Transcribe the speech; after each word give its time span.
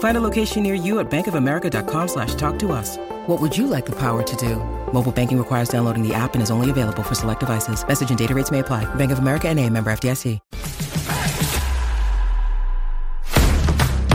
Find 0.00 0.16
a 0.16 0.20
location 0.22 0.62
near 0.62 0.72
you 0.72 0.98
at 0.98 1.10
bankofamerica.com 1.10 2.08
slash 2.08 2.34
talk 2.36 2.58
to 2.60 2.72
us. 2.72 2.96
What 3.26 3.38
would 3.38 3.56
you 3.56 3.66
like 3.66 3.84
the 3.84 3.92
power 3.96 4.22
to 4.22 4.36
do? 4.36 4.56
Mobile 4.94 5.12
banking 5.12 5.36
requires 5.36 5.68
downloading 5.68 6.02
the 6.02 6.14
app 6.14 6.32
and 6.32 6.42
is 6.42 6.50
only 6.50 6.70
available 6.70 7.02
for 7.02 7.14
select 7.14 7.40
devices. 7.40 7.86
Message 7.86 8.08
and 8.08 8.18
data 8.18 8.34
rates 8.34 8.50
may 8.50 8.60
apply. 8.60 8.86
Bank 8.94 9.12
of 9.12 9.18
America 9.18 9.48
and 9.48 9.60
a 9.60 9.68
member 9.68 9.92
FDIC. 9.92 10.40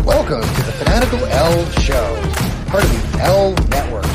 Welcome 0.03 0.41
to 0.41 0.63
the 0.63 0.71
Fanatical 0.71 1.23
L 1.27 1.65
Show, 1.81 2.15
part 2.65 2.83
of 2.83 2.89
the 2.89 3.19
L 3.21 3.53
Network. 3.69 4.05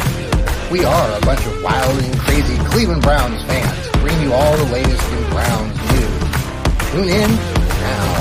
We 0.73 0.85
are 0.85 1.19
a 1.19 1.21
bunch 1.21 1.47
of 1.47 1.63
wild 1.63 2.03
and 2.03 2.19
crazy 2.19 2.57
Cleveland 2.65 3.03
Browns 3.03 3.45
fans, 3.45 3.89
bringing 3.99 4.23
you 4.23 4.33
all 4.33 4.57
the 4.57 4.73
latest 4.73 5.13
in 5.13 5.31
Browns 5.31 5.77
news. 5.93 6.91
Tune 6.91 7.09
in 7.09 7.31
now. 7.31 8.20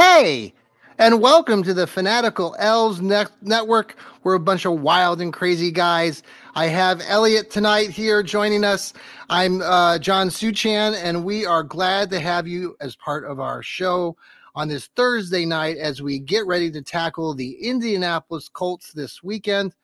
Hey, 0.00 0.54
and 0.96 1.20
welcome 1.20 1.62
to 1.62 1.74
the 1.74 1.86
Fanatical 1.86 2.56
Elfz 2.58 3.02
Net- 3.02 3.32
Network. 3.42 3.96
We're 4.22 4.36
a 4.36 4.40
bunch 4.40 4.64
of 4.64 4.80
wild 4.80 5.20
and 5.20 5.30
crazy 5.30 5.70
guys. 5.70 6.22
I 6.54 6.68
have 6.68 7.02
Elliot 7.06 7.50
tonight 7.50 7.90
here 7.90 8.22
joining 8.22 8.64
us. 8.64 8.94
I'm 9.28 9.60
uh, 9.60 9.98
John 9.98 10.30
Suchan, 10.30 10.94
and 10.94 11.22
we 11.22 11.44
are 11.44 11.62
glad 11.62 12.08
to 12.12 12.18
have 12.18 12.48
you 12.48 12.78
as 12.80 12.96
part 12.96 13.26
of 13.26 13.40
our 13.40 13.62
show 13.62 14.16
on 14.54 14.68
this 14.68 14.88
Thursday 14.96 15.44
night 15.44 15.76
as 15.76 16.00
we 16.00 16.18
get 16.18 16.46
ready 16.46 16.70
to 16.70 16.80
tackle 16.80 17.34
the 17.34 17.52
Indianapolis 17.62 18.48
Colts 18.48 18.94
this 18.94 19.22
weekend. 19.22 19.74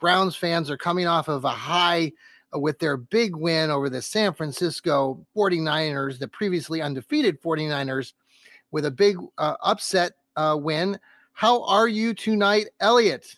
Browns 0.00 0.36
fans 0.36 0.70
are 0.70 0.78
coming 0.78 1.06
off 1.06 1.28
of 1.28 1.44
a 1.44 1.50
high 1.50 2.12
with 2.54 2.78
their 2.78 2.96
big 2.96 3.36
win 3.36 3.70
over 3.70 3.90
the 3.90 4.00
San 4.00 4.32
Francisco 4.32 5.26
49ers, 5.36 6.18
the 6.18 6.28
previously 6.28 6.80
undefeated 6.80 7.42
49ers 7.42 8.14
with 8.70 8.86
a 8.86 8.90
big 8.90 9.16
uh, 9.38 9.56
upset 9.62 10.12
uh, 10.36 10.56
win. 10.60 10.98
How 11.32 11.64
are 11.64 11.88
you 11.88 12.14
tonight, 12.14 12.68
Elliot? 12.80 13.36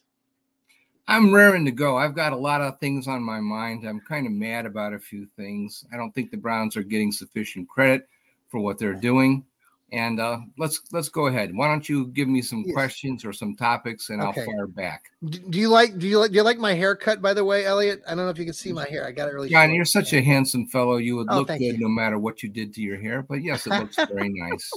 I'm 1.09 1.34
raring 1.34 1.65
to 1.65 1.70
go. 1.72 1.97
I've 1.97 2.15
got 2.15 2.32
a 2.32 2.37
lot 2.37 2.60
of 2.60 2.78
things 2.78 3.09
on 3.09 3.22
my 3.22 3.41
mind. 3.41 3.87
I'm 3.87 4.00
kind 4.00 4.26
of 4.26 4.32
mad 4.32 4.66
about 4.66 4.93
a 4.93 4.98
few 4.98 5.26
things. 5.37 5.84
I 5.93 5.97
don't 5.97 6.15
think 6.15 6.31
the 6.31 6.37
Browns 6.37 6.76
are 6.76 6.82
getting 6.82 7.12
sufficient 7.12 7.69
credit 7.69 8.09
for 8.48 8.60
what 8.60 8.78
they're 8.78 8.94
doing. 8.94 9.44
And 9.92 10.20
uh, 10.20 10.38
let's 10.56 10.80
let's 10.91 11.10
go 11.10 11.26
ahead. 11.26 11.54
Why 11.54 11.69
don't 11.69 11.86
you 11.86 12.06
give 12.08 12.26
me 12.26 12.41
some 12.41 12.64
yes. 12.66 12.75
questions 12.75 13.26
or 13.26 13.32
some 13.34 13.54
topics, 13.54 14.08
and 14.08 14.22
okay. 14.22 14.41
I'll 14.41 14.47
fire 14.47 14.66
back. 14.66 15.04
Do 15.28 15.58
you 15.58 15.69
like 15.69 15.98
do 15.98 16.08
you 16.08 16.19
like 16.19 16.30
do 16.30 16.36
you 16.36 16.42
like 16.42 16.58
my 16.58 16.72
haircut? 16.72 17.20
By 17.20 17.34
the 17.34 17.44
way, 17.44 17.66
Elliot, 17.66 18.02
I 18.06 18.14
don't 18.14 18.25
know 18.25 18.31
if 18.31 18.38
you 18.38 18.47
can 18.47 18.54
see 18.54 18.72
my 18.72 18.88
hair. 18.88 19.06
I 19.06 19.12
got 19.12 19.28
it 19.28 19.34
really. 19.34 19.50
John, 19.50 19.75
you're 19.75 19.84
such 19.84 20.14
a 20.14 20.22
handsome 20.22 20.66
fellow. 20.66 20.97
You 20.97 21.16
would 21.16 21.26
oh, 21.28 21.41
look 21.41 21.48
good 21.48 21.60
you. 21.60 21.78
no 21.78 21.88
matter 21.88 22.19
what 22.19 22.42
you 22.42 22.48
did 22.48 22.72
to 22.75 22.81
your 22.81 22.98
hair. 22.98 23.22
But 23.22 23.42
yes, 23.42 23.66
it 23.66 23.70
looks 23.70 23.97
very 23.97 24.31
nice. 24.34 24.70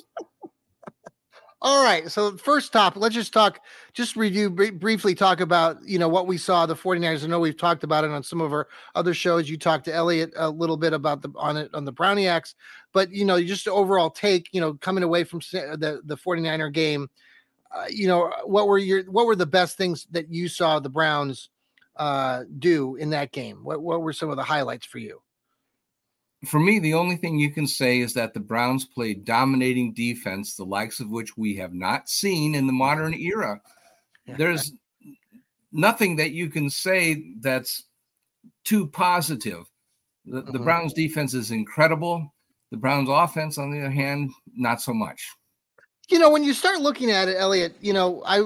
All 1.65 1.83
right. 1.83 2.11
So 2.11 2.37
first 2.37 2.71
topic, 2.71 3.01
let's 3.01 3.15
just 3.15 3.33
talk, 3.33 3.59
just 3.91 4.15
review 4.15 4.51
br- 4.51 4.71
briefly 4.71 5.15
talk 5.15 5.39
about, 5.39 5.77
you 5.83 5.97
know, 5.97 6.07
what 6.07 6.27
we 6.27 6.37
saw 6.37 6.67
the 6.67 6.75
49ers. 6.75 7.23
I 7.23 7.27
know 7.27 7.39
we've 7.39 7.57
talked 7.57 7.83
about 7.83 8.03
it 8.03 8.11
on 8.11 8.21
some 8.21 8.39
of 8.39 8.53
our 8.53 8.67
other 8.93 9.15
shows. 9.15 9.49
You 9.49 9.57
talked 9.57 9.85
to 9.85 9.93
Elliot 9.93 10.31
a 10.35 10.47
little 10.47 10.77
bit 10.77 10.93
about 10.93 11.23
the 11.23 11.31
on 11.35 11.57
it 11.57 11.73
on 11.73 11.83
the 11.83 11.91
Browniacs, 11.91 12.53
but 12.93 13.11
you 13.11 13.25
know, 13.25 13.41
just 13.43 13.67
overall 13.67 14.11
take, 14.11 14.47
you 14.51 14.61
know, 14.61 14.75
coming 14.75 15.03
away 15.03 15.23
from 15.23 15.39
the 15.39 16.01
the 16.05 16.15
49er 16.15 16.71
game, 16.71 17.09
uh, 17.75 17.85
you 17.89 18.07
know, 18.07 18.31
what 18.45 18.67
were 18.67 18.77
your 18.77 19.03
what 19.05 19.25
were 19.25 19.35
the 19.35 19.47
best 19.47 19.77
things 19.77 20.07
that 20.11 20.31
you 20.31 20.47
saw 20.47 20.79
the 20.79 20.89
Browns 20.89 21.49
uh 21.95 22.43
do 22.59 22.95
in 22.97 23.09
that 23.11 23.31
game? 23.31 23.63
What 23.63 23.81
what 23.81 24.03
were 24.03 24.13
some 24.13 24.29
of 24.29 24.37
the 24.37 24.43
highlights 24.43 24.85
for 24.85 24.99
you? 24.99 25.21
For 26.47 26.59
me, 26.59 26.79
the 26.79 26.93
only 26.93 27.15
thing 27.15 27.37
you 27.37 27.51
can 27.51 27.67
say 27.67 27.99
is 27.99 28.13
that 28.13 28.33
the 28.33 28.39
Browns 28.39 28.85
played 28.85 29.25
dominating 29.25 29.93
defense, 29.93 30.55
the 30.55 30.65
likes 30.65 30.99
of 30.99 31.09
which 31.09 31.37
we 31.37 31.55
have 31.57 31.73
not 31.73 32.09
seen 32.09 32.55
in 32.55 32.67
the 32.67 32.73
modern 32.73 33.13
era. 33.13 33.61
There's 34.37 34.73
nothing 35.71 36.15
that 36.15 36.31
you 36.31 36.49
can 36.49 36.69
say 36.69 37.33
that's 37.41 37.83
too 38.63 38.87
positive. 38.87 39.65
The, 40.25 40.41
the 40.41 40.53
mm-hmm. 40.53 40.63
Browns 40.63 40.93
defense 40.93 41.33
is 41.33 41.51
incredible. 41.51 42.33
The 42.71 42.77
Browns 42.77 43.09
offense, 43.09 43.57
on 43.57 43.71
the 43.71 43.79
other 43.79 43.91
hand, 43.91 44.31
not 44.55 44.81
so 44.81 44.93
much 44.93 45.29
you 46.09 46.19
know 46.19 46.29
when 46.29 46.43
you 46.43 46.53
start 46.53 46.81
looking 46.81 47.09
at 47.09 47.27
it 47.27 47.35
elliot 47.37 47.75
you 47.81 47.93
know 47.93 48.21
i 48.25 48.41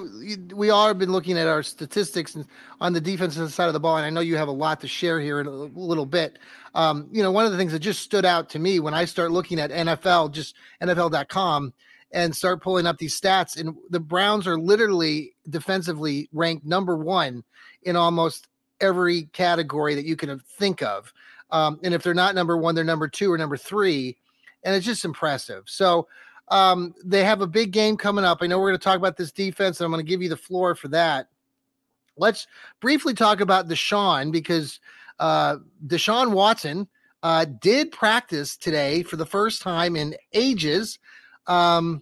we 0.54 0.70
all 0.70 0.88
have 0.88 0.98
been 0.98 1.12
looking 1.12 1.38
at 1.38 1.48
our 1.48 1.64
statistics 1.64 2.38
on 2.80 2.94
the 2.94 3.02
defensive 3.02 3.52
side 3.52 3.68
of 3.68 3.74
the 3.74 3.80
ball 3.80 3.98
and 3.98 4.06
i 4.06 4.10
know 4.10 4.22
you 4.22 4.38
have 4.38 4.48
a 4.48 4.52
lot 4.52 4.80
to 4.80 4.88
share 4.88 5.20
here 5.20 5.40
in 5.40 5.48
a 5.48 5.52
little 5.52 6.06
bit. 6.06 6.40
Um, 6.76 7.08
you 7.12 7.24
know 7.24 7.32
one 7.32 7.46
of 7.46 7.52
the 7.52 7.58
things 7.58 7.72
that 7.72 7.80
just 7.80 8.02
stood 8.02 8.26
out 8.26 8.50
to 8.50 8.60
me 8.60 8.80
when 8.80 8.94
i 8.94 9.06
start 9.06 9.32
looking 9.32 9.60
at 9.60 9.72
nfl 9.72 10.32
just 10.32 10.56
nfl.com 10.82 11.74
and 12.12 12.36
start 12.36 12.62
pulling 12.62 12.88
up 12.88 12.98
these 12.98 13.20
stats 13.20 13.60
and 13.60 13.76
the 13.90 14.00
browns 14.00 14.48
are 14.48 14.58
literally 14.58 15.36
defensively 15.50 16.30
ranked 16.32 16.66
number 16.66 16.98
one 16.98 17.44
in 17.84 17.96
almost 17.96 18.48
every 18.82 19.24
category 19.34 19.96
that 19.96 20.06
you 20.06 20.16
can 20.16 20.40
think 20.58 20.82
of. 20.82 21.14
Um, 21.52 21.80
and 21.84 21.94
if 21.94 22.04
they're 22.04 22.14
not 22.14 22.36
number 22.36 22.58
one 22.58 22.76
they're 22.76 22.84
number 22.84 23.08
two 23.08 23.32
or 23.32 23.38
number 23.38 23.58
three 23.58 24.18
and 24.64 24.76
it's 24.76 24.86
just 24.86 25.06
impressive. 25.06 25.64
So 25.68 26.08
um, 26.50 26.94
they 27.04 27.24
have 27.24 27.42
a 27.42 27.48
big 27.48 27.72
game 27.72 27.98
coming 27.98 28.26
up. 28.26 28.40
I 28.42 28.48
know 28.48 28.60
we're 28.60 28.70
going 28.70 28.80
to 28.80 28.84
talk 28.84 28.98
about 28.98 29.18
this 29.18 29.32
defense, 29.32 29.80
and 29.80 29.86
I'm 29.86 29.92
going 29.92 30.04
to 30.04 30.10
give 30.10 30.22
you 30.22 30.30
the 30.30 30.38
floor 30.38 30.76
for 30.76 30.88
that. 30.90 31.28
Let's 32.18 32.48
briefly 32.82 33.14
talk 33.14 33.40
about 33.40 33.68
Deshaun 33.68 34.32
because 34.32 34.80
uh, 35.20 35.58
Deshaun 35.86 36.32
Watson 36.32 36.88
uh, 37.24 37.46
did 37.46 37.92
practice 37.92 38.58
today 38.58 39.04
for 39.04 39.16
the 39.16 39.26
first 39.26 39.62
time 39.62 39.96
in 39.96 40.16
ages. 40.34 41.00
Um, 41.48 42.02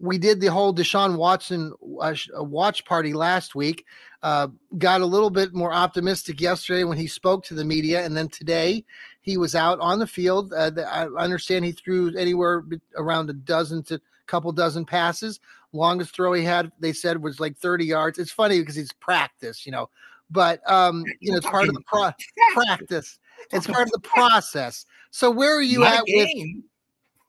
we 0.00 0.16
did 0.16 0.40
the 0.40 0.46
whole 0.46 0.72
Deshaun 0.72 1.16
Watson 1.16 1.72
uh, 2.00 2.14
watch 2.36 2.84
party 2.84 3.12
last 3.12 3.54
week. 3.54 3.84
Uh, 4.22 4.48
got 4.78 5.00
a 5.00 5.06
little 5.06 5.30
bit 5.30 5.54
more 5.54 5.72
optimistic 5.72 6.40
yesterday 6.40 6.84
when 6.84 6.98
he 6.98 7.06
spoke 7.06 7.44
to 7.44 7.54
the 7.54 7.64
media, 7.64 8.04
and 8.04 8.16
then 8.16 8.28
today 8.28 8.84
he 9.28 9.36
was 9.36 9.54
out 9.54 9.78
on 9.80 9.98
the 9.98 10.06
field. 10.06 10.54
Uh, 10.54 10.70
I 10.88 11.04
understand 11.22 11.62
he 11.62 11.72
threw 11.72 12.16
anywhere 12.16 12.64
around 12.96 13.28
a 13.28 13.34
dozen 13.34 13.82
to 13.84 13.96
a 13.96 14.00
couple 14.26 14.50
dozen 14.52 14.86
passes. 14.86 15.38
Longest 15.74 16.14
throw 16.14 16.32
he 16.32 16.42
had, 16.42 16.72
they 16.80 16.94
said, 16.94 17.22
was 17.22 17.38
like 17.38 17.54
30 17.58 17.84
yards. 17.84 18.18
It's 18.18 18.32
funny 18.32 18.58
because 18.58 18.74
he's 18.74 18.92
practice, 18.94 19.66
you 19.66 19.72
know, 19.72 19.90
but 20.30 20.62
um, 20.70 21.04
you 21.20 21.30
know, 21.30 21.36
it's 21.36 21.46
part 21.46 21.68
of 21.68 21.74
the 21.74 21.82
pro- 21.82 22.10
practice. 22.54 23.18
It's 23.52 23.66
part 23.66 23.86
of 23.86 23.92
the 23.92 24.00
process. 24.02 24.86
So 25.10 25.30
where 25.30 25.54
are 25.54 25.62
you 25.62 25.84
at 25.84 26.04
with 26.06 26.30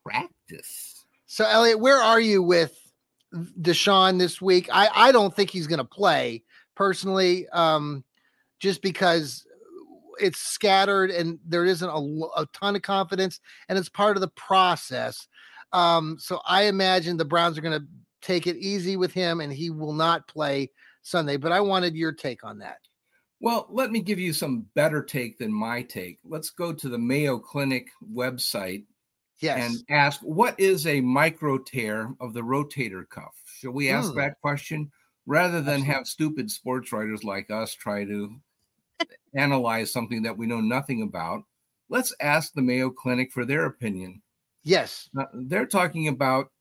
practice? 0.06 1.06
So 1.26 1.46
Elliot, 1.46 1.82
where 1.82 1.98
are 1.98 2.22
you 2.22 2.42
with 2.42 2.80
Deshaun 3.34 4.20
this 4.20 4.42
week? 4.42 4.70
I 4.72 4.90
I 4.96 5.12
don't 5.12 5.36
think 5.36 5.50
he's 5.50 5.68
going 5.68 5.80
to 5.80 5.84
play 5.84 6.44
personally, 6.76 7.48
um, 7.50 8.06
just 8.60 8.82
because 8.82 9.46
it's 10.20 10.40
scattered 10.40 11.12
and 11.12 11.40
there 11.46 11.66
isn't 11.66 11.90
a, 11.90 12.42
a 12.42 12.46
ton 12.54 12.76
of 12.76 12.82
confidence, 12.82 13.40
and 13.68 13.78
it's 13.78 13.90
part 13.90 14.18
of 14.18 14.22
the 14.22 14.30
process. 14.30 15.28
Um, 15.74 16.18
so 16.20 16.42
I 16.46 16.64
imagine 16.64 17.18
the 17.18 17.26
Browns 17.26 17.58
are 17.58 17.62
going 17.62 17.80
to 17.80 17.88
take 18.22 18.48
it 18.48 18.58
easy 18.58 18.98
with 18.98 19.14
him, 19.14 19.40
and 19.42 19.52
he 19.54 19.70
will 19.70 19.94
not 19.94 20.28
play 20.28 20.72
Sunday. 21.02 21.38
But 21.38 21.52
I 21.52 21.62
wanted 21.62 21.96
your 21.96 22.12
take 22.12 22.44
on 22.44 22.58
that. 22.60 22.80
Well, 23.40 23.68
let 23.70 23.92
me 23.92 24.02
give 24.02 24.20
you 24.20 24.34
some 24.34 24.66
better 24.76 25.02
take 25.02 25.38
than 25.38 25.54
my 25.54 25.82
take. 25.84 26.20
Let's 26.26 26.50
go 26.50 26.74
to 26.74 26.90
the 26.90 26.98
Mayo 26.98 27.40
Clinic 27.40 27.88
website 28.14 28.84
Yes. 29.42 29.72
and 29.72 29.84
ask 29.90 30.20
what 30.20 30.60
is 30.60 30.86
a 30.86 31.00
micro 31.00 31.58
tear 31.58 32.14
of 32.20 32.34
the 32.34 32.42
rotator 32.42 33.08
cuff? 33.08 33.34
Should 33.60 33.72
we 33.72 33.90
ask 33.90 34.12
Hmm. 34.12 34.18
that 34.18 34.42
question 34.42 34.92
rather 35.26 35.62
than 35.62 35.76
Absolutely. 35.76 35.94
have 35.94 36.08
stupid 36.08 36.52
sports 36.52 36.92
writers 36.92 37.24
like 37.24 37.50
us 37.50 37.74
try 37.74 38.04
to 38.04 38.36
analyze 39.36 39.92
something 39.92 40.22
that 40.24 40.38
we 40.38 40.46
know 40.48 40.62
nothing 40.62 41.02
about? 41.04 41.44
Let's 41.90 42.14
ask 42.22 42.54
the 42.54 42.62
Mayo 42.62 42.90
Clinic 42.90 43.32
for 43.32 43.46
their 43.46 43.66
opinion. 43.66 44.22
yes. 44.64 45.10
Uh, 45.18 45.26
they're 45.34 45.66
talking 45.66 46.08
about 46.08 46.52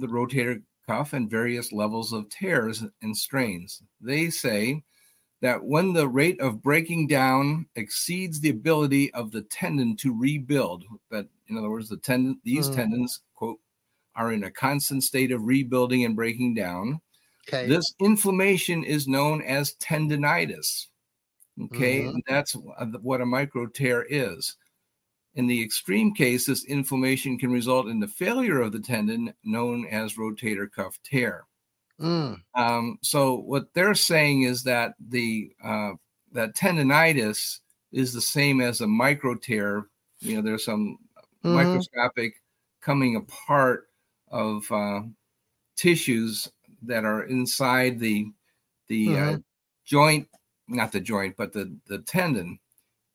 the 0.00 0.06
rotator 0.06 0.62
cuff 0.86 1.12
and 1.12 1.30
various 1.30 1.72
levels 1.72 2.12
of 2.12 2.28
tears 2.28 2.84
and 3.02 3.16
strains. 3.16 3.82
They 4.00 4.30
say 4.30 4.82
that 5.40 5.64
when 5.64 5.92
the 5.92 6.06
rate 6.08 6.40
of 6.40 6.62
breaking 6.62 7.06
down 7.06 7.66
exceeds 7.76 8.40
the 8.40 8.50
ability 8.50 9.12
of 9.14 9.30
the 9.30 9.42
tendon 9.42 9.96
to 9.96 10.16
rebuild, 10.16 10.84
that 11.10 11.26
in 11.48 11.56
other 11.56 11.70
words, 11.70 11.88
the 11.88 11.96
tendon, 11.96 12.40
these 12.44 12.68
Mm. 12.68 12.74
tendons, 12.76 13.22
quote, 13.34 13.58
are 14.16 14.32
in 14.32 14.44
a 14.44 14.50
constant 14.50 15.02
state 15.02 15.32
of 15.32 15.42
rebuilding 15.44 16.04
and 16.04 16.14
breaking 16.14 16.54
down. 16.54 17.00
Okay. 17.48 17.66
This 17.66 17.94
inflammation 18.00 18.84
is 18.84 19.08
known 19.08 19.40
as 19.42 19.74
tendonitis. 19.76 20.88
Okay, 21.60 22.02
Mhm. 22.02 22.14
and 22.14 22.22
that's 22.26 22.54
what 22.54 23.20
a 23.20 23.26
micro 23.26 23.66
tear 23.66 24.06
is. 24.08 24.56
In 25.34 25.46
the 25.46 25.62
extreme 25.62 26.14
case, 26.14 26.46
this 26.46 26.64
inflammation 26.64 27.38
can 27.38 27.52
result 27.52 27.88
in 27.88 28.00
the 28.00 28.08
failure 28.08 28.60
of 28.60 28.72
the 28.72 28.80
tendon, 28.80 29.34
known 29.44 29.86
as 29.86 30.14
rotator 30.16 30.70
cuff 30.70 30.98
tear. 31.04 31.46
Mm, 32.00 32.42
Um, 32.54 32.98
so 33.02 33.36
what 33.36 33.72
they're 33.74 33.94
saying 33.94 34.42
is 34.42 34.62
that 34.64 34.94
the 34.98 35.52
uh, 35.62 35.92
that 36.32 36.54
tendonitis 36.56 37.60
is 37.92 38.12
the 38.12 38.20
same 38.20 38.60
as 38.60 38.80
a 38.80 38.86
micro 38.86 39.34
tear. 39.34 39.86
You 40.20 40.36
know, 40.36 40.42
there's 40.42 40.64
some 40.64 40.98
mhm. 41.44 41.54
microscopic 41.54 42.42
coming 42.80 43.16
apart 43.16 43.88
of 44.28 44.70
uh, 44.72 45.02
tissues 45.76 46.50
that 46.82 47.04
are 47.04 47.24
inside 47.24 47.98
the 47.98 48.32
the 48.88 49.16
uh, 49.18 49.38
joint, 49.84 50.28
not 50.70 50.92
the 50.92 51.00
joint, 51.00 51.36
but 51.36 51.52
the 51.52 51.76
the 51.86 51.98
tendon. 51.98 52.58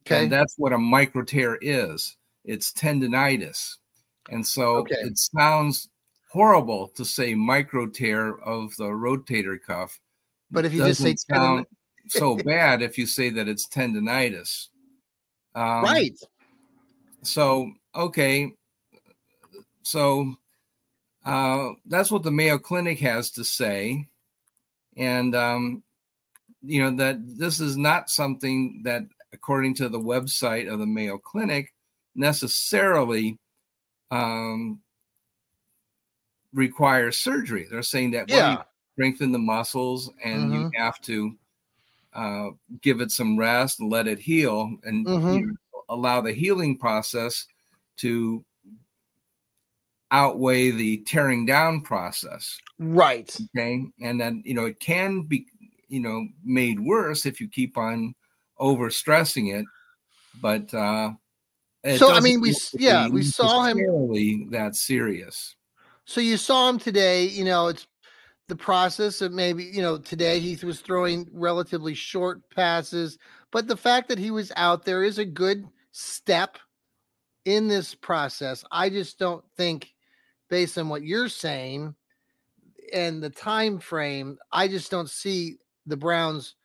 Okay. 0.06 0.24
And 0.24 0.32
that's 0.32 0.56
what 0.58 0.74
a 0.74 0.78
micro 0.78 1.24
tear 1.24 1.58
is. 1.62 2.16
It's 2.44 2.72
tendonitis. 2.72 3.78
And 4.30 4.46
so 4.46 4.78
Okay. 4.78 4.96
it 5.02 5.18
sounds 5.18 5.90
horrible 6.32 6.90
to 6.90 7.06
say 7.06 7.34
micro 7.34 7.88
tear 7.88 8.38
of 8.40 8.76
the 8.76 8.86
rotator 8.86 9.60
cuff. 9.60 10.00
But 10.52 10.66
if 10.66 10.74
you 10.74 10.84
just 10.84 11.02
say 11.02 11.16
Doesn't 11.30 11.68
so 12.08 12.36
bad 12.36 12.82
if 12.82 12.98
you 12.98 13.08
say 13.08 13.30
that 13.32 13.48
it's 13.48 13.68
tendonitis. 13.68 14.68
Um, 15.56 15.84
right. 15.84 16.14
So, 17.24 17.72
okay. 17.96 18.54
So 19.82 20.36
uh, 21.26 21.70
that's 21.86 22.12
what 22.12 22.22
the 22.22 22.32
Mayo 22.32 22.60
Clinic 22.60 23.00
has 23.00 23.32
to 23.32 23.44
say. 23.44 24.08
And, 24.98 25.36
um, 25.36 25.84
you 26.66 26.82
know, 26.82 26.96
that 26.98 27.18
this 27.38 27.60
is 27.60 27.78
not 27.78 28.10
something 28.10 28.82
that, 28.84 29.04
according 29.34 29.76
to 29.76 29.90
the 29.90 30.00
website 30.00 30.72
of 30.72 30.80
the 30.80 30.86
Mayo 30.86 31.18
Clinic, 31.18 31.74
necessarily 32.16 33.38
um, 34.12 34.82
requires 36.54 37.18
surgery. 37.18 37.68
They're 37.70 37.84
saying 37.84 38.12
that 38.12 38.30
well, 38.30 38.50
you 38.50 38.58
Yeah. 38.58 38.64
strengthen 38.94 39.32
the 39.32 39.40
muscles 39.40 40.10
and 40.24 40.54
you 40.54 40.66
have 40.76 41.00
to 41.02 41.36
uh, 42.14 42.50
give 42.82 43.02
it 43.02 43.12
some 43.12 43.38
rest 43.38 43.80
and 43.82 43.92
let 43.92 44.08
it 44.08 44.20
heal 44.20 44.78
and 44.84 45.06
Mhm. 45.06 45.34
you 45.34 45.46
know, 45.48 45.84
allow 45.90 46.22
the 46.22 46.32
healing 46.32 46.78
process 46.78 47.46
to 47.98 48.44
outweigh 50.12 50.72
the 50.72 50.98
tearing 51.00 51.46
down 51.46 51.82
process 51.82 52.58
Right. 52.80 53.38
okay 53.58 53.86
and 54.02 54.22
then 54.22 54.42
you 54.46 54.54
know 54.54 54.66
it 54.66 54.80
can 54.80 55.24
be 55.24 55.48
you 55.88 56.00
know 56.00 56.28
made 56.44 56.80
worse 56.80 57.26
if 57.26 57.40
you 57.40 57.48
keep 57.50 57.78
on 57.78 58.14
over 58.58 58.90
stressing 58.90 59.48
it 59.48 59.66
but 60.42 60.74
uh 60.74 61.12
it 61.84 62.00
So, 62.00 62.12
I 62.12 62.20
mean, 62.20 62.42
we 62.42 62.50
look 62.50 62.58
s- 62.58 62.72
to 62.72 62.78
yeah, 62.80 63.08
we 63.10 63.24
saw 63.24 63.64
him- 63.64 64.50
that 64.52 64.76
serious 64.76 65.56
So 66.06 66.22
you 66.22 66.38
saw 66.38 66.70
him 66.70 66.80
today. 66.80 67.26
You 67.26 67.46
know, 67.46 67.68
it's 67.68 67.88
the 68.48 68.56
process 68.56 69.22
of 69.22 69.32
maybe, 69.32 69.64
you 69.64 69.82
know, 69.82 69.98
today 69.98 70.40
he 70.40 70.64
was 70.66 70.80
throwing 70.82 71.28
relatively 71.32 71.94
short 71.96 72.48
passes, 72.52 73.18
but 73.52 73.68
the 73.68 73.78
fact 73.78 74.08
that 74.10 74.20
he 74.20 74.32
was 74.32 74.52
out 74.56 74.86
there 74.86 75.04
is 75.04 75.18
a 75.18 75.26
good 75.26 75.66
step 75.92 76.58
in 77.46 77.68
this 77.68 77.96
process. 77.96 78.64
I 78.72 78.90
just 78.90 79.18
don't 79.20 79.44
think, 79.58 79.94
based 80.50 80.78
on 80.78 80.90
what 80.90 81.04
you're 81.04 81.30
saying 81.30 81.96
and 82.94 83.22
the 83.22 83.30
time 83.32 83.80
frame, 83.80 84.38
I 84.52 84.68
just 84.68 84.92
don't 84.92 85.10
see 85.10 85.58
the 85.86 85.98
Browns 85.98 86.56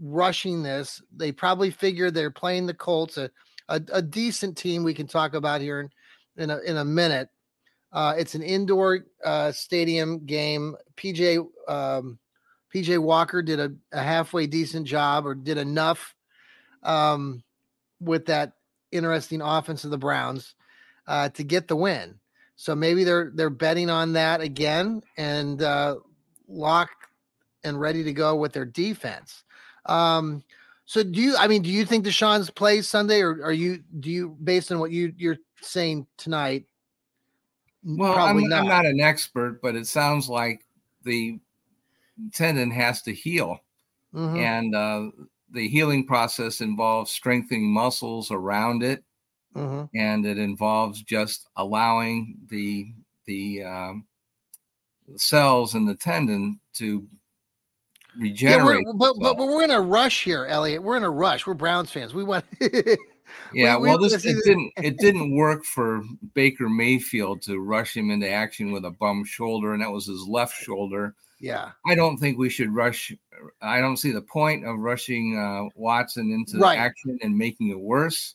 rushing 0.00 0.62
this. 0.62 1.02
They 1.14 1.32
probably 1.32 1.70
figure 1.70 2.10
they're 2.10 2.30
playing 2.30 2.66
the 2.66 2.74
Colts, 2.74 3.18
a, 3.18 3.30
a, 3.68 3.80
a 3.92 4.02
decent 4.02 4.56
team 4.56 4.84
we 4.84 4.94
can 4.94 5.06
talk 5.06 5.34
about 5.34 5.60
here 5.60 5.80
in, 5.80 5.90
in 6.36 6.50
a 6.50 6.58
in 6.58 6.76
a 6.76 6.84
minute. 6.84 7.28
Uh, 7.92 8.14
it's 8.18 8.34
an 8.34 8.42
indoor 8.42 9.06
uh, 9.24 9.50
stadium 9.52 10.24
game. 10.26 10.76
PJ 10.96 11.46
um, 11.68 12.18
PJ 12.74 12.98
Walker 12.98 13.42
did 13.42 13.60
a, 13.60 13.72
a 13.92 14.02
halfway 14.02 14.46
decent 14.46 14.86
job, 14.86 15.26
or 15.26 15.34
did 15.34 15.58
enough 15.58 16.14
um, 16.82 17.42
with 18.00 18.26
that 18.26 18.52
interesting 18.92 19.40
offense 19.40 19.84
of 19.84 19.90
the 19.90 19.98
Browns 19.98 20.54
uh, 21.06 21.28
to 21.30 21.44
get 21.44 21.68
the 21.68 21.76
win. 21.76 22.18
So 22.56 22.74
maybe 22.74 23.04
they're 23.04 23.30
they're 23.34 23.50
betting 23.50 23.88
on 23.90 24.14
that 24.14 24.40
again 24.40 25.02
and 25.16 25.62
uh, 25.62 25.96
lock 26.48 26.90
and 27.64 27.80
ready 27.80 28.04
to 28.04 28.12
go 28.12 28.36
with 28.36 28.52
their 28.52 28.64
defense. 28.64 29.44
Um, 29.86 30.42
so 30.84 31.02
do 31.02 31.20
you? 31.20 31.36
I 31.36 31.48
mean, 31.48 31.62
do 31.62 31.70
you 31.70 31.84
think 31.84 32.04
Deshaun's 32.04 32.50
plays 32.50 32.86
Sunday, 32.86 33.20
or 33.20 33.42
are 33.44 33.52
you? 33.52 33.82
Do 34.00 34.10
you, 34.10 34.36
based 34.42 34.72
on 34.72 34.78
what 34.78 34.90
you 34.90 35.12
you're 35.16 35.38
saying 35.60 36.06
tonight? 36.16 36.64
well 37.84 38.18
I'm, 38.18 38.36
I'm 38.52 38.66
not 38.66 38.86
an 38.86 39.00
expert 39.00 39.62
but 39.62 39.76
it 39.76 39.86
sounds 39.86 40.28
like 40.28 40.66
the 41.04 41.38
tendon 42.32 42.70
has 42.70 43.02
to 43.02 43.14
heal 43.14 43.60
Mhm. 44.14 44.36
and 44.36 44.74
uh, 44.74 45.10
the 45.50 45.68
healing 45.68 46.04
process 46.06 46.60
involves 46.60 47.10
strengthening 47.10 47.72
muscles 47.72 48.30
around 48.30 48.82
it 48.82 49.04
Mhm. 49.54 49.88
and 49.94 50.26
it 50.26 50.38
involves 50.38 51.02
just 51.02 51.46
allowing 51.56 52.36
the 52.48 52.92
the 53.26 53.62
um, 53.62 54.06
cells 55.16 55.74
in 55.74 55.84
the 55.86 55.94
tendon 55.94 56.58
to 56.74 57.06
regenerate. 58.18 58.84
we're, 58.86 58.92
but, 58.94 59.14
but 59.20 59.36
themselves. 59.36 59.54
we're 59.54 59.64
in 59.64 59.70
a 59.70 59.80
rush 59.80 60.24
here, 60.24 60.46
Elliot. 60.46 60.82
We're 60.82 60.96
in 60.96 61.04
a 61.04 61.10
rush. 61.10 61.46
We're 61.46 61.54
Browns 61.54 61.90
fans. 61.90 62.14
We 62.14 62.24
want. 62.24 62.44
yeah, 63.52 63.76
we 63.76 63.88
well, 63.88 63.98
this 63.98 64.24
it 64.24 64.36
didn't 64.44 64.72
it 64.76 64.98
didn't 64.98 65.34
work 65.36 65.64
for 65.64 66.02
Baker 66.34 66.68
Mayfield 66.68 67.42
to 67.42 67.60
rush 67.60 67.96
him 67.96 68.10
into 68.10 68.28
action 68.28 68.72
with 68.72 68.84
a 68.84 68.90
bum 68.90 69.24
shoulder, 69.24 69.72
and 69.72 69.82
that 69.82 69.90
was 69.92 70.06
his 70.06 70.26
left 70.28 70.56
shoulder. 70.56 71.14
yeah. 71.40 71.70
I 71.86 71.94
don't 71.94 72.16
think 72.18 72.38
we 72.38 72.50
should 72.50 72.74
rush. 72.74 73.12
I 73.62 73.80
don't 73.80 73.96
see 73.96 74.10
the 74.10 74.22
point 74.22 74.66
of 74.66 74.78
rushing 74.78 75.38
uh, 75.38 75.68
Watson 75.76 76.32
into 76.32 76.58
Right. 76.58 76.78
action 76.78 77.18
and 77.22 77.36
making 77.38 77.68
it 77.68 77.78
worse. 77.78 78.34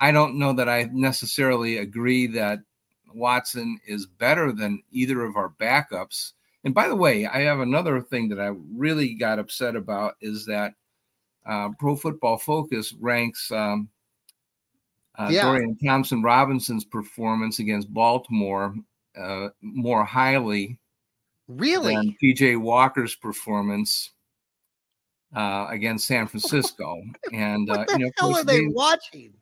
I 0.00 0.10
don't 0.12 0.38
know 0.38 0.52
that 0.52 0.68
I 0.68 0.88
necessarily 0.92 1.78
agree 1.78 2.26
that 2.28 2.58
Watson 3.14 3.78
is 3.86 4.04
better 4.06 4.52
than 4.52 4.82
either 4.90 5.22
of 5.24 5.36
our 5.36 5.50
backups. 5.60 6.32
And 6.64 6.74
by 6.74 6.88
the 6.88 6.96
way, 6.96 7.26
I 7.26 7.40
have 7.40 7.60
another 7.60 8.00
thing 8.00 8.28
that 8.28 8.40
I 8.40 8.52
really 8.74 9.14
got 9.14 9.38
upset 9.38 9.74
about 9.76 10.14
is 10.20 10.46
that 10.46 10.74
uh, 11.44 11.70
Pro 11.78 11.96
Football 11.96 12.38
Focus 12.38 12.92
ranks 13.00 13.50
um, 13.50 13.88
uh, 15.18 15.28
Yeah. 15.30 15.42
Dorian 15.42 15.76
Thompson 15.84 16.22
Robinson's 16.22 16.84
performance 16.84 17.58
against 17.58 17.92
Baltimore 17.92 18.74
uh, 19.20 19.48
more 19.60 20.04
highly 20.04 20.78
Really? 21.48 21.94
than 21.96 22.16
PJ 22.22 22.58
Walker's 22.60 23.16
performance 23.16 24.10
uh, 25.34 25.66
against 25.68 26.06
San 26.06 26.28
Francisco. 26.28 27.02
and 27.32 27.68
uh, 27.70 27.78
what 27.78 27.88
the 27.88 27.98
you 27.98 28.04
know, 28.06 28.10
hell 28.18 28.36
are 28.36 28.44
they 28.44 28.60
they- 28.60 28.66
watching? 28.68 29.32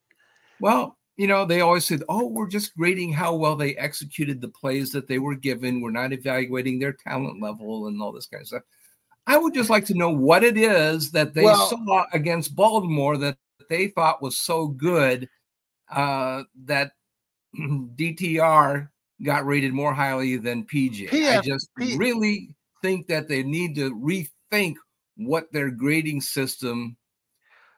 well, 0.58 0.96
you 1.16 1.26
know, 1.26 1.44
they 1.44 1.60
always 1.60 1.84
said, 1.84 2.02
"Oh, 2.08 2.26
we're 2.28 2.48
just 2.48 2.74
grading 2.76 3.12
how 3.12 3.34
well 3.34 3.56
they 3.56 3.76
executed 3.76 4.40
the 4.40 4.48
plays 4.48 4.90
that 4.92 5.06
they 5.08 5.18
were 5.18 5.34
given. 5.34 5.80
We're 5.80 5.90
not 5.90 6.12
evaluating 6.12 6.78
their 6.78 6.92
talent 6.94 7.42
level 7.42 7.86
and 7.88 8.00
all 8.00 8.12
this 8.12 8.26
kind 8.26 8.40
of 8.42 8.48
stuff." 8.48 8.62
I 9.26 9.36
would 9.36 9.54
just 9.54 9.70
like 9.70 9.84
to 9.86 9.94
know 9.94 10.10
what 10.10 10.42
it 10.44 10.56
is 10.56 11.10
that 11.12 11.34
they 11.34 11.44
Well- 11.44 11.68
saw 11.68 12.06
against 12.12 12.56
Baltimore 12.56 13.16
that 13.18 13.36
they 13.68 13.88
thought 13.88 14.22
was 14.22 14.36
so 14.38 14.68
good 14.68 15.28
uh, 15.90 16.44
that 16.64 16.92
DTR 17.58 18.88
got 19.22 19.46
rated 19.46 19.72
more 19.72 19.92
highly 19.92 20.36
than 20.36 20.64
PJ. 20.64 21.08
PF, 21.10 21.38
I 21.38 21.40
just 21.42 21.68
P- 21.78 21.96
really 21.96 22.54
think 22.82 23.06
that 23.08 23.28
they 23.28 23.42
need 23.42 23.74
to 23.74 23.94
rethink 23.94 24.76
what 25.16 25.52
their 25.52 25.70
grading 25.70 26.20
system 26.22 26.96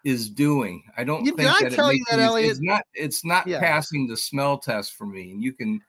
is 0.05 0.29
doing. 0.29 0.83
I 0.97 1.05
don't 1.05 1.25
you, 1.25 1.35
think 1.37 1.49
that, 1.49 1.73
it 1.73 1.79
makes 1.79 2.11
that 2.11 2.19
Elliot, 2.19 2.51
it's 2.51 2.61
not 2.61 2.83
it's 2.95 3.25
not 3.25 3.47
yeah. 3.47 3.61
passing 3.61 4.07
the 4.07 4.17
smell 4.17 4.59
test 4.59 4.95
for 4.95 5.07
me. 5.07 5.33
And 5.33 5.43
you 5.43 5.53
can, 5.53 5.81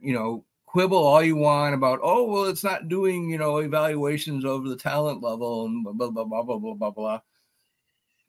you 0.00 0.14
know, 0.14 0.44
quibble 0.66 0.98
all 0.98 1.22
you 1.22 1.36
want 1.36 1.74
about, 1.74 2.00
oh 2.02 2.24
well, 2.24 2.44
it's 2.44 2.64
not 2.64 2.88
doing, 2.88 3.30
you 3.30 3.38
know, 3.38 3.58
evaluations 3.58 4.44
over 4.44 4.68
the 4.68 4.76
talent 4.76 5.22
level 5.22 5.66
and 5.66 5.84
blah 5.84 5.92
blah 5.92 6.10
blah 6.10 6.24
blah 6.24 6.42
blah 6.42 6.58
blah 6.58 6.74
blah. 6.74 6.90
blah. 6.90 7.20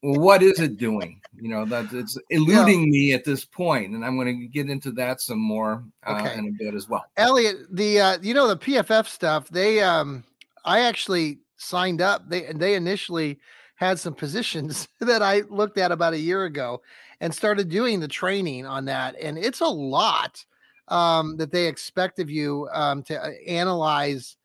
Well, 0.04 0.20
what 0.20 0.44
is 0.44 0.60
it 0.60 0.78
doing? 0.78 1.20
You 1.36 1.50
know, 1.50 1.66
that 1.66 1.92
it's 1.92 2.18
eluding 2.30 2.82
yeah. 2.82 2.90
me 2.90 3.14
at 3.14 3.26
this 3.26 3.44
point, 3.44 3.94
and 3.94 4.06
I'm 4.06 4.16
going 4.16 4.28
to 4.40 4.48
get 4.48 4.70
into 4.70 4.92
that 4.92 5.22
some 5.22 5.40
more 5.40 5.84
uh, 6.06 6.22
okay. 6.22 6.38
in 6.38 6.48
a 6.48 6.52
bit 6.52 6.76
as 6.76 6.88
well. 6.88 7.04
Elliot, 7.18 7.58
the 7.72 8.00
uh, 8.00 8.18
you 8.22 8.36
know 8.36 8.48
the 8.48 8.58
PFF 8.58 9.08
stuff, 9.08 9.50
they 9.50 9.82
um, 9.82 10.24
I 10.66 10.82
actually 10.82 11.40
signed 11.58 12.00
up. 12.00 12.30
They 12.30 12.44
they 12.54 12.76
initially 12.76 13.40
had 13.78 14.00
some 14.00 14.14
positions 14.14 14.88
that 15.00 15.22
I 15.22 15.44
looked 15.50 15.78
at 15.78 15.92
about 15.92 16.14
a 16.14 16.20
year 16.20 16.44
ago 16.46 16.82
and 17.22 17.34
started 17.34 17.70
doing 17.70 18.00
the 18.00 18.08
training 18.08 18.66
on 18.66 18.86
that. 18.86 19.16
And 19.22 19.38
it's 19.38 19.62
a 19.62 19.68
lot 19.68 20.44
um, 20.90 21.38
that 21.38 21.52
they 21.52 21.68
expect 21.68 22.20
of 22.20 22.30
you 22.30 22.68
um, 22.74 23.04
to 23.04 23.24
uh, 23.24 23.32
analyze 23.48 24.36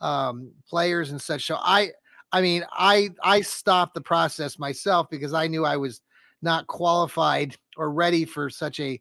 um, 0.00 0.52
players 0.68 1.10
and 1.10 1.20
such. 1.20 1.46
So 1.46 1.56
I, 1.60 1.90
I 2.32 2.40
mean, 2.40 2.64
I 2.72 3.10
I 3.22 3.40
stopped 3.40 3.94
the 3.94 4.00
process 4.00 4.58
myself 4.58 5.08
because 5.10 5.34
I 5.34 5.46
knew 5.46 5.64
I 5.64 5.76
was 5.76 6.00
not 6.40 6.66
qualified 6.66 7.56
or 7.76 7.90
ready 7.90 8.24
for 8.24 8.48
such 8.50 8.78
a. 8.80 9.00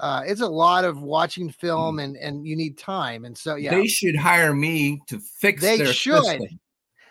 Uh, 0.00 0.24
it's 0.26 0.40
a 0.40 0.48
lot 0.48 0.84
of 0.84 1.00
watching 1.00 1.48
film 1.48 1.98
mm. 1.98 2.02
and 2.02 2.16
and 2.16 2.44
you 2.44 2.56
need 2.56 2.76
time 2.76 3.24
and 3.24 3.38
so 3.38 3.54
yeah 3.54 3.70
they 3.70 3.86
should 3.86 4.16
hire 4.16 4.52
me 4.52 5.00
to 5.06 5.20
fix 5.20 5.62
they 5.62 5.76
their 5.76 5.92
should 5.92 6.24
system. 6.24 6.58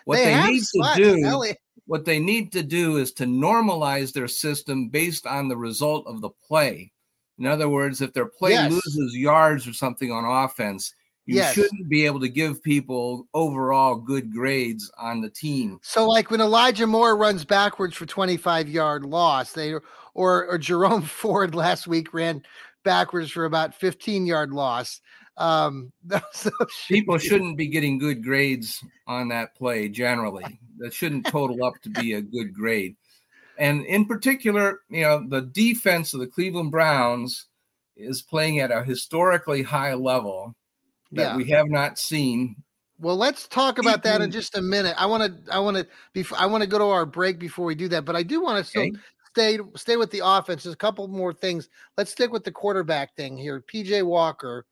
what 0.04 0.18
they, 0.18 0.26
they 0.26 0.52
need 0.52 0.62
to 0.62 0.94
do 0.98 1.24
Elliot 1.24 1.61
what 1.86 2.06
they 2.06 2.20
need 2.20 2.52
to 2.54 2.64
do 2.64 2.98
is 2.98 3.12
to 3.14 3.26
normalize 3.26 4.14
their 4.14 4.28
system 4.28 4.90
based 4.90 5.26
on 5.26 5.48
the 5.48 5.58
result 5.58 6.06
of 6.08 6.22
the 6.22 6.30
play. 6.30 6.92
In 7.38 7.48
other 7.48 7.70
words, 7.70 8.02
if 8.02 8.14
their 8.14 8.28
play 8.28 8.52
yes. 8.52 8.72
loses 8.72 9.16
yards 9.16 9.68
or 9.68 9.74
something 9.74 10.12
on 10.12 10.26
offense, 10.26 10.94
you 11.26 11.36
yes. 11.36 11.54
shouldn't 11.54 11.90
be 11.90 12.06
able 12.06 12.20
to 12.20 12.30
give 12.30 12.64
people 12.64 13.28
overall 13.34 13.96
good 13.96 14.32
grades 14.34 14.92
on 14.98 15.22
the 15.22 15.30
team. 15.30 15.80
So, 15.84 16.08
like 16.08 16.32
when 16.32 16.42
Elijah 16.42 16.88
Moore 16.88 17.16
runs 17.16 17.46
backwards 17.46 17.96
for 17.96 18.06
25 18.06 18.68
yard 18.68 19.06
loss, 19.06 19.54
they 19.54 19.74
or 19.74 19.84
or 20.14 20.58
Jerome 20.58 21.02
Ford 21.04 21.56
last 21.56 21.88
week 21.88 22.14
ran 22.14 22.44
backwards 22.84 23.32
for 23.32 23.46
about 23.46 23.76
15 23.76 24.26
yard 24.26 24.52
loss. 24.52 25.02
Um, 25.42 25.92
people 26.88 27.18
shouldn't 27.18 27.58
be 27.58 27.68
getting 27.68 27.98
good 27.98 28.24
grades 28.24 28.84
on 29.08 29.30
that 29.30 29.56
play 29.56 29.90
generally 29.90 30.60
that 30.78 30.94
shouldn't 30.94 31.26
total 31.26 31.64
up 31.66 31.82
to 31.82 31.90
be 31.90 32.14
a 32.14 32.22
good 32.22 32.54
grade. 32.54 32.96
And 33.58 33.84
in 33.88 34.06
particular, 34.06 34.82
you 34.90 35.02
know, 35.02 35.26
the 35.28 35.42
defense 35.42 36.14
of 36.14 36.20
the 36.20 36.28
Cleveland 36.28 36.70
Browns 36.70 37.48
is 37.98 38.22
playing 38.22 38.60
at 38.60 38.72
a 38.72 38.84
historically 38.84 39.64
high 39.64 39.96
level 39.96 40.56
that 41.12 41.22
yeah. 41.32 41.38
we 41.38 41.50
have 41.50 41.70
not 41.70 41.98
seen. 41.98 42.56
Well, 43.00 43.18
let's 43.18 43.48
talk 43.48 43.80
about 43.80 44.04
that 44.04 44.22
in 44.22 44.30
just 44.30 44.56
a 44.56 44.62
minute. 44.62 44.96
I 44.96 45.08
want 45.08 45.24
to, 45.24 45.54
I 45.54 45.58
want 45.58 45.78
to, 45.78 45.88
before 46.14 46.38
I 46.38 46.46
want 46.46 46.62
to 46.62 46.70
go 46.70 46.78
to 46.78 46.86
our 46.86 47.08
break 47.08 47.40
before 47.40 47.66
we 47.66 47.74
do 47.74 47.88
that, 47.90 48.06
but 48.06 48.16
I 48.16 48.22
do 48.22 48.44
want 48.44 48.64
to 48.64 48.80
okay. 48.80 48.92
stay, 49.32 49.60
stay 49.76 49.98
with 49.98 50.12
the 50.12 50.22
offense. 50.24 50.64
There's 50.64 50.74
a 50.76 50.78
couple 50.78 51.08
more 51.08 51.34
things. 51.34 51.68
Let's 51.98 52.12
stick 52.12 52.32
with 52.32 52.44
the 52.44 52.52
quarterback 52.52 53.16
thing 53.16 53.38
here. 53.38 53.64
PJ 53.74 54.04
Walker. 54.06 54.68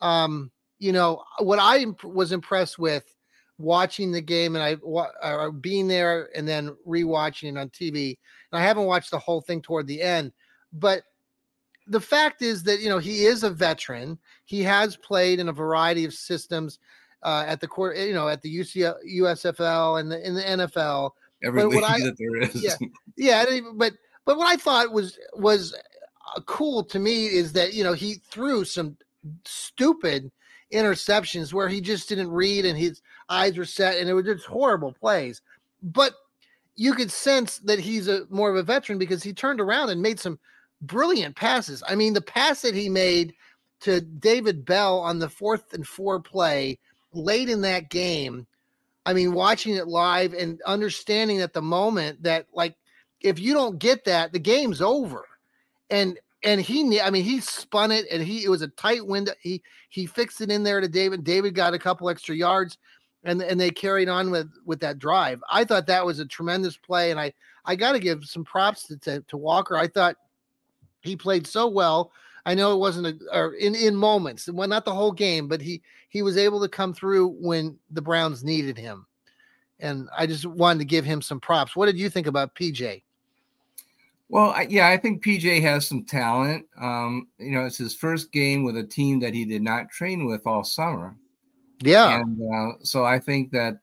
Um, 0.00 0.50
you 0.78 0.92
know 0.92 1.22
what 1.38 1.58
I 1.58 1.84
was 2.02 2.32
impressed 2.32 2.78
with 2.78 3.14
watching 3.58 4.10
the 4.10 4.22
game 4.22 4.56
and 4.56 4.64
I 4.64 4.76
uh, 5.22 5.50
being 5.50 5.86
there 5.86 6.30
and 6.34 6.48
then 6.48 6.74
rewatching 6.88 7.50
it 7.50 7.58
on 7.58 7.68
TV. 7.68 8.16
And 8.50 8.60
I 8.60 8.62
haven't 8.62 8.86
watched 8.86 9.10
the 9.10 9.18
whole 9.18 9.42
thing 9.42 9.60
toward 9.60 9.86
the 9.86 10.00
end, 10.00 10.32
but 10.72 11.02
the 11.86 12.00
fact 12.00 12.40
is 12.40 12.62
that 12.62 12.80
you 12.80 12.88
know 12.88 12.98
he 12.98 13.24
is 13.26 13.42
a 13.42 13.50
veteran. 13.50 14.18
He 14.44 14.62
has 14.62 14.96
played 14.96 15.40
in 15.40 15.48
a 15.48 15.52
variety 15.52 16.04
of 16.04 16.14
systems 16.14 16.78
uh, 17.22 17.44
at 17.46 17.60
the 17.60 17.68
court, 17.68 17.98
you 17.98 18.14
know, 18.14 18.28
at 18.28 18.42
the 18.42 18.58
UCL, 18.58 18.96
USFL 19.16 20.00
and 20.00 20.10
the, 20.10 20.26
in 20.26 20.34
the 20.34 20.42
NFL. 20.42 21.10
Every 21.44 21.64
league 21.64 21.82
I, 21.82 21.98
that 22.00 22.16
there 22.18 22.36
is. 22.42 22.62
Yeah, 22.62 22.76
yeah, 23.16 23.60
but 23.74 23.94
but 24.24 24.36
what 24.36 24.46
I 24.46 24.56
thought 24.56 24.92
was 24.92 25.18
was 25.34 25.74
uh, 26.36 26.40
cool 26.46 26.84
to 26.84 26.98
me 26.98 27.26
is 27.26 27.52
that 27.54 27.74
you 27.74 27.82
know 27.82 27.92
he 27.92 28.14
threw 28.30 28.64
some 28.64 28.96
stupid 29.44 30.30
interceptions 30.72 31.52
where 31.52 31.68
he 31.68 31.80
just 31.80 32.08
didn't 32.08 32.30
read 32.30 32.64
and 32.64 32.78
his 32.78 33.02
eyes 33.28 33.56
were 33.56 33.64
set 33.64 33.98
and 33.98 34.08
it 34.08 34.14
was 34.14 34.24
just 34.24 34.46
horrible 34.46 34.92
plays. 34.92 35.42
But 35.82 36.14
you 36.76 36.94
could 36.94 37.10
sense 37.10 37.58
that 37.58 37.80
he's 37.80 38.08
a 38.08 38.26
more 38.30 38.50
of 38.50 38.56
a 38.56 38.62
veteran 38.62 38.98
because 38.98 39.22
he 39.22 39.32
turned 39.32 39.60
around 39.60 39.90
and 39.90 40.00
made 40.00 40.20
some 40.20 40.38
brilliant 40.82 41.36
passes. 41.36 41.82
I 41.86 41.94
mean, 41.94 42.14
the 42.14 42.20
pass 42.20 42.62
that 42.62 42.74
he 42.74 42.88
made 42.88 43.34
to 43.80 44.00
David 44.00 44.64
Bell 44.64 44.98
on 44.98 45.18
the 45.18 45.28
fourth 45.28 45.72
and 45.72 45.86
four 45.86 46.20
play 46.20 46.78
late 47.12 47.48
in 47.48 47.62
that 47.62 47.90
game. 47.90 48.46
I 49.06 49.12
mean, 49.12 49.32
watching 49.32 49.74
it 49.74 49.88
live 49.88 50.34
and 50.34 50.60
understanding 50.66 51.40
at 51.40 51.52
the 51.52 51.62
moment 51.62 52.22
that, 52.22 52.46
like, 52.52 52.76
if 53.20 53.38
you 53.38 53.54
don't 53.54 53.78
get 53.78 54.04
that, 54.04 54.32
the 54.32 54.38
game's 54.38 54.80
over. 54.80 55.26
And 55.88 56.18
and 56.42 56.60
he 56.60 57.00
I 57.00 57.10
mean 57.10 57.24
he 57.24 57.40
spun 57.40 57.92
it 57.92 58.06
and 58.10 58.22
he 58.22 58.44
it 58.44 58.48
was 58.48 58.62
a 58.62 58.68
tight 58.68 59.06
window. 59.06 59.32
He 59.40 59.62
he 59.88 60.06
fixed 60.06 60.40
it 60.40 60.50
in 60.50 60.62
there 60.62 60.80
to 60.80 60.88
David. 60.88 61.24
David 61.24 61.54
got 61.54 61.74
a 61.74 61.78
couple 61.78 62.08
extra 62.08 62.34
yards 62.34 62.78
and 63.24 63.42
and 63.42 63.60
they 63.60 63.70
carried 63.70 64.08
on 64.08 64.30
with 64.30 64.50
with 64.64 64.80
that 64.80 64.98
drive. 64.98 65.42
I 65.50 65.64
thought 65.64 65.86
that 65.86 66.06
was 66.06 66.18
a 66.18 66.26
tremendous 66.26 66.76
play 66.76 67.10
and 67.10 67.20
I 67.20 67.32
I 67.64 67.76
got 67.76 67.92
to 67.92 67.98
give 67.98 68.24
some 68.24 68.44
props 68.44 68.86
to, 68.86 68.96
to, 68.98 69.20
to 69.28 69.36
Walker. 69.36 69.76
I 69.76 69.86
thought 69.86 70.16
he 71.02 71.14
played 71.14 71.46
so 71.46 71.68
well. 71.68 72.12
I 72.46 72.54
know 72.54 72.72
it 72.72 72.78
wasn't 72.78 73.06
a 73.06 73.18
or 73.38 73.54
in 73.54 73.74
in 73.74 73.94
moments, 73.94 74.48
well 74.48 74.68
not 74.68 74.84
the 74.84 74.94
whole 74.94 75.12
game, 75.12 75.46
but 75.46 75.60
he 75.60 75.82
he 76.08 76.22
was 76.22 76.36
able 76.36 76.60
to 76.62 76.68
come 76.68 76.94
through 76.94 77.28
when 77.28 77.78
the 77.90 78.02
Browns 78.02 78.42
needed 78.42 78.78
him. 78.78 79.06
And 79.78 80.08
I 80.16 80.26
just 80.26 80.44
wanted 80.44 80.80
to 80.80 80.84
give 80.84 81.04
him 81.04 81.22
some 81.22 81.40
props. 81.40 81.74
What 81.74 81.86
did 81.86 81.98
you 81.98 82.10
think 82.10 82.26
about 82.26 82.54
PJ? 82.54 83.02
Well, 84.30 84.50
I, 84.50 84.68
yeah, 84.70 84.88
I 84.88 84.96
think 84.96 85.24
PJ 85.24 85.60
has 85.62 85.88
some 85.88 86.04
talent. 86.04 86.64
Um, 86.80 87.26
you 87.38 87.50
know, 87.50 87.66
it's 87.66 87.76
his 87.76 87.96
first 87.96 88.30
game 88.30 88.62
with 88.62 88.76
a 88.76 88.84
team 88.84 89.18
that 89.20 89.34
he 89.34 89.44
did 89.44 89.60
not 89.60 89.90
train 89.90 90.24
with 90.24 90.46
all 90.46 90.62
summer. 90.62 91.16
Yeah, 91.80 92.20
and 92.20 92.40
uh, 92.40 92.74
so 92.84 93.04
I 93.04 93.18
think 93.18 93.50
that 93.50 93.78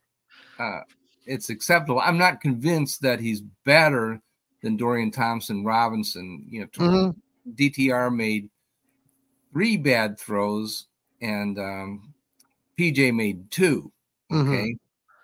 uh, 0.57 0.81
it's 1.25 1.49
acceptable. 1.49 1.99
I'm 1.99 2.17
not 2.17 2.39
convinced 2.39 3.01
that 3.01 3.19
he's 3.19 3.41
better 3.65 4.21
than 4.63 4.77
Dorian 4.77 5.11
Thompson 5.11 5.65
Robinson. 5.65 6.45
You 6.49 6.61
know, 6.61 6.67
mm-hmm. 6.67 7.53
DTR 7.53 8.15
made 8.15 8.49
three 9.51 9.75
bad 9.75 10.17
throws, 10.17 10.85
and 11.21 11.59
um, 11.59 12.13
PJ 12.79 13.13
made 13.13 13.51
2 13.51 13.91
mm-hmm. 14.31 14.49
Okay, 14.49 14.63
mm-hmm. 14.63 14.73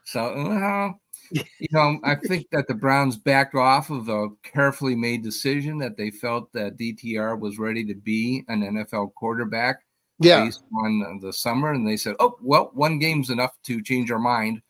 so 0.04 0.22
uh, 0.26 0.92
you 1.34 1.68
know, 1.72 2.00
I 2.04 2.16
think 2.16 2.48
that 2.52 2.68
the 2.68 2.74
Browns 2.74 3.18
backed 3.18 3.56
off 3.56 3.90
of 3.90 4.10
a 4.10 4.30
carefully 4.44 4.96
made 4.96 5.24
decision 5.24 5.78
that 5.80 5.98
they 5.98 6.12
felt 6.12 6.52
that 6.54 6.78
DTR 6.78 7.40
was 7.40 7.58
ready 7.58 7.84
to 7.86 7.96
be 7.96 8.44
an 8.48 8.62
NFL 8.62 9.14
quarterback 9.16 9.84
yeah. 10.20 10.44
based 10.44 10.64
on 10.78 11.20
the 11.22 11.34
summer. 11.34 11.72
And 11.72 11.88
they 11.88 11.98
said, 11.98 12.16
oh, 12.20 12.38
well, 12.42 12.72
one 12.74 13.00
game's 13.00 13.30
enough 13.30 13.58
to 13.64 13.82
change 13.82 14.12
our 14.12 14.20
mind. 14.20 14.62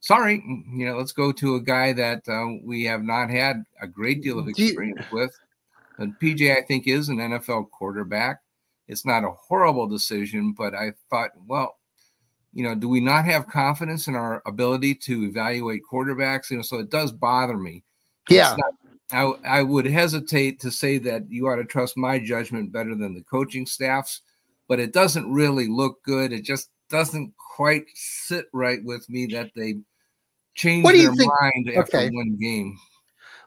Sorry, 0.00 0.42
you 0.72 0.86
know, 0.86 0.96
let's 0.96 1.12
go 1.12 1.30
to 1.32 1.54
a 1.54 1.60
guy 1.60 1.92
that 1.92 2.28
uh, 2.28 2.58
we 2.64 2.84
have 2.84 3.02
not 3.02 3.30
had 3.30 3.64
a 3.80 3.86
great 3.86 4.22
deal 4.22 4.38
of 4.38 4.48
experience 4.48 5.04
with. 5.12 5.32
And 5.98 6.18
PJ, 6.20 6.56
I 6.56 6.62
think, 6.62 6.88
is 6.88 7.08
an 7.08 7.18
NFL 7.18 7.70
quarterback. 7.70 8.40
It's 8.88 9.06
not 9.06 9.24
a 9.24 9.30
horrible 9.30 9.86
decision, 9.86 10.54
but 10.56 10.74
I 10.74 10.92
thought, 11.08 11.30
well, 11.46 11.76
you 12.52 12.62
know, 12.62 12.74
do 12.74 12.88
we 12.88 13.00
not 13.00 13.24
have 13.24 13.48
confidence 13.48 14.08
in 14.08 14.14
our 14.14 14.42
ability 14.46 14.94
to 14.96 15.24
evaluate 15.24 15.82
quarterbacks? 15.90 16.50
You 16.50 16.58
know, 16.58 16.62
so 16.62 16.78
it 16.78 16.90
does 16.90 17.12
bother 17.12 17.56
me. 17.56 17.82
Yeah. 18.28 18.56
Not, 18.56 19.36
I, 19.44 19.58
I 19.58 19.62
would 19.62 19.86
hesitate 19.86 20.60
to 20.60 20.70
say 20.70 20.98
that 20.98 21.30
you 21.30 21.48
ought 21.48 21.56
to 21.56 21.64
trust 21.64 21.96
my 21.96 22.18
judgment 22.18 22.72
better 22.72 22.94
than 22.94 23.14
the 23.14 23.22
coaching 23.22 23.66
staff's, 23.66 24.22
but 24.68 24.80
it 24.80 24.92
doesn't 24.92 25.30
really 25.30 25.68
look 25.68 26.02
good. 26.02 26.32
It 26.32 26.42
just 26.42 26.70
doesn't 26.88 27.32
quite 27.36 27.84
sit 27.94 28.46
right 28.52 28.82
with 28.84 29.08
me 29.08 29.26
that 29.26 29.50
they 29.54 29.76
changed 30.54 30.84
what 30.84 30.92
do 30.92 30.98
you 30.98 31.08
their 31.08 31.16
think? 31.16 31.32
mind 31.40 31.70
after 31.76 31.98
okay. 31.98 32.10
one 32.10 32.36
game. 32.40 32.78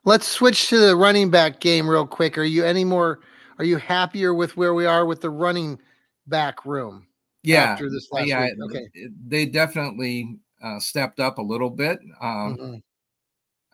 Let's 0.03 0.27
switch 0.27 0.69
to 0.69 0.79
the 0.79 0.95
running 0.95 1.31
back 1.31 1.59
game 1.59 1.89
real 1.89 2.05
quick. 2.05 2.37
Are 2.37 2.43
you 2.43 2.63
any 2.63 2.83
more? 2.83 3.21
Are 3.57 3.65
you 3.65 3.77
happier 3.77 4.33
with 4.33 4.55
where 4.57 4.73
we 4.73 4.85
are 4.85 5.05
with 5.05 5.21
the 5.21 5.29
running 5.29 5.79
back 6.27 6.65
room? 6.65 7.07
Yeah, 7.45 7.63
after 7.63 7.89
this 7.89 8.07
last 8.11 8.27
yeah, 8.27 8.45
week. 8.45 8.53
Okay. 8.63 8.87
They 9.27 9.45
definitely 9.45 10.37
uh, 10.61 10.79
stepped 10.79 11.19
up 11.19 11.37
a 11.37 11.41
little 11.41 11.69
bit. 11.69 11.99
Um, 12.21 12.57
mm-hmm. 12.57 12.75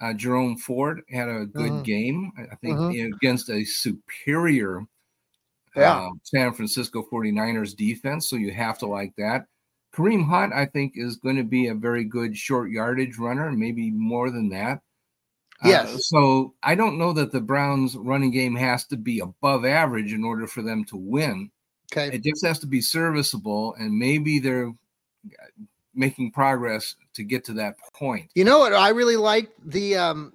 Uh, 0.06 0.14
Jerome 0.14 0.58
Ford 0.58 1.02
had 1.10 1.30
a 1.30 1.46
good 1.46 1.72
Mhm. 1.72 1.84
game, 1.84 2.32
I 2.38 2.56
think, 2.56 2.78
Mhm. 2.78 3.14
against 3.16 3.50
a 3.50 3.64
superior 3.64 4.82
Yeah. 5.76 5.98
uh, 5.98 6.10
San 6.24 6.54
Francisco 6.54 7.04
49ers 7.04 7.76
defense. 7.76 8.28
So 8.28 8.36
you 8.36 8.52
have 8.52 8.78
to 8.80 8.88
like 8.88 9.14
that. 9.18 9.46
Kareem 9.94 10.26
Hunt, 10.26 10.54
I 10.54 10.66
think, 10.66 10.94
is 10.96 11.18
going 11.18 11.36
to 11.36 11.44
be 11.44 11.68
a 11.68 11.76
very 11.76 12.04
good 12.04 12.36
short 12.36 12.72
yardage 12.72 13.18
runner, 13.18 13.52
maybe 13.52 13.92
more 13.92 14.32
than 14.32 14.50
that. 14.50 14.82
Uh, 15.64 15.70
Yes. 15.70 16.08
so 16.10 16.56
I 16.64 16.74
don't 16.76 16.98
know 16.98 17.14
that 17.14 17.32
the 17.32 17.42
Browns' 17.42 17.96
running 17.96 18.32
game 18.32 18.56
has 18.56 18.86
to 18.88 18.98
be 18.98 19.20
above 19.20 19.66
average 19.66 20.14
in 20.14 20.24
order 20.24 20.48
for 20.48 20.62
them 20.64 20.84
to 20.86 20.98
win. 20.98 21.52
Okay. 21.92 22.16
It 22.16 22.24
just 22.24 22.46
has 22.46 22.60
to 22.60 22.68
be 22.68 22.82
serviceable, 22.82 23.76
and 23.76 23.98
maybe 23.98 24.40
they're 24.40 24.72
making 25.94 26.32
progress 26.32 26.96
to 27.14 27.24
get 27.24 27.44
to 27.46 27.54
that 27.54 27.76
point. 27.94 28.30
You 28.34 28.46
know 28.46 28.60
what? 28.60 28.74
I 28.74 28.90
really 28.90 29.18
like 29.18 29.52
the. 29.66 29.98
Um, 29.98 30.34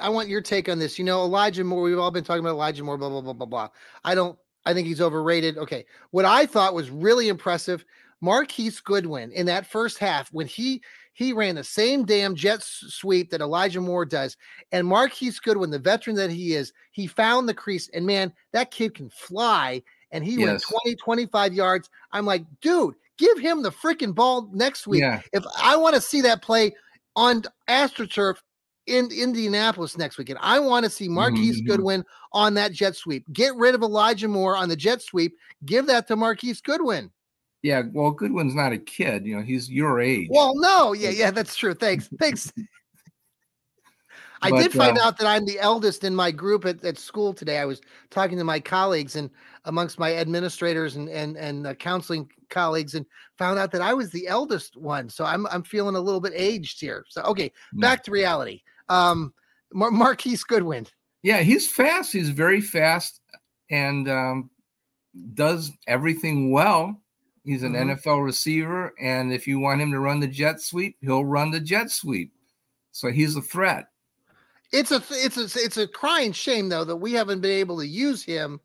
I 0.00 0.08
want 0.08 0.28
your 0.28 0.40
take 0.40 0.68
on 0.68 0.78
this. 0.78 0.98
You 0.98 1.04
know, 1.04 1.22
Elijah 1.22 1.64
Moore. 1.64 1.82
We've 1.82 1.98
all 1.98 2.10
been 2.10 2.24
talking 2.24 2.40
about 2.40 2.52
Elijah 2.52 2.84
Moore. 2.84 2.96
Blah 2.96 3.10
blah 3.10 3.20
blah 3.20 3.32
blah 3.34 3.46
blah. 3.46 3.68
I 4.04 4.14
don't. 4.14 4.38
I 4.64 4.74
think 4.74 4.86
he's 4.86 5.00
overrated. 5.00 5.58
Okay. 5.58 5.84
What 6.10 6.24
I 6.24 6.46
thought 6.46 6.74
was 6.74 6.90
really 6.90 7.28
impressive, 7.28 7.84
Marquise 8.20 8.80
Goodwin 8.80 9.30
in 9.32 9.46
that 9.46 9.66
first 9.66 9.98
half 9.98 10.32
when 10.32 10.46
he 10.46 10.82
he 11.12 11.32
ran 11.32 11.56
the 11.56 11.64
same 11.64 12.04
damn 12.04 12.34
jet 12.34 12.62
sweep 12.62 13.30
that 13.30 13.40
Elijah 13.40 13.80
Moore 13.80 14.06
does, 14.06 14.36
and 14.72 14.86
Marquise 14.86 15.40
Goodwin, 15.40 15.70
the 15.70 15.78
veteran 15.78 16.16
that 16.16 16.30
he 16.30 16.54
is, 16.54 16.72
he 16.92 17.06
found 17.06 17.48
the 17.48 17.54
crease, 17.54 17.88
and 17.92 18.06
man, 18.06 18.32
that 18.52 18.70
kid 18.70 18.94
can 18.94 19.10
fly. 19.10 19.82
And 20.10 20.24
he 20.24 20.38
went 20.38 20.52
Yes. 20.52 20.64
20, 20.84 20.96
25 20.96 21.52
yards. 21.54 21.90
I'm 22.12 22.24
like, 22.24 22.44
dude, 22.62 22.94
give 23.18 23.38
him 23.38 23.62
the 23.62 23.70
freaking 23.70 24.14
ball 24.14 24.48
next 24.52 24.86
week 24.86 25.00
Yeah, 25.02 25.20
if 25.32 25.44
I 25.60 25.76
want 25.76 25.94
to 25.96 26.00
see 26.00 26.20
that 26.22 26.40
play 26.42 26.74
on 27.16 27.42
AstroTurf 27.68 28.36
in 28.86 29.10
Indianapolis 29.12 29.98
next 29.98 30.16
weekend, 30.16 30.38
I 30.40 30.58
want 30.60 30.84
to 30.84 30.90
see 30.90 31.08
Marquise 31.08 31.60
Mhm. 31.60 31.66
Goodwin 31.66 32.04
on 32.32 32.54
that 32.54 32.72
jet 32.72 32.96
sweep. 32.96 33.24
Get 33.32 33.54
rid 33.56 33.74
of 33.74 33.82
Elijah 33.82 34.28
Moore 34.28 34.56
on 34.56 34.68
the 34.68 34.76
jet 34.76 35.02
sweep. 35.02 35.36
Give 35.66 35.86
that 35.86 36.06
to 36.08 36.16
Marquise 36.16 36.60
Goodwin. 36.62 37.10
yeah. 37.62 37.82
Well, 37.92 38.12
Goodwin's 38.12 38.54
not 38.54 38.72
a 38.72 38.78
kid. 38.78 39.26
You 39.26 39.36
know, 39.36 39.42
he's 39.42 39.68
your 39.68 40.00
age. 40.00 40.28
Well, 40.30 40.54
no, 40.56 40.92
yeah, 40.94 41.10
yeah, 41.10 41.30
that's 41.32 41.56
true. 41.56 41.74
Thanks, 41.74 42.08
thanks. 42.18 42.52
I 44.42 44.50
But, 44.50 44.62
did 44.62 44.72
find 44.72 44.98
uh, 44.98 45.02
out 45.02 45.18
that 45.18 45.26
I'm 45.26 45.44
the 45.44 45.58
eldest 45.58 46.04
in 46.04 46.14
my 46.14 46.30
group 46.30 46.64
at, 46.64 46.84
at 46.84 46.98
school 46.98 47.32
today. 47.34 47.58
I 47.58 47.64
was 47.64 47.80
talking 48.10 48.38
to 48.38 48.44
my 48.44 48.60
colleagues 48.60 49.16
and 49.16 49.30
amongst 49.64 49.98
my 49.98 50.14
administrators 50.14 50.96
and 50.96 51.08
and 51.08 51.36
and 51.36 51.66
uh, 51.66 51.74
counseling 51.74 52.30
colleagues, 52.48 52.94
and 52.94 53.04
found 53.36 53.58
out 53.58 53.72
that 53.72 53.82
I 53.82 53.94
was 53.94 54.10
the 54.10 54.26
eldest 54.28 54.76
one. 54.76 55.08
So 55.08 55.24
I'm 55.24 55.46
I'm 55.48 55.62
feeling 55.62 55.96
a 55.96 56.00
little 56.00 56.20
bit 56.20 56.32
aged 56.34 56.80
here. 56.80 57.04
So 57.08 57.22
okay, 57.22 57.52
back 57.74 58.02
to 58.04 58.10
reality. 58.10 58.62
Um, 58.88 59.34
Mar- 59.72 59.90
Marquise 59.90 60.44
Goodwin. 60.44 60.86
Yeah, 61.22 61.38
he's 61.40 61.70
fast. 61.70 62.12
He's 62.12 62.30
very 62.30 62.60
fast 62.60 63.20
and 63.70 64.08
um, 64.08 64.50
does 65.34 65.72
everything 65.86 66.50
well. 66.52 67.02
He's 67.44 67.62
an 67.62 67.72
Mhm. 67.72 67.98
NFL 67.98 68.24
receiver, 68.24 68.94
and 69.00 69.32
if 69.32 69.46
you 69.46 69.58
want 69.58 69.80
him 69.80 69.90
to 69.92 70.00
run 70.00 70.20
the 70.20 70.26
jet 70.28 70.60
sweep, 70.60 70.96
he'll 71.00 71.24
run 71.24 71.50
the 71.50 71.60
jet 71.60 71.90
sweep. 71.90 72.32
So 72.92 73.10
he's 73.10 73.36
a 73.36 73.42
threat. 73.42 73.86
It's 74.72 74.90
a 74.90 75.02
it's 75.10 75.36
a 75.36 75.60
it's 75.60 75.76
a 75.76 75.88
crying 75.88 76.32
shame 76.32 76.68
though 76.68 76.84
that 76.84 76.96
we 76.96 77.12
haven't 77.12 77.40
been 77.40 77.50
able 77.52 77.78
to 77.78 77.86
use 77.86 78.22
him 78.22 78.60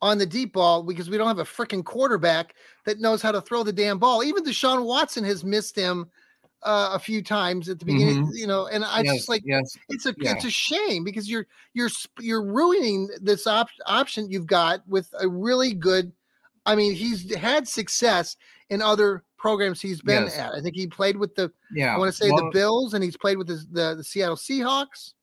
on 0.00 0.18
the 0.18 0.26
deep 0.26 0.52
ball 0.52 0.82
because 0.82 1.10
we 1.10 1.16
don't 1.18 1.26
have 1.26 1.40
a 1.40 1.44
freaking 1.44 1.84
quarterback 1.84 2.54
that 2.84 3.00
knows 3.00 3.20
how 3.20 3.32
to 3.32 3.40
throw 3.40 3.64
the 3.64 3.72
damn 3.72 3.98
ball. 3.98 4.22
Even 4.22 4.44
Deshaun 4.44 4.84
Watson 4.84 5.24
has 5.24 5.42
missed 5.42 5.74
him 5.74 6.08
uh, 6.62 6.90
a 6.92 6.98
few 6.98 7.22
times 7.22 7.68
at 7.68 7.78
the 7.78 7.84
beginning, 7.84 8.30
you 8.34 8.46
know, 8.46 8.66
and 8.66 8.84
I 8.84 9.00
yes, 9.02 9.16
just 9.16 9.28
like 9.28 9.42
yes, 9.44 9.76
it's 9.88 10.06
a 10.06 10.14
yeah. 10.18 10.32
it's 10.32 10.44
a 10.44 10.50
shame 10.50 11.04
because 11.04 11.28
you're 11.28 11.46
you're 11.74 11.90
you're 12.20 12.44
ruining 12.44 13.08
this 13.20 13.46
op- 13.46 13.68
option 13.86 14.30
you've 14.30 14.46
got 14.46 14.86
with 14.88 15.12
a 15.20 15.28
really 15.28 15.74
good. 15.74 16.12
I 16.66 16.74
mean, 16.74 16.94
he's 16.94 17.34
had 17.34 17.66
success 17.66 18.36
in 18.70 18.82
other 18.82 19.24
programs 19.38 19.80
he's 19.80 20.02
been 20.02 20.24
Yes. 20.24 20.36
at. 20.36 20.52
I 20.52 20.60
think 20.60 20.74
he 20.74 20.86
played 20.86 21.16
with 21.16 21.34
the 21.34 21.50
yeah. 21.72 21.94
I 21.94 21.98
want 21.98 22.10
to 22.10 22.16
say 22.16 22.28
the 22.28 22.50
Bills, 22.52 22.94
and 22.94 23.02
he's 23.02 23.16
played 23.16 23.38
with 23.38 23.46
the, 23.46 23.64
the 23.70 23.94
the 23.96 24.04
Seattle 24.04 24.36
Seahawks. 24.36 25.14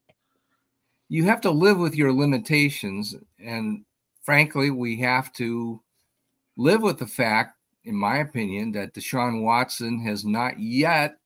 You 1.10 1.24
have 1.26 1.42
to 1.42 1.52
live 1.52 1.78
with 1.78 1.96
your 1.96 2.12
limitations, 2.12 3.16
and 3.40 3.86
frankly, 4.24 4.72
we 4.72 5.00
have 5.00 5.32
to 5.34 5.82
live 6.58 6.82
with 6.82 6.98
the 6.98 7.08
fact, 7.08 7.58
in 7.84 7.96
my 7.96 8.18
opinion, 8.18 8.72
that 8.72 8.94
Deshaun 8.94 9.44
Watson 9.44 10.04
has 10.06 10.26
not 10.26 10.60
yet 10.60 11.18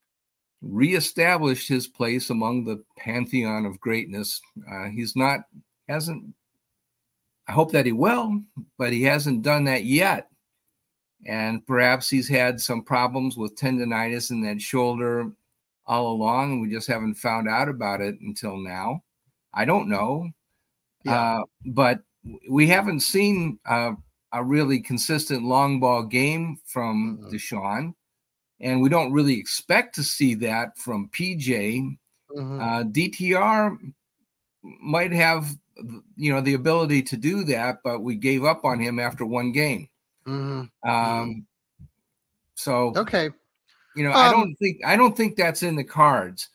reestablished 0.62 1.70
his 1.70 1.88
place 1.88 2.30
among 2.30 2.66
the 2.66 2.84
pantheon 2.98 3.66
of 3.66 3.80
greatness. 3.80 4.42
Uh, 4.70 4.86
he's 4.86 5.16
not 5.16 5.42
hasn't. 5.88 6.34
I 7.48 7.52
hope 7.54 7.72
that 7.72 7.86
he 7.86 7.94
will, 7.94 8.42
but 8.78 8.94
he 8.94 9.04
hasn't 9.04 9.42
done 9.42 9.64
that 9.66 9.86
yet. 9.86 10.28
And 11.26 11.66
perhaps 11.66 12.10
he's 12.10 12.28
had 12.28 12.62
some 12.62 12.84
problems 12.84 13.38
with 13.38 13.56
tendonitis 13.56 14.32
in 14.32 14.42
that 14.44 14.62
shoulder 14.62 15.32
all 15.86 16.12
along, 16.12 16.52
and 16.52 16.62
we 16.62 16.70
just 16.70 16.88
haven't 16.88 17.16
found 17.16 17.50
out 17.50 17.68
about 17.68 18.02
it 18.02 18.20
until 18.22 18.58
now. 18.58 19.04
I 19.60 19.66
don't 19.66 19.90
know. 19.90 20.30
Yeah. 21.04 21.40
Uh, 21.40 21.44
but 21.66 22.00
we 22.50 22.66
haven't 22.68 23.02
seen 23.02 23.60
uh, 23.66 23.92
a 24.32 24.42
really 24.44 24.80
consistent 24.80 25.44
long 25.44 25.80
ball 25.82 26.04
game 26.04 26.58
from 26.66 27.18
Mhm. 27.18 27.32
Deshaun, 27.32 27.94
and 28.62 28.82
we 28.82 28.88
don't 28.88 29.12
really 29.12 29.38
expect 29.38 29.96
to 29.96 30.04
see 30.04 30.34
that 30.36 30.78
from 30.78 31.10
PJ. 31.10 31.98
Mhm. 32.32 32.62
Uh, 32.62 32.84
DTR 32.86 33.78
might 34.82 35.12
have, 35.12 35.50
you 36.16 36.32
know, 36.32 36.42
the 36.42 36.54
ability 36.54 37.02
to 37.04 37.18
do 37.18 37.44
that, 37.44 37.80
but 37.84 38.00
we 38.00 38.16
gave 38.16 38.46
up 38.46 38.64
on 38.64 38.80
him 38.80 38.98
after 38.98 39.26
one 39.26 39.52
game. 39.52 39.90
Mhm. 40.26 40.70
Um, 40.84 41.46
so 42.56 42.94
Okay. 42.96 43.30
you 43.96 44.04
know, 44.06 44.12
I 44.12 44.28
Um, 44.28 44.32
don't 44.32 44.56
think 44.56 44.78
I 44.86 44.96
don't 44.96 45.18
think 45.18 45.36
that's 45.36 45.64
in 45.64 45.76
the 45.76 45.84
cards. 45.84 46.48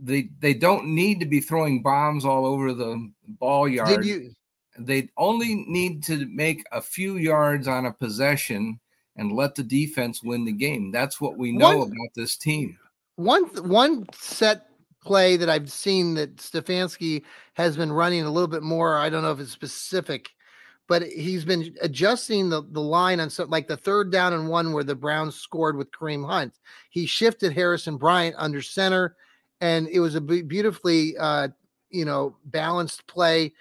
They 0.00 0.30
they 0.38 0.54
don't 0.54 0.94
need 0.94 1.20
to 1.20 1.26
be 1.26 1.40
throwing 1.40 1.82
bombs 1.82 2.24
all 2.24 2.46
over 2.46 2.72
the 2.72 3.10
ball 3.26 3.68
yard. 3.68 3.88
Did 3.88 4.04
you? 4.04 4.32
they 4.78 5.08
only 5.16 5.64
need 5.66 6.02
to 6.04 6.26
make 6.26 6.64
a 6.72 6.80
few 6.80 7.16
yards 7.16 7.68
on 7.68 7.86
a 7.86 7.92
possession 7.92 8.78
and 9.16 9.32
let 9.32 9.54
the 9.54 9.64
defense 9.64 10.22
win 10.22 10.44
the 10.44 10.52
game. 10.52 10.92
That's 10.92 11.20
what 11.20 11.36
we 11.36 11.52
know 11.52 11.78
One- 11.78 11.88
about 11.88 12.14
this 12.14 12.36
team. 12.36 12.78
One 13.16 13.46
one 13.68 14.06
set 14.12 14.66
play 15.02 15.36
that 15.36 15.50
I've 15.50 15.72
seen 15.72 16.14
that 16.14 16.36
Stefanski 16.36 17.24
has 17.54 17.76
been 17.76 17.92
running 17.92 18.22
a 18.22 18.30
little 18.30 18.48
bit 18.48 18.62
more. 18.62 18.96
I 18.96 19.08
don't 19.08 19.22
know 19.22 19.32
if 19.32 19.40
it's 19.40 19.50
specific, 19.50 20.30
but 20.86 21.02
he's 21.02 21.44
been 21.44 21.74
adjusting 21.80 22.48
the, 22.48 22.62
the 22.70 22.80
line 22.80 23.18
on 23.18 23.28
so 23.28 23.44
like 23.44 23.66
the 23.66 23.76
third 23.76 24.12
down 24.12 24.34
and 24.34 24.48
one 24.48 24.72
where 24.72 24.84
the 24.84 24.94
Browns 24.94 25.34
scored 25.34 25.76
with 25.76 25.90
Kareem 25.90 26.24
Hunt. 26.24 26.54
He 26.90 27.06
shifted 27.06 27.52
Harrison 27.52 27.96
Bryant 27.96 28.36
under 28.38 28.62
center, 28.62 29.16
and 29.60 29.88
it 29.88 30.00
was 30.00 30.14
a 30.14 30.20
beautifully 30.20 31.16
uh, 31.18 31.48
you 31.90 32.04
know 32.04 32.36
balanced 32.46 33.06
play. 33.06 33.52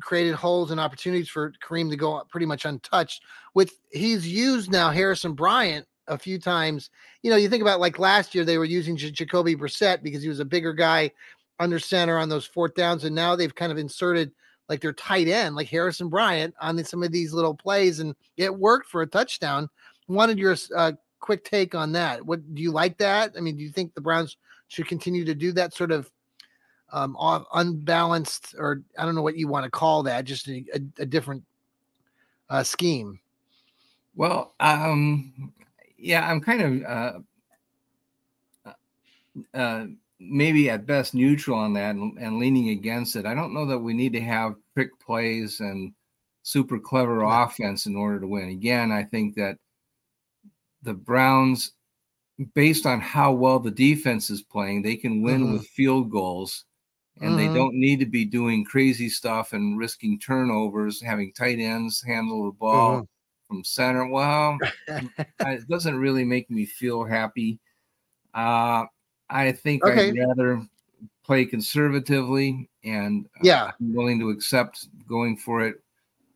Created 0.00 0.34
holes 0.34 0.70
and 0.70 0.78
opportunities 0.78 1.28
for 1.28 1.52
Kareem 1.64 1.90
to 1.90 1.96
go 1.96 2.22
pretty 2.30 2.46
much 2.46 2.64
untouched. 2.64 3.24
With 3.54 3.72
he's 3.90 4.28
used 4.28 4.70
now 4.70 4.90
Harrison 4.90 5.32
Bryant 5.32 5.84
a 6.06 6.16
few 6.16 6.38
times 6.38 6.90
you 7.22 7.30
know, 7.30 7.36
you 7.36 7.48
think 7.48 7.62
about 7.62 7.80
like 7.80 7.98
last 7.98 8.34
year 8.34 8.44
they 8.44 8.58
were 8.58 8.64
using 8.64 8.96
J- 8.96 9.10
Jacoby 9.10 9.54
Brissett 9.54 10.02
because 10.02 10.22
he 10.22 10.28
was 10.28 10.40
a 10.40 10.44
bigger 10.44 10.72
guy 10.72 11.10
under 11.58 11.78
center 11.78 12.16
on 12.16 12.28
those 12.28 12.46
fourth 12.46 12.74
downs, 12.74 13.04
and 13.04 13.14
now 13.14 13.36
they've 13.36 13.54
kind 13.54 13.70
of 13.70 13.78
inserted 13.78 14.32
like 14.68 14.80
their 14.80 14.92
tight 14.92 15.28
end, 15.28 15.56
like 15.56 15.68
Harrison 15.68 16.08
Bryant, 16.08 16.54
on 16.60 16.82
some 16.84 17.02
of 17.02 17.12
these 17.12 17.32
little 17.32 17.54
plays, 17.54 18.00
and 18.00 18.14
it 18.36 18.54
worked 18.54 18.88
for 18.88 19.02
a 19.02 19.06
touchdown. 19.06 19.68
Wanted 20.08 20.38
your 20.38 20.56
uh, 20.76 20.92
quick 21.18 21.44
take 21.44 21.74
on 21.74 21.92
that? 21.92 22.24
What 22.24 22.54
do 22.54 22.62
you 22.62 22.70
like 22.70 22.96
that? 22.98 23.34
I 23.36 23.40
mean, 23.40 23.56
do 23.56 23.62
you 23.62 23.70
think 23.70 23.94
the 23.94 24.00
Browns 24.00 24.36
should 24.70 24.86
continue 24.86 25.24
to 25.24 25.34
do 25.34 25.52
that 25.52 25.74
sort 25.74 25.90
of 25.90 26.10
um, 26.92 27.16
unbalanced, 27.52 28.54
or 28.56 28.82
I 28.96 29.04
don't 29.04 29.14
know 29.14 29.22
what 29.22 29.36
you 29.36 29.48
want 29.48 29.64
to 29.64 29.70
call 29.70 30.04
that, 30.04 30.24
just 30.24 30.48
a, 30.48 30.64
a, 30.74 31.02
a 31.02 31.06
different 31.06 31.44
uh, 32.48 32.62
scheme? 32.62 33.20
Well, 34.14 34.54
um, 34.60 35.52
yeah, 35.98 36.28
I'm 36.28 36.40
kind 36.40 36.84
of 36.86 37.24
uh, 38.66 38.72
uh, 39.54 39.86
maybe 40.20 40.70
at 40.70 40.86
best 40.86 41.14
neutral 41.14 41.58
on 41.58 41.72
that 41.74 41.96
and, 41.96 42.16
and 42.18 42.38
leaning 42.38 42.70
against 42.70 43.16
it. 43.16 43.26
I 43.26 43.34
don't 43.34 43.54
know 43.54 43.66
that 43.66 43.78
we 43.78 43.92
need 43.92 44.12
to 44.12 44.20
have 44.20 44.54
trick 44.74 44.90
plays 45.00 45.60
and 45.60 45.92
super 46.42 46.78
clever 46.78 47.22
offense 47.22 47.86
in 47.86 47.96
order 47.96 48.20
to 48.20 48.26
win. 48.26 48.50
Again, 48.50 48.92
I 48.92 49.02
think 49.04 49.34
that 49.34 49.56
the 50.82 50.94
Browns, 50.94 51.72
based 52.54 52.86
on 52.86 53.00
how 53.00 53.32
well 53.32 53.58
the 53.58 53.70
defense 53.70 54.30
is 54.30 54.42
playing, 54.42 54.82
they 54.82 54.96
can 54.96 55.22
win 55.22 55.48
Mhm. 55.48 55.50
with 55.50 55.66
field 55.66 56.10
goals. 56.10 56.64
And 57.20 57.34
Mhm. 57.34 57.38
they 57.38 57.48
don't 57.48 57.74
need 57.74 58.00
to 58.00 58.06
be 58.06 58.24
doing 58.24 58.64
crazy 58.64 59.08
stuff 59.10 59.52
and 59.52 59.78
risking 59.78 60.18
turnovers, 60.18 61.02
having 61.02 61.32
tight 61.34 61.60
ends 61.60 62.02
handle 62.02 62.46
the 62.46 62.52
ball 62.52 63.06
from 63.48 63.64
center. 63.64 64.06
Well, 64.08 64.60
it 65.44 65.68
doesn't 65.68 65.96
really 65.98 66.24
make 66.24 66.50
me 66.50 66.66
feel 66.66 67.04
happy. 67.04 67.60
Uh, 68.34 68.86
I 69.30 69.52
think 69.52 69.86
Okay. 69.86 70.10
I'd 70.10 70.14
rather 70.28 70.66
play 71.24 71.44
conservatively, 71.46 72.70
and 72.84 73.26
uh, 73.40 73.44
yeah, 73.44 73.72
I'm 73.80 73.94
willing 73.94 74.18
to 74.20 74.30
accept 74.30 74.88
going 75.08 75.36
for 75.36 75.66
it 75.66 75.76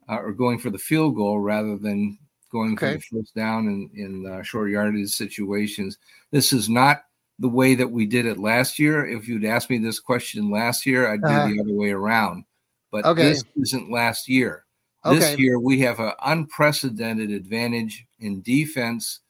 uh, 0.09 0.21
or 0.21 0.33
going 0.33 0.59
for 0.59 0.71
the 0.71 0.79
field 0.79 1.17
goal 1.17 1.41
rather 1.41 1.79
than 1.79 2.19
going 2.55 2.75
okay. 2.75 2.99
for 2.99 3.17
the 3.17 3.21
first 3.21 3.35
down 3.35 3.67
in 3.67 3.91
in 3.95 4.27
uh, 4.27 4.43
short 4.43 4.71
yardage 4.71 5.11
situations. 5.11 5.99
This 6.31 6.53
is 6.53 6.69
not 6.69 7.05
the 7.41 7.49
way 7.49 7.75
that 7.75 7.91
we 7.91 8.07
did 8.07 8.27
it 8.27 8.39
last 8.39 8.79
year. 8.79 9.05
If 9.05 9.27
you'd 9.27 9.45
asked 9.45 9.69
me 9.69 9.79
this 9.79 9.99
question 9.99 10.51
last 10.51 10.87
year, 10.87 11.13
I'd 11.13 11.23
uh-huh. 11.23 11.49
do 11.49 11.55
the 11.55 11.61
other 11.61 11.73
way 11.75 11.91
around. 11.91 12.45
But 12.93 13.05
okay. 13.05 13.25
this 13.25 13.45
isn't 13.57 13.91
last 13.91 14.29
year. 14.29 14.65
Okay. 15.05 15.19
This 15.19 15.39
year 15.39 15.59
we 15.59 15.81
have 15.81 15.99
an 15.99 16.13
unprecedented 16.25 17.31
advantage 17.31 18.07
in 18.21 18.41
defense. 18.43 19.21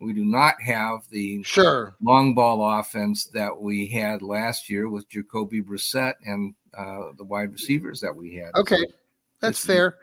We 0.00 0.12
do 0.12 0.24
not 0.24 0.60
have 0.60 1.02
the 1.10 1.44
sure 1.44 1.94
long 2.02 2.34
ball 2.34 2.80
offense 2.80 3.26
that 3.26 3.56
we 3.56 3.86
had 3.86 4.20
last 4.20 4.68
year 4.68 4.88
with 4.88 5.08
Jacoby 5.08 5.62
Brissett 5.62 6.14
and 6.26 6.54
uh, 6.76 7.12
the 7.16 7.24
wide 7.24 7.52
receivers 7.52 8.00
that 8.00 8.14
we 8.14 8.34
had. 8.34 8.52
Okay, 8.56 8.80
so 8.80 8.92
that's 9.40 9.64
fair. 9.64 9.98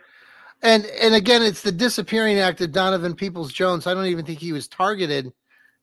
And 0.62 0.86
and 0.86 1.16
again, 1.16 1.42
it's 1.42 1.62
the 1.62 1.72
disappearing 1.72 2.40
act 2.40 2.62
of 2.62 2.72
Donovan 2.72 3.16
Peoples 3.16 3.54
Jones. 3.54 3.88
I 3.88 3.94
don't 3.94 4.08
even 4.08 4.26
think 4.26 4.40
he 4.40 4.52
was 4.52 4.68
targeted 4.68 5.32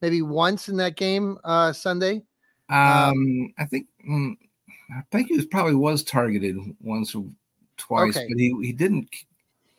maybe 0.03 0.23
once 0.23 0.69
in 0.69 0.77
that 0.77 0.97
game 0.97 1.39
uh, 1.45 1.73
Sunday. 1.73 2.23
Um, 2.69 3.55
I 3.59 3.65
think 3.65 3.87
mm, 4.09 4.37
I 4.91 5.03
think 5.11 5.29
he 5.29 5.37
was 5.37 5.47
probably 5.47 5.75
was 5.75 6.03
targeted 6.03 6.57
once 6.81 7.15
or 7.15 7.25
twice, 7.77 8.17
okay. 8.17 8.27
but 8.29 8.39
he 8.39 8.55
he 8.63 8.73
didn't 8.73 9.09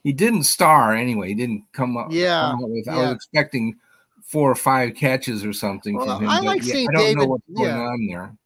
he 0.04 0.14
didn't 0.14 0.44
star 0.44 0.96
anyway. 0.96 1.30
He 1.30 1.36
didn't 1.36 1.64
come 1.74 1.96
up. 1.96 2.08
Yeah, 2.10 2.52
come 2.52 2.64
up 2.64 2.70
with, 2.70 2.86
yeah. 2.88 2.94
I 2.94 2.98
was 2.98 3.16
expecting 3.16 3.76
four 4.24 4.50
or 4.50 4.56
five 4.56 4.96
catches 4.96 5.46
or 5.46 5.54
something 5.54 5.96
well, 5.96 6.18
from 6.18 6.24
him. 6.24 6.30
I 6.30 6.40
like 6.40 6.64
yeah, 6.64 6.74
seeing 6.74 6.90
I 6.90 6.94
don't 6.94 7.02
David. 7.04 7.18
Know 7.18 7.26
what's 7.26 7.44
going 7.56 7.70
yeah. 7.70 7.82
on 7.82 8.08
there. 8.08 8.38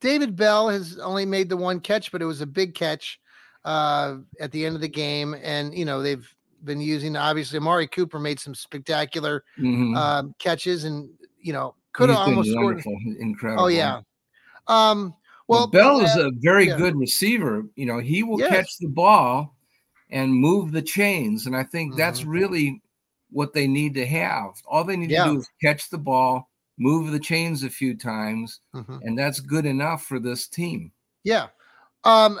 David 0.00 0.36
Bell 0.36 0.68
has 0.68 0.98
only 0.98 1.24
made 1.24 1.48
the 1.48 1.56
one 1.56 1.80
catch, 1.80 2.12
but 2.12 2.20
it 2.20 2.26
was 2.26 2.42
a 2.42 2.46
big 2.46 2.74
catch 2.74 3.18
uh, 3.64 4.16
at 4.40 4.52
the 4.52 4.64
end 4.64 4.74
of 4.74 4.80
the 4.80 4.88
game, 4.88 5.34
and 5.42 5.76
you 5.76 5.84
know 5.84 6.02
they've 6.02 6.28
been 6.64 6.80
using 6.80 7.16
obviously 7.16 7.58
Amari 7.58 7.86
Cooper 7.86 8.18
made 8.18 8.40
some 8.40 8.54
spectacular 8.54 9.44
mm-hmm. 9.58 9.96
uh, 9.96 10.24
catches, 10.38 10.84
and 10.84 11.08
you 11.40 11.52
know 11.52 11.74
could 11.92 12.08
have 12.08 12.18
almost 12.18 12.50
scored. 12.50 12.82
Incredible. 13.18 13.64
Oh 13.64 13.68
yeah. 13.68 14.00
Um, 14.66 15.14
well, 15.46 15.66
Bell 15.66 16.00
is 16.00 16.16
a 16.16 16.30
very 16.38 16.68
yeah. 16.68 16.76
good 16.76 16.96
receiver. 16.96 17.64
You 17.76 17.86
know, 17.86 17.98
he 17.98 18.22
will 18.22 18.38
yes. 18.38 18.50
catch 18.50 18.78
the 18.78 18.88
ball 18.88 19.54
and 20.10 20.32
move 20.32 20.72
the 20.72 20.82
chains. 20.82 21.46
And 21.46 21.56
I 21.56 21.64
think 21.64 21.92
mm-hmm. 21.92 21.98
that's 21.98 22.24
really 22.24 22.80
what 23.30 23.52
they 23.52 23.66
need 23.66 23.94
to 23.94 24.06
have. 24.06 24.50
All 24.66 24.84
they 24.84 24.96
need 24.96 25.10
yeah. 25.10 25.24
to 25.24 25.32
do 25.32 25.38
is 25.38 25.50
catch 25.60 25.90
the 25.90 25.98
ball, 25.98 26.50
move 26.78 27.10
the 27.10 27.18
chains 27.18 27.62
a 27.62 27.70
few 27.70 27.96
times, 27.96 28.60
mm-hmm. 28.74 28.98
and 29.02 29.18
that's 29.18 29.40
good 29.40 29.66
enough 29.66 30.04
for 30.04 30.18
this 30.18 30.46
team. 30.46 30.92
Yeah. 31.24 31.48
Um, 32.04 32.40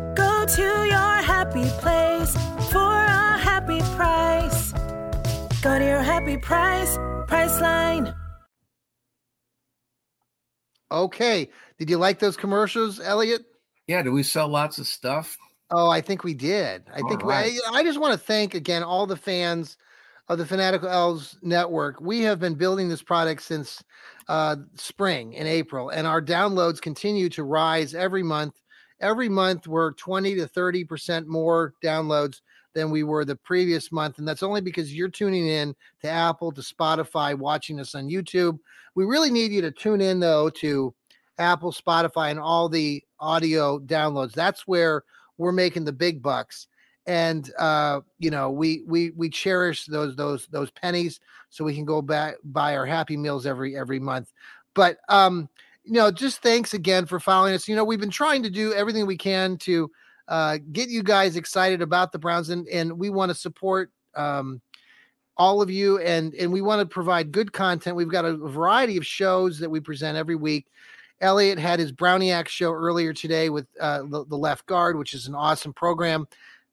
Go 0.41 0.47
to 0.47 0.85
your 0.87 1.21
happy 1.21 1.69
place 1.81 2.33
for 2.71 2.79
a 2.79 3.37
happy 3.37 3.77
price. 3.95 4.71
Go 5.61 5.77
to 5.77 5.85
your 5.85 6.01
happy 6.01 6.35
price, 6.35 6.97
Priceline. 7.27 8.15
Okay. 10.91 11.47
Did 11.77 11.91
you 11.91 11.99
like 11.99 12.17
those 12.17 12.37
commercials, 12.37 12.99
Elliot? 12.99 13.43
Yeah. 13.85 14.01
Do 14.01 14.11
we 14.11 14.23
sell 14.23 14.47
lots 14.47 14.79
of 14.79 14.87
stuff? 14.87 15.37
Oh, 15.69 15.91
I 15.91 16.01
think 16.01 16.23
we 16.23 16.33
did. 16.33 16.85
I 16.91 17.01
all 17.01 17.09
think 17.09 17.23
right. 17.23 17.51
we, 17.51 17.61
I 17.71 17.83
just 17.83 17.99
want 17.99 18.13
to 18.13 18.19
thank 18.19 18.55
again 18.55 18.81
all 18.81 19.05
the 19.05 19.17
fans 19.17 19.77
of 20.27 20.39
the 20.39 20.47
Fanatical 20.47 20.89
Elfz 20.89 21.35
Network. 21.43 22.01
We 22.01 22.21
have 22.21 22.39
been 22.39 22.55
building 22.55 22.89
this 22.89 23.03
product 23.03 23.43
since 23.43 23.83
uh, 24.27 24.55
spring 24.73 25.33
in 25.33 25.45
April, 25.45 25.89
and 25.89 26.07
our 26.07 26.19
downloads 26.19 26.81
continue 26.81 27.29
to 27.29 27.43
rise 27.43 27.93
every 27.93 28.23
month. 28.23 28.55
Every 29.01 29.29
month, 29.29 29.67
we're 29.67 29.93
20 29.93 30.35
to 30.35 30.47
30% 30.47 31.25
more 31.25 31.73
downloads 31.83 32.41
than 32.73 32.89
we 32.89 33.03
were 33.03 33.25
the 33.25 33.35
previous 33.35 33.91
month. 33.91 34.17
And 34.17 34.27
that's 34.27 34.43
only 34.43 34.61
because 34.61 34.95
you're 34.95 35.09
tuning 35.09 35.47
in 35.47 35.75
to 36.01 36.09
Apple, 36.09 36.51
to 36.53 36.61
Spotify, 36.61 37.37
watching 37.37 37.79
us 37.79 37.95
on 37.95 38.09
YouTube. 38.09 38.59
We 38.95 39.05
really 39.05 39.29
need 39.29 39.51
you 39.51 39.61
to 39.61 39.71
tune 39.71 40.01
in, 40.01 40.19
though, 40.19 40.49
to 40.51 40.93
Apple, 41.37 41.71
Spotify, 41.71 42.31
and 42.31 42.39
all 42.39 42.69
the 42.69 43.03
audio 43.19 43.79
downloads. 43.79 44.33
That's 44.33 44.67
where 44.67 45.03
we're 45.37 45.51
making 45.51 45.85
the 45.85 45.91
big 45.91 46.21
bucks. 46.21 46.67
And 47.07 47.51
uh, 47.57 48.01
you 48.19 48.29
know, 48.29 48.51
we 48.51 48.83
we 48.85 49.09
we 49.11 49.29
cherish 49.29 49.85
those 49.85 50.15
those 50.15 50.47
those 50.47 50.69
pennies 50.69 51.19
so 51.49 51.65
we 51.65 51.73
can 51.73 51.83
go 51.83 52.01
back 52.01 52.35
buy 52.43 52.77
our 52.77 52.85
happy 52.85 53.17
meals 53.17 53.47
every 53.47 53.75
every 53.75 53.99
month. 53.99 54.31
But 54.75 54.99
um, 55.09 55.49
you 55.83 55.93
know, 55.93 56.11
just 56.11 56.41
thanks 56.41 56.73
again 56.73 57.05
for 57.05 57.19
following 57.19 57.53
us. 57.53 57.67
You 57.67 57.75
know, 57.75 57.83
we've 57.83 57.99
been 57.99 58.09
trying 58.09 58.43
to 58.43 58.49
do 58.49 58.73
everything 58.73 59.05
we 59.05 59.17
can 59.17 59.57
to 59.59 59.89
uh, 60.27 60.59
get 60.71 60.89
you 60.89 61.03
guys 61.03 61.35
excited 61.35 61.81
about 61.81 62.11
the 62.11 62.19
Browns, 62.19 62.49
and 62.49 62.67
and 62.67 62.97
we 62.97 63.09
want 63.09 63.29
to 63.29 63.35
support 63.35 63.91
um, 64.15 64.61
all 65.37 65.61
of 65.61 65.69
you, 65.69 65.99
and 65.99 66.33
and 66.35 66.51
we 66.51 66.61
want 66.61 66.79
to 66.79 66.85
provide 66.85 67.31
good 67.31 67.51
content. 67.51 67.95
We've 67.95 68.07
got 68.07 68.25
a 68.25 68.37
variety 68.37 68.97
of 68.97 69.05
shows 69.05 69.59
that 69.59 69.69
we 69.69 69.79
present 69.79 70.17
every 70.17 70.35
week. 70.35 70.67
Elliot 71.19 71.59
had 71.59 71.79
his 71.79 71.91
Browniac 71.91 72.47
show 72.47 72.73
earlier 72.73 73.13
today 73.13 73.49
with 73.49 73.67
uh, 73.79 74.03
the, 74.09 74.25
the 74.25 74.37
Left 74.37 74.65
Guard, 74.65 74.97
which 74.97 75.13
is 75.13 75.27
an 75.27 75.35
awesome 75.35 75.71
program. 75.71 76.27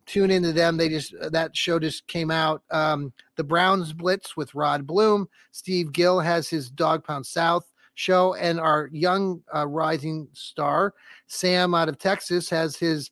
Tune 0.07 0.31
into 0.31 0.55
them. 0.55 0.79
They 0.79 0.89
just 0.89 1.15
uh, 1.15 1.29
that 1.31 1.57
show 1.57 1.79
just 1.79 2.07
came 2.07 2.31
out. 2.31 2.63
Um, 2.71 3.13
the 3.37 3.45
Browns 3.45 3.93
Blitz 3.93 4.37
with 4.37 4.55
Rod 4.55 4.87
Bloom. 4.87 5.29
Steve 5.53 5.93
Gill 5.93 6.21
has 6.21 6.49
his 6.49 6.71
Dog 6.71 7.05
Pound 7.05 7.27
South 7.27 7.71
show, 7.99 8.35
and 8.35 8.61
our 8.61 8.89
young 8.93 9.43
uh, 9.53 9.67
rising 9.67 10.29
star 10.33 10.95
Sam 11.27 11.75
out 11.75 11.89
of 11.89 11.99
Texas 11.99 12.49
has 12.49 12.77
his 12.77 13.11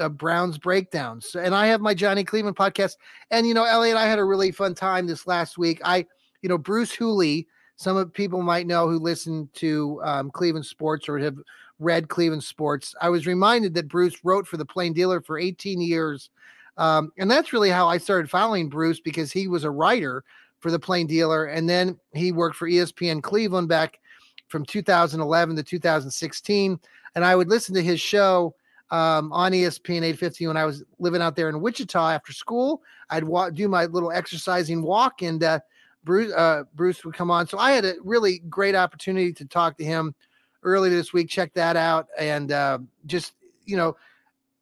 uh, 0.00 0.08
Browns 0.08 0.58
breakdowns. 0.58 1.36
And 1.36 1.54
I 1.54 1.68
have 1.68 1.80
my 1.80 1.94
Johnny 1.94 2.24
Cleveland 2.24 2.56
podcast. 2.56 2.96
And, 3.30 3.46
you 3.46 3.54
know, 3.54 3.62
Elliot, 3.62 3.96
I 3.96 4.06
had 4.06 4.18
a 4.18 4.24
really 4.24 4.50
fun 4.50 4.74
time 4.74 5.06
this 5.06 5.28
last 5.28 5.56
week. 5.56 5.80
I, 5.84 6.04
you 6.42 6.48
know, 6.48 6.58
Bruce 6.58 6.92
Hooley, 6.92 7.46
some 7.76 7.96
of 7.96 8.12
people 8.12 8.42
might 8.42 8.66
know 8.66 8.88
who 8.88 8.98
listen 8.98 9.48
to 9.54 10.00
um, 10.02 10.32
Cleveland 10.32 10.66
sports 10.66 11.08
or 11.08 11.16
have 11.18 11.38
read 11.78 12.08
Cleveland 12.08 12.42
sports. 12.42 12.92
I 13.00 13.10
was 13.10 13.28
reminded 13.28 13.72
that 13.74 13.88
Bruce 13.88 14.24
wrote 14.24 14.48
for 14.48 14.56
the 14.56 14.66
Plain 14.66 14.94
Dealer 14.94 15.20
for 15.20 15.38
18 15.38 15.80
years. 15.80 16.30
Um, 16.76 17.12
and 17.18 17.30
that's 17.30 17.52
really 17.52 17.70
how 17.70 17.86
I 17.86 17.98
started 17.98 18.28
following 18.28 18.68
Bruce 18.68 18.98
because 18.98 19.30
he 19.30 19.46
was 19.46 19.62
a 19.62 19.70
writer 19.70 20.24
for 20.58 20.72
the 20.72 20.78
Plain 20.78 21.06
Dealer. 21.06 21.44
And 21.44 21.68
then 21.68 22.00
he 22.14 22.32
worked 22.32 22.56
for 22.56 22.68
ESPN 22.68 23.22
Cleveland 23.22 23.68
back 23.68 24.00
from 24.48 24.64
2011 24.64 25.56
to 25.56 25.62
2016. 25.62 26.80
And 27.14 27.24
I 27.24 27.36
would 27.36 27.48
listen 27.48 27.74
to 27.74 27.82
his 27.82 28.00
show 28.00 28.54
um, 28.90 29.32
on 29.32 29.52
ESPN 29.52 29.98
850 29.98 30.46
when 30.46 30.56
I 30.56 30.64
was 30.64 30.84
living 30.98 31.22
out 31.22 31.36
there 31.36 31.48
in 31.48 31.60
Wichita 31.60 32.10
after 32.10 32.32
school. 32.32 32.82
I'd 33.10 33.24
walk, 33.24 33.54
do 33.54 33.68
my 33.68 33.86
little 33.86 34.12
exercising 34.12 34.82
walk, 34.82 35.22
and 35.22 35.42
uh, 35.42 35.60
Bruce 36.04 36.32
uh, 36.32 36.64
Bruce 36.74 37.04
would 37.04 37.14
come 37.14 37.30
on. 37.30 37.46
So 37.46 37.58
I 37.58 37.72
had 37.72 37.84
a 37.84 37.94
really 38.02 38.40
great 38.50 38.74
opportunity 38.74 39.32
to 39.32 39.44
talk 39.46 39.76
to 39.78 39.84
him 39.84 40.14
early 40.62 40.90
this 40.90 41.12
week. 41.12 41.28
Check 41.28 41.54
that 41.54 41.76
out, 41.76 42.08
and 42.18 42.52
uh, 42.52 42.78
just 43.06 43.34
you 43.66 43.76
know. 43.76 43.96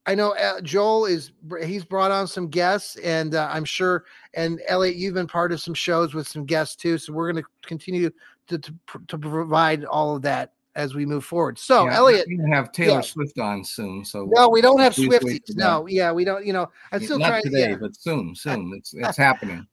I 0.05 0.16
know 0.16 0.35
uh, 0.35 0.61
Joel 0.62 1.05
is 1.05 1.31
he's 1.64 1.85
brought 1.85 2.11
on 2.11 2.27
some 2.27 2.49
guests, 2.49 2.97
and 2.97 3.37
uh, 3.37 3.49
I'm 3.53 3.64
sure. 3.64 4.05
And 4.35 4.61
Elliot, 4.66 4.97
you've 4.97 5.14
been 5.14 5.29
part 5.29 5.53
of 5.53 5.61
some 5.61 5.75
shows 5.75 6.12
with 6.12 6.27
some 6.27 6.45
guests 6.45 6.75
too, 6.75 6.99
so 6.99 7.12
we're 7.12 7.31
going 7.31 7.45
to 7.45 7.49
continue 7.64 8.11
to, 8.48 8.59
to 8.59 8.72
to 9.09 9.18
provide 9.18 9.85
all 9.85 10.16
of 10.16 10.22
that 10.22 10.52
as 10.74 10.94
we 10.94 11.05
move 11.05 11.24
forward. 11.24 11.59
So, 11.59 11.85
yeah, 11.85 11.96
Elliot, 11.96 12.26
we 12.28 12.38
have 12.50 12.72
Taylor 12.72 12.96
yeah. 12.96 13.00
Swift 13.02 13.38
on 13.38 13.64
soon. 13.64 14.05
So 14.05 14.28
no, 14.31 14.48
we 14.48 14.61
don't 14.61 14.81
have 14.81 14.94
Swifties. 14.94 15.55
No, 15.55 15.87
yeah, 15.87 16.12
we 16.12 16.24
don't. 16.24 16.44
You 16.46 16.52
know, 16.52 16.70
I'm 16.92 17.02
still 17.02 17.18
not 17.18 17.28
trying 17.28 17.42
today, 17.42 17.70
yeah. 17.70 17.76
but 17.81 17.96
soon, 17.96 18.35
soon. 18.35 18.72
It's 18.76 18.94
it's 18.94 19.16
happening. 19.16 19.66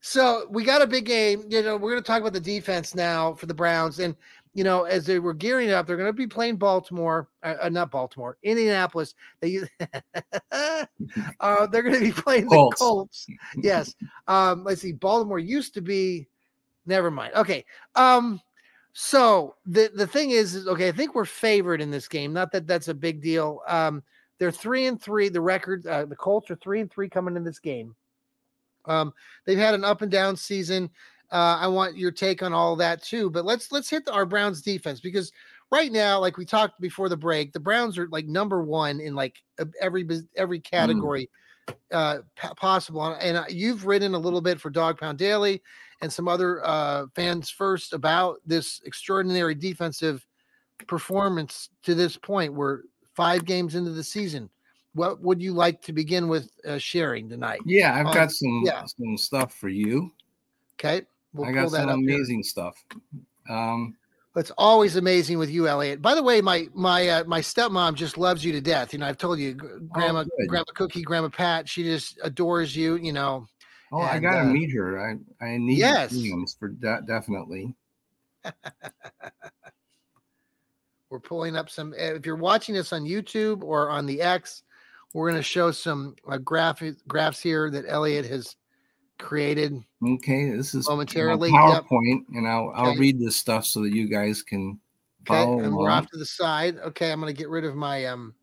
So 0.00 0.46
we 0.50 0.64
got 0.64 0.82
a 0.82 0.86
big 0.86 1.04
game. 1.04 1.44
You 1.48 1.62
know, 1.62 1.76
we're 1.76 1.92
going 1.92 2.02
to 2.02 2.06
talk 2.06 2.20
about 2.20 2.32
the 2.32 2.40
defense 2.40 2.94
now 2.94 3.34
for 3.34 3.46
the 3.46 3.54
Browns, 3.54 4.00
and 4.00 4.16
you 4.54 4.64
know, 4.64 4.84
as 4.84 5.06
they 5.06 5.18
were 5.18 5.32
gearing 5.32 5.70
up, 5.70 5.86
they're 5.86 5.96
going 5.96 6.08
to 6.08 6.12
be 6.12 6.26
playing 6.26 6.56
Baltimore, 6.56 7.28
uh, 7.42 7.54
uh 7.62 7.68
not 7.68 7.90
Baltimore, 7.90 8.36
Indianapolis. 8.42 9.14
They 9.40 9.60
uh, 10.50 11.66
they're 11.68 11.82
going 11.82 11.94
to 11.94 12.00
be 12.00 12.12
playing 12.12 12.48
Colts. 12.48 12.78
the 12.78 12.84
Colts. 12.84 13.26
Yes. 13.62 13.94
Um, 14.28 14.64
let's 14.64 14.82
see. 14.82 14.92
Baltimore 14.92 15.38
used 15.38 15.74
to 15.74 15.80
be. 15.80 16.28
Never 16.86 17.10
mind. 17.10 17.34
Okay. 17.34 17.64
Um, 17.94 18.40
So 18.94 19.54
the 19.64 19.90
the 19.94 20.06
thing 20.06 20.30
is, 20.32 20.54
is 20.54 20.66
okay. 20.68 20.88
I 20.88 20.92
think 20.92 21.14
we're 21.14 21.24
favored 21.24 21.80
in 21.80 21.90
this 21.90 22.08
game. 22.08 22.32
Not 22.32 22.52
that 22.52 22.66
that's 22.66 22.88
a 22.88 22.94
big 22.94 23.22
deal. 23.22 23.60
Um, 23.66 24.02
they're 24.38 24.50
three 24.50 24.86
and 24.86 25.00
three. 25.00 25.28
The 25.30 25.40
record, 25.40 25.86
uh, 25.86 26.04
the 26.04 26.16
Colts 26.16 26.50
are 26.50 26.56
three 26.56 26.80
and 26.80 26.90
three 26.90 27.08
coming 27.08 27.36
in 27.36 27.44
this 27.44 27.58
game. 27.58 27.94
Um, 28.84 29.14
they've 29.46 29.56
had 29.56 29.74
an 29.74 29.84
up 29.84 30.02
and 30.02 30.10
down 30.10 30.36
season. 30.36 30.90
Uh, 31.30 31.56
I 31.60 31.68
want 31.68 31.96
your 31.96 32.10
take 32.10 32.42
on 32.42 32.52
all 32.52 32.76
that 32.76 33.02
too. 33.02 33.30
But 33.30 33.46
let's 33.46 33.72
let's 33.72 33.88
hit 33.88 34.04
the, 34.04 34.12
our 34.12 34.26
Browns 34.26 34.60
defense 34.60 35.00
because 35.00 35.32
right 35.70 35.90
now, 35.90 36.18
like 36.18 36.36
we 36.36 36.44
talked 36.44 36.78
before 36.80 37.08
the 37.08 37.16
break, 37.16 37.52
the 37.54 37.60
Browns 37.60 37.96
are 37.96 38.08
like 38.08 38.26
number 38.26 38.62
one 38.62 39.00
in 39.00 39.14
like 39.14 39.40
every 39.80 40.06
every 40.36 40.58
Mm. 40.60 40.64
category 40.64 41.30
uh, 41.92 42.18
p- 42.36 42.48
possible. 42.56 43.02
And 43.06 43.38
uh, 43.38 43.44
you've 43.48 43.86
written 43.86 44.14
a 44.14 44.18
little 44.18 44.42
bit 44.42 44.60
for 44.60 44.68
Dog 44.68 44.98
Pound 44.98 45.16
Daily 45.16 45.62
and 46.02 46.12
some 46.12 46.28
other 46.28 46.64
uh, 46.66 47.06
fans 47.14 47.48
first 47.48 47.92
about 47.92 48.38
this 48.44 48.80
extraordinary 48.84 49.54
defensive 49.54 50.26
performance 50.86 51.70
to 51.84 51.94
this 51.94 52.16
point. 52.16 52.52
We're 52.52 52.80
five 53.14 53.44
games 53.44 53.74
into 53.76 53.90
the 53.92 54.02
season. 54.04 54.50
What 54.94 55.20
would 55.22 55.40
you 55.40 55.52
like 55.52 55.80
to 55.82 55.92
begin 55.92 56.28
with 56.28 56.50
uh, 56.68 56.76
sharing 56.78 57.28
tonight? 57.28 57.60
Yeah, 57.64 57.94
I've 57.94 58.06
Uh, 58.08 58.12
got 58.12 58.30
some 58.32 58.62
yeah. 58.64 58.84
some 58.84 59.16
stuff 59.16 59.54
for 59.54 59.68
you. 59.68 60.12
Okay, 60.78 61.02
we'll 61.32 61.46
I 61.48 61.52
pull 61.52 61.62
got 61.62 61.70
that 61.72 61.76
some 61.82 61.88
up. 61.88 61.98
here. 62.00 62.16
amazing 62.16 62.42
stuff. 62.42 62.74
Um, 63.48 63.96
It's 64.36 64.50
always 64.58 64.96
amazing 64.96 65.38
with 65.38 65.50
you, 65.50 65.68
Elliot. 65.68 66.02
By 66.02 66.14
the 66.14 66.22
way, 66.22 66.40
my 66.42 66.66
my 66.74 67.08
uh, 67.08 67.24
my 67.24 67.40
stepmom 67.40 67.94
just 67.94 68.18
loves 68.18 68.44
you 68.44 68.52
to 68.52 68.60
death. 68.60 68.92
You 68.92 68.98
know, 68.98 69.06
I've 69.06 69.18
told 69.18 69.38
you, 69.38 69.54
Grandma 69.54 70.24
Oh. 70.26 70.46
Grandma 70.48 70.64
Cookie, 70.74 71.02
Grandma 71.02 71.28
Pat. 71.28 71.68
She 71.68 71.84
just 71.84 72.18
adores 72.22 72.74
you. 72.76 72.96
You 72.96 73.12
know, 73.12 73.46
oh, 73.92 74.00
I 74.00 74.18
gotta 74.18 74.40
uh, 74.48 74.52
meet 74.52 74.72
her. 74.72 74.98
I 74.98 75.18
I 75.44 75.56
need 75.58 75.78
Yes. 75.78 76.12
yes. 76.12 76.56
for 76.58 76.68
de- 76.68 77.02
definitely. 77.06 77.74
we're 81.10 81.20
pulling 81.20 81.56
up 81.56 81.68
some. 81.70 81.92
uh, 81.92 82.14
If 82.14 82.26
you're 82.26 82.36
watching 82.36 82.74
this 82.74 82.92
on 82.92 83.02
YouTube 83.04 83.62
or 83.62 83.90
on 83.90 84.06
the 84.06 84.20
X, 84.20 84.62
we're 85.14 85.28
going 85.30 85.38
to 85.38 85.42
show 85.44 85.70
some 85.70 86.16
uh, 86.26 86.38
graphic 86.38 86.96
graphs 87.06 87.40
here 87.40 87.70
that 87.70 87.84
Elliot 87.86 88.24
has 88.26 88.56
created. 89.18 89.78
Okay, 90.04 90.50
this 90.50 90.74
is 90.74 90.88
Momentarily, 90.88 91.50
yep. 91.50 91.84
PowerPoint, 91.84 92.22
and 92.34 92.48
I'll 92.48 92.72
I'll 92.74 92.96
read 92.96 93.20
this 93.20 93.36
stuff 93.36 93.66
so 93.66 93.82
that 93.82 93.92
you 93.94 94.08
guys 94.08 94.42
can 94.42 94.80
Okay, 95.28 95.44
follow 95.44 95.60
and 95.60 95.76
we're 95.76 95.90
off 95.90 96.08
to 96.10 96.18
the 96.18 96.26
side. 96.26 96.78
Okay, 96.78 97.12
I'm 97.12 97.20
going 97.20 97.32
to 97.32 97.38
get 97.38 97.48
rid 97.50 97.64
of 97.64 97.76
my 97.76 98.06
um. 98.06 98.34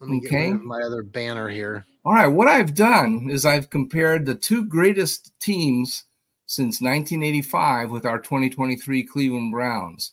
Let 0.00 0.10
me 0.10 0.20
get 0.20 0.30
rid 0.30 0.38
Okay. 0.44 0.50
of 0.52 0.62
my 0.62 0.80
other 0.82 1.02
banner 1.02 1.48
here. 1.48 1.84
All 2.06 2.12
right, 2.12 2.28
what 2.28 2.46
I've 2.46 2.76
done 2.76 3.28
is 3.28 3.44
I've 3.44 3.68
compared 3.68 4.26
the 4.26 4.36
two 4.36 4.64
greatest 4.64 5.32
teams 5.40 6.04
since 6.46 6.80
1985 6.80 7.90
with 7.90 8.06
our 8.06 8.20
2023 8.20 9.02
Cleveland 9.02 9.50
Browns. 9.50 10.12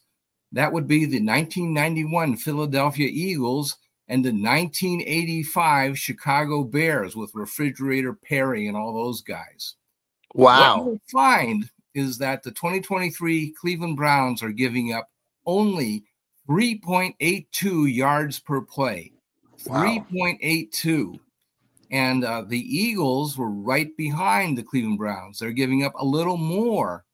That 0.51 0.73
would 0.73 0.87
be 0.87 1.05
the 1.05 1.23
1991 1.23 2.37
Philadelphia 2.37 3.09
Eagles 3.11 3.77
and 4.07 4.25
the 4.25 4.31
1985 4.31 5.99
Chicago 5.99 6.63
Bears 6.63 7.15
with 7.15 7.29
Refrigerator 7.35 8.13
Perry 8.13 8.65
and 8.67 8.75
all 8.75 8.95
those 8.95 9.21
guys. 9.21 9.75
Wow. 10.33 10.77
What 10.77 10.85
you'll 10.85 11.01
find 11.11 11.69
is 11.93 12.17
that 12.17 12.41
the 12.41 12.49
2023 12.53 13.51
Cleveland 13.51 13.97
Browns 13.97 14.41
are 14.41 14.51
giving 14.51 14.93
up 14.93 15.11
only 15.45 16.05
3.82 16.49 17.93
yards 17.93 18.39
per 18.39 18.61
play. 18.61 19.13
Wow. 19.67 20.07
3.82. 20.11 21.19
And 21.93 22.25
uh, 22.25 22.41
the 22.47 22.59
Eagles 22.59 23.37
were 23.37 23.51
right 23.51 23.95
behind 23.97 24.57
the 24.57 24.63
Cleveland 24.63 24.97
Browns. 24.97 25.37
They're 25.37 25.51
giving 25.51 25.85
up 25.85 25.93
a 25.95 26.03
little 26.03 26.37
more 26.37 27.05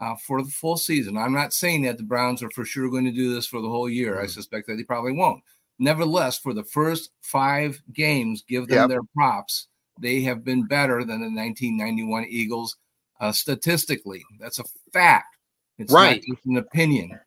uh, 0.00 0.14
for 0.24 0.40
the 0.40 0.48
full 0.50 0.76
season. 0.76 1.16
I'm 1.18 1.32
not 1.32 1.52
saying 1.52 1.82
that 1.82 1.96
the 1.98 2.04
Browns 2.04 2.40
are 2.40 2.50
for 2.50 2.64
sure 2.64 2.88
going 2.88 3.04
to 3.06 3.10
do 3.10 3.34
this 3.34 3.46
for 3.46 3.60
the 3.60 3.68
whole 3.68 3.88
year. 3.90 4.16
Mm. 4.16 4.22
I 4.22 4.26
suspect 4.26 4.68
that 4.68 4.76
they 4.76 4.84
probably 4.84 5.12
won't. 5.12 5.42
Nevertheless, 5.80 6.38
for 6.38 6.54
the 6.54 6.62
first 6.62 7.10
five 7.22 7.82
games, 7.92 8.44
give 8.48 8.68
them 8.68 8.76
Yep. 8.78 8.88
their 8.90 9.02
props. 9.16 9.66
They 9.98 10.20
have 10.22 10.44
been 10.44 10.64
better 10.64 11.00
than 11.00 11.20
the 11.20 11.28
1991 11.28 12.26
Eagles 12.28 12.76
uh, 13.20 13.32
statistically. 13.32 14.22
That's 14.38 14.60
a 14.60 14.64
fact. 14.92 15.36
It's 15.76 15.92
Right. 15.92 16.22
not 16.28 16.36
just 16.36 16.46
an 16.46 16.56
opinion. 16.56 17.18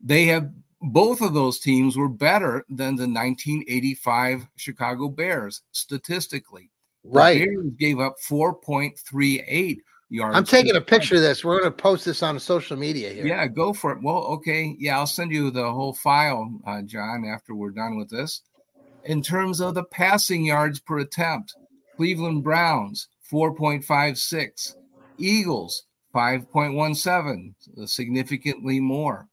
They 0.00 0.26
have 0.26 0.52
both 0.92 1.20
of 1.20 1.34
those 1.34 1.58
teams 1.58 1.96
were 1.96 2.08
better 2.08 2.64
than 2.68 2.96
the 2.96 3.06
1985 3.08 4.46
Chicago 4.56 5.08
Bears 5.08 5.62
statistically. 5.72 6.70
The 7.04 7.10
Right. 7.10 7.44
Bears 7.44 7.66
gave 7.78 8.00
up 8.00 8.16
4.38 8.20 9.78
yards. 10.10 10.36
I'm 10.36 10.44
taking 10.44 10.76
a 10.76 10.80
picture 10.80 11.16
of 11.16 11.20
this. 11.22 11.44
We're 11.44 11.60
going 11.60 11.72
to 11.72 11.82
post 11.82 12.04
this 12.04 12.22
on 12.22 12.38
social 12.38 12.76
media 12.76 13.10
here. 13.10 13.26
yeah, 13.26 13.46
go 13.46 13.72
for 13.72 13.92
it. 13.92 13.98
Well, 14.02 14.24
okay. 14.24 14.76
Yeah, 14.78 14.98
I'll 14.98 15.06
send 15.06 15.32
you 15.32 15.50
the 15.50 15.70
whole 15.70 15.94
file, 15.94 16.50
uh, 16.66 16.82
John, 16.82 17.24
after 17.26 17.54
we're 17.54 17.70
done 17.70 17.96
with 17.96 18.10
this. 18.10 18.42
In 19.04 19.22
terms 19.22 19.60
of 19.60 19.74
the 19.74 19.84
passing 19.84 20.44
yards 20.46 20.80
per 20.80 20.98
attempt, 20.98 21.54
Cleveland 21.96 22.42
Browns, 22.42 23.08
4.56. 23.30 24.76
Eagles, 25.18 25.84
5.17, 26.14 27.54
significantly 27.88 28.80
more. 28.80 29.28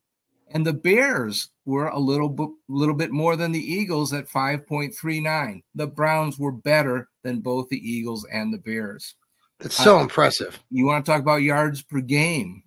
And 0.54 0.66
the 0.66 0.74
Bears 0.74 1.50
were 1.66 1.88
a 1.88 2.00
little, 2.00 2.30
bu- 2.30 2.56
little 2.68 2.96
bit 2.96 3.12
more 3.12 3.36
than 3.36 3.52
the 3.52 3.74
Eagles 3.74 4.14
at 4.14 4.28
5.39. 4.28 5.64
The 5.76 5.88
Browns 5.88 6.38
were 6.38 6.52
better 6.52 7.10
than 7.24 7.40
both 7.40 7.70
the 7.70 7.78
Eagles 7.78 8.26
and 8.32 8.54
the 8.54 8.58
Bears 8.58 9.16
It's 9.60 9.76
so 9.76 10.00
Uh, 10.00 10.04
impressive. 10.04 10.60
you 10.70 10.86
want 10.86 11.06
to 11.06 11.12
talk 11.12 11.22
about 11.22 11.42
yards 11.44 11.82
per 11.82 12.02
game. 12.02 12.64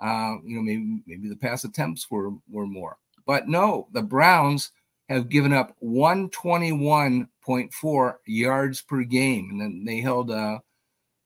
Uh, 0.00 0.36
you 0.44 0.56
know, 0.56 0.62
maybe 0.62 1.02
maybe 1.06 1.28
the 1.28 1.36
pass 1.36 1.64
attempts 1.64 2.10
were 2.10 2.32
were 2.50 2.66
more, 2.66 2.98
but 3.26 3.48
no, 3.48 3.88
the 3.92 4.02
Browns 4.02 4.70
have 5.08 5.28
given 5.30 5.52
up 5.52 5.74
121.4 5.82 8.14
yards 8.26 8.82
per 8.82 9.02
game, 9.04 9.48
and 9.50 9.60
then 9.60 9.84
they 9.86 10.00
held 10.00 10.30
uh, 10.30 10.58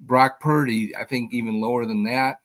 Brock 0.00 0.38
Purdy, 0.40 0.94
I 0.94 1.04
think, 1.04 1.32
even 1.32 1.60
lower 1.60 1.86
than 1.86 2.04
that. 2.04 2.36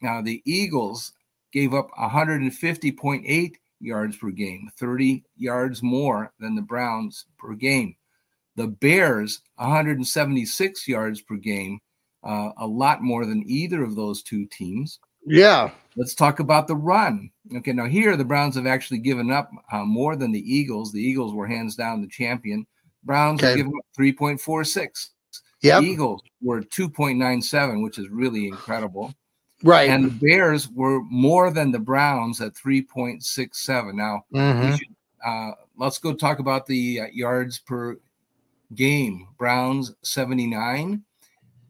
Now 0.00 0.22
the 0.22 0.40
Eagles 0.46 1.12
gave 1.52 1.74
up 1.74 1.90
150.8 1.98 3.52
yards 3.80 4.16
per 4.16 4.30
game, 4.30 4.70
30 4.78 5.24
yards 5.36 5.82
more 5.82 6.32
than 6.38 6.54
the 6.54 6.62
Browns 6.62 7.26
per 7.38 7.54
game. 7.54 7.96
The 8.56 8.68
Bears 8.68 9.40
176 9.56 10.88
yards 10.88 11.20
per 11.20 11.36
game 11.36 11.80
uh, 12.22 12.50
a 12.58 12.66
lot 12.66 13.02
more 13.02 13.26
than 13.26 13.44
either 13.46 13.82
of 13.82 13.96
those 13.96 14.22
two 14.22 14.46
teams. 14.46 14.98
Yeah. 15.26 15.70
Let's 15.96 16.14
talk 16.14 16.40
about 16.40 16.68
the 16.68 16.76
run. 16.76 17.30
Okay, 17.54 17.72
now 17.72 17.86
here 17.86 18.16
the 18.16 18.24
Browns 18.24 18.56
have 18.56 18.66
actually 18.66 18.98
given 18.98 19.30
up 19.30 19.50
uh, 19.70 19.84
more 19.84 20.16
than 20.16 20.32
the 20.32 20.54
Eagles. 20.54 20.92
The 20.92 21.02
Eagles 21.02 21.34
were 21.34 21.46
hands 21.46 21.76
down 21.76 22.00
the 22.00 22.08
champion. 22.08 22.66
Browns 23.04 23.40
have 23.40 23.56
given 23.56 23.72
up 23.76 23.84
3.46. 23.98 25.10
Yep. 25.62 25.82
Eagles 25.82 26.22
were 26.40 26.60
2.97, 26.60 27.82
which 27.82 27.98
is 27.98 28.08
really 28.08 28.48
incredible. 28.48 29.14
Right. 29.62 29.90
And 29.90 30.04
the 30.04 30.10
Bears 30.10 30.68
were 30.68 31.02
more 31.04 31.50
than 31.50 31.70
the 31.70 31.78
Browns 31.78 32.40
at 32.40 32.54
3.67. 32.54 33.96
Now, 33.96 34.24
Mhm. 34.32 34.78
should, 34.78 34.94
uh, 35.24 35.52
let's 35.76 35.98
go 35.98 36.14
talk 36.14 36.38
about 36.38 36.66
the 36.66 37.00
uh, 37.00 37.06
yards 37.12 37.58
per 37.58 37.98
game. 38.74 39.28
Browns 39.38 39.94
79. 40.02 41.02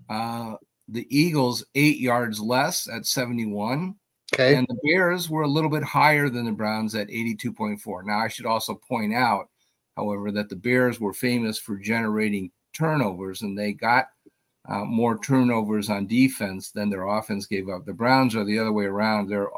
Uh, 0.09 0.57
the 0.89 1.07
Eagles 1.11 1.65
eight 1.75 1.99
yards 1.99 2.41
less 2.41 2.89
at 2.89 3.07
71. 3.07 3.95
Okay. 4.35 4.55
And 4.55 4.67
the 4.67 4.79
Bears 4.83 5.29
were 5.29 5.43
a 5.43 5.49
little 5.49 5.71
bit 5.71 5.83
higher 5.83 6.29
than 6.29 6.47
the 6.47 6.53
Browns 6.53 6.95
at 6.95 7.11
82.4. 7.11 8.03
Now, 8.03 8.19
I 8.19 8.29
should 8.29 8.47
also 8.47 8.75
point 8.75 9.13
out, 9.13 9.49
however, 9.97 10.33
that 10.33 10.49
the 10.49 10.57
Bears 10.57 10.99
were 11.01 11.13
famous 11.13 11.59
for 11.59 11.77
generating 11.77 12.51
turnovers 12.73 13.43
and 13.43 13.59
they 13.59 13.73
got 13.73 14.07
uh, 14.69 14.85
more 14.85 15.19
turnovers 15.19 15.91
on 15.91 16.07
defense 16.07 16.71
than 16.71 16.89
their 16.89 17.07
offense 17.07 17.47
gave 17.47 17.69
up. 17.69 17.85
The 17.85 17.93
Browns 17.93 18.37
are 18.37 18.45
the 18.45 18.59
other 18.59 18.73
way 18.73 18.85
around. 18.85 19.29
Their 19.29 19.49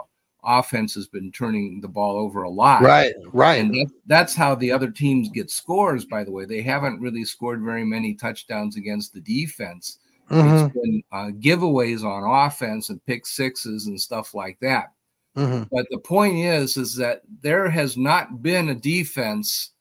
offense 0.43 0.95
has 0.95 1.07
been 1.07 1.33
turning 1.33 1.81
the 1.81 1.89
ball 1.89 2.17
over 2.17 2.43
a 2.43 2.51
lot. 2.51 2.83
Right. 2.83 3.15
Right. 3.33 3.61
And 3.61 3.91
that's 4.07 4.35
how 4.35 4.55
the 4.55 4.71
other 4.71 4.91
teams 4.91 5.29
get 5.31 5.51
scores, 5.51 6.05
by 6.05 6.25
the 6.25 6.31
way. 6.31 6.45
They 6.45 6.63
haven't 6.63 7.01
really 7.01 7.25
scored 7.25 7.63
very 7.63 7.85
many 7.85 8.15
touchdowns 8.15 8.77
against 8.77 9.13
the 9.15 9.21
defense. 9.21 9.99
Mhm. 10.31 10.67
It's 10.67 10.75
been 10.75 11.03
uh, 11.13 11.31
giveaways 11.39 12.03
on 12.03 12.47
offense 12.47 12.89
and 12.89 13.05
pick 13.05 13.27
sixes 13.27 13.87
and 13.87 14.01
stuff 14.01 14.35
like 14.35 14.59
that. 14.61 14.93
Mhm. 15.37 15.69
But 15.71 15.87
the 15.91 15.99
point 15.99 16.37
is, 16.39 16.77
is 16.77 16.95
that 16.97 17.23
there 17.43 17.69
has 17.69 17.97
not 17.97 18.43
been 18.43 18.69
a 18.71 18.75
defense 18.75 19.73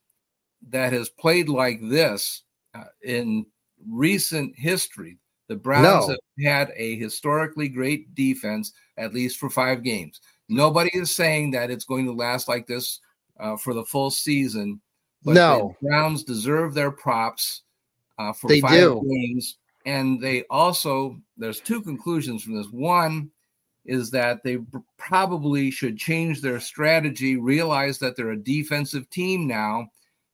that 0.68 0.92
has 0.92 1.08
played 1.08 1.48
like 1.48 1.80
this 1.82 2.42
uh, 2.74 2.84
in 3.02 3.46
recent 3.88 4.56
history. 4.58 5.18
The 5.48 5.56
Browns 5.56 6.08
No. 6.08 6.14
have 6.14 6.68
had 6.68 6.72
a 6.76 6.96
historically 6.96 7.68
great 7.68 8.14
defense, 8.14 8.72
at 8.96 9.12
least 9.12 9.38
for 9.38 9.50
five 9.50 9.82
games. 9.82 10.20
Nobody 10.48 10.90
is 10.94 11.14
saying 11.14 11.50
that 11.52 11.70
it's 11.70 11.84
going 11.84 12.06
to 12.06 12.12
last 12.12 12.48
like 12.48 12.66
this 12.66 13.00
uh, 13.40 13.56
for 13.56 13.74
the 13.74 13.84
full 13.84 14.10
season. 14.10 14.80
But 15.22 15.34
No. 15.34 15.76
the 15.80 15.88
Browns 15.88 16.24
deserve 16.24 16.74
their 16.74 16.90
props 16.90 17.62
uh, 18.18 18.32
for 18.32 18.48
They 18.48 18.60
five 18.60 18.72
do. 18.72 19.02
games. 19.08 19.58
And 19.86 20.20
they 20.20 20.44
also, 20.50 21.20
there's 21.36 21.60
two 21.60 21.82
conclusions 21.82 22.42
from 22.42 22.56
this. 22.56 22.68
One, 22.70 23.30
is 23.84 24.10
that 24.10 24.42
they 24.42 24.58
probably 24.96 25.70
should 25.70 25.98
change 25.98 26.40
their 26.40 26.58
strategy, 26.58 27.36
realize 27.36 27.98
that 27.98 28.16
they're 28.16 28.30
a 28.30 28.36
defensive 28.36 29.08
team 29.10 29.46
now, 29.46 29.86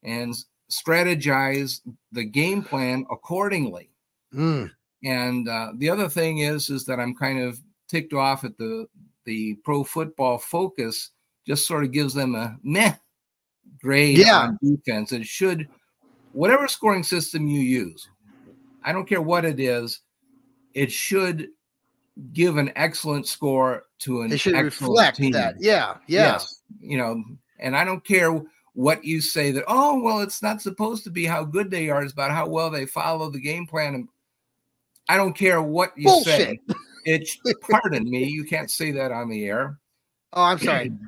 and 0.03 0.33
strategize 0.71 1.81
the 2.11 2.23
game 2.23 2.63
plan 2.63 3.05
accordingly. 3.11 3.89
Mm. 4.33 4.71
And 5.03 5.47
uh, 5.49 5.73
the 5.77 5.89
other 5.89 6.07
thing 6.09 6.39
is, 6.39 6.69
is 6.69 6.85
that 6.85 6.99
I'm 6.99 7.15
kind 7.15 7.39
of 7.41 7.59
ticked 7.87 8.13
off 8.13 8.43
at 8.43 8.57
the 8.57 8.87
the 9.25 9.55
Pro 9.63 9.83
Football 9.83 10.37
Focus. 10.39 11.11
Just 11.45 11.67
sort 11.67 11.83
of 11.83 11.91
gives 11.91 12.13
them 12.13 12.35
a 12.35 12.57
meh 12.63 12.93
grade 13.81 14.17
Yeah. 14.17 14.39
on 14.47 14.59
defense. 14.63 15.11
It 15.11 15.25
should, 15.25 15.67
whatever 16.33 16.67
scoring 16.67 17.03
system 17.03 17.47
you 17.47 17.59
use, 17.61 18.07
I 18.83 18.91
don't 18.93 19.07
care 19.09 19.21
what 19.21 19.43
it 19.45 19.59
is, 19.59 20.01
it 20.73 20.91
should 20.91 21.49
give 22.33 22.57
an 22.57 22.71
excellent 22.75 23.27
score 23.27 23.83
to 23.99 24.21
an 24.21 24.31
It 24.31 24.39
should 24.39 24.53
excellent 24.55 24.91
reflect 24.91 25.17
team. 25.17 25.31
that. 25.31 25.55
Yeah. 25.59 25.95
Yeah. 26.07 26.33
Yes, 26.33 26.61
you 26.79 26.97
know, 26.97 27.23
and 27.59 27.75
I 27.75 27.83
don't 27.83 28.05
care 28.05 28.39
what 28.73 29.03
you 29.03 29.21
say 29.21 29.51
that, 29.51 29.65
oh, 29.67 30.01
well, 30.01 30.21
it's 30.21 30.41
not 30.41 30.61
supposed 30.61 31.03
to 31.03 31.09
be 31.09 31.25
how 31.25 31.43
good 31.43 31.69
they 31.69 31.89
are, 31.89 32.03
it's 32.03 32.13
about 32.13 32.31
how 32.31 32.47
well 32.47 32.69
they 32.69 32.85
follow 32.85 33.29
the 33.29 33.41
game 33.41 33.67
plan. 33.67 33.95
And 33.95 34.07
I 35.09 35.17
don't 35.17 35.33
care 35.33 35.61
what 35.61 35.91
you 35.97 36.09
say. 36.23 36.59
Bullshit. 36.67 37.29
It, 37.45 37.61
pardon 37.61 38.09
me, 38.09 38.25
you 38.25 38.43
can't 38.43 38.69
say 38.69 38.91
that 38.91 39.11
on 39.11 39.29
the 39.29 39.45
air. 39.45 39.79
Oh, 40.33 40.43
I'm 40.43 40.59
sorry. 40.59 40.91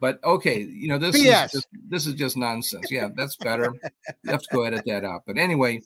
But 0.00 0.18
okay, 0.24 0.62
you 0.62 0.88
know, 0.88 0.96
this 0.96 1.14
BS. 1.14 1.44
is 1.44 1.52
just, 1.52 1.68
this 1.90 2.06
is 2.06 2.14
just 2.14 2.34
nonsense. 2.34 2.90
Yeah, 2.90 3.10
that's 3.14 3.36
better. 3.36 3.70
Let's 4.24 4.46
go 4.46 4.62
edit 4.62 4.84
that 4.86 5.04
out. 5.04 5.24
But 5.26 5.36
anyway, 5.36 5.82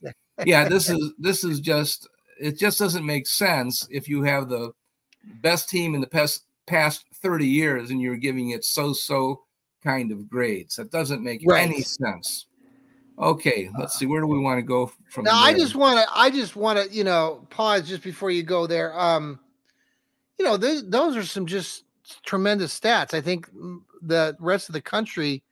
yeah, 0.47 0.69
this 0.69 0.89
is 0.89 1.13
this 1.19 1.43
is 1.43 1.59
just 1.59 2.09
it 2.41 2.57
just 2.57 2.79
doesn't 2.79 3.05
make 3.05 3.27
sense 3.27 3.87
if 3.91 4.09
you 4.09 4.23
have 4.23 4.49
the 4.49 4.71
best 5.41 5.69
team 5.69 5.97
in 5.97 6.01
the 6.01 6.07
past 6.07 6.45
past 6.67 7.05
30 7.23 7.45
years 7.47 7.91
and 7.91 8.01
you're 8.01 8.17
giving 8.17 8.51
it 8.51 8.65
so-so 8.65 9.43
kind 9.85 10.11
of 10.11 10.29
grades. 10.29 10.77
That 10.77 10.91
doesn't 10.91 11.23
make 11.23 11.43
Right. 11.47 11.69
any 11.69 11.83
sense. 11.83 12.47
Okay, 13.19 13.71
let's 13.79 13.99
see. 13.99 14.07
Where 14.07 14.21
do 14.21 14.27
we 14.27 14.39
want 14.41 14.59
to 14.59 14.63
go 14.63 14.91
from 15.11 15.25
Now 15.25 15.39
I 15.39 15.53
just 15.55 15.77
want 15.77 16.01
to 16.01 16.07
I 16.19 16.31
just 16.31 16.57
want 16.57 16.79
to, 16.79 16.93
you 16.93 17.05
know, 17.05 17.47
pause 17.51 17.89
just 17.89 18.03
before 18.03 18.31
you 18.31 18.43
go 18.43 18.67
there. 18.67 18.99
Um 18.99 19.39
you 20.39 20.45
know, 20.45 20.57
those 20.57 20.89
those 20.89 21.17
are 21.17 21.25
some 21.25 21.47
just 21.47 21.85
tremendous 22.25 22.79
stats. 22.79 23.15
I 23.15 23.21
think 23.21 23.49
the 24.03 24.37
rest 24.41 24.69
of 24.69 24.73
the 24.73 24.83
country 24.83 25.43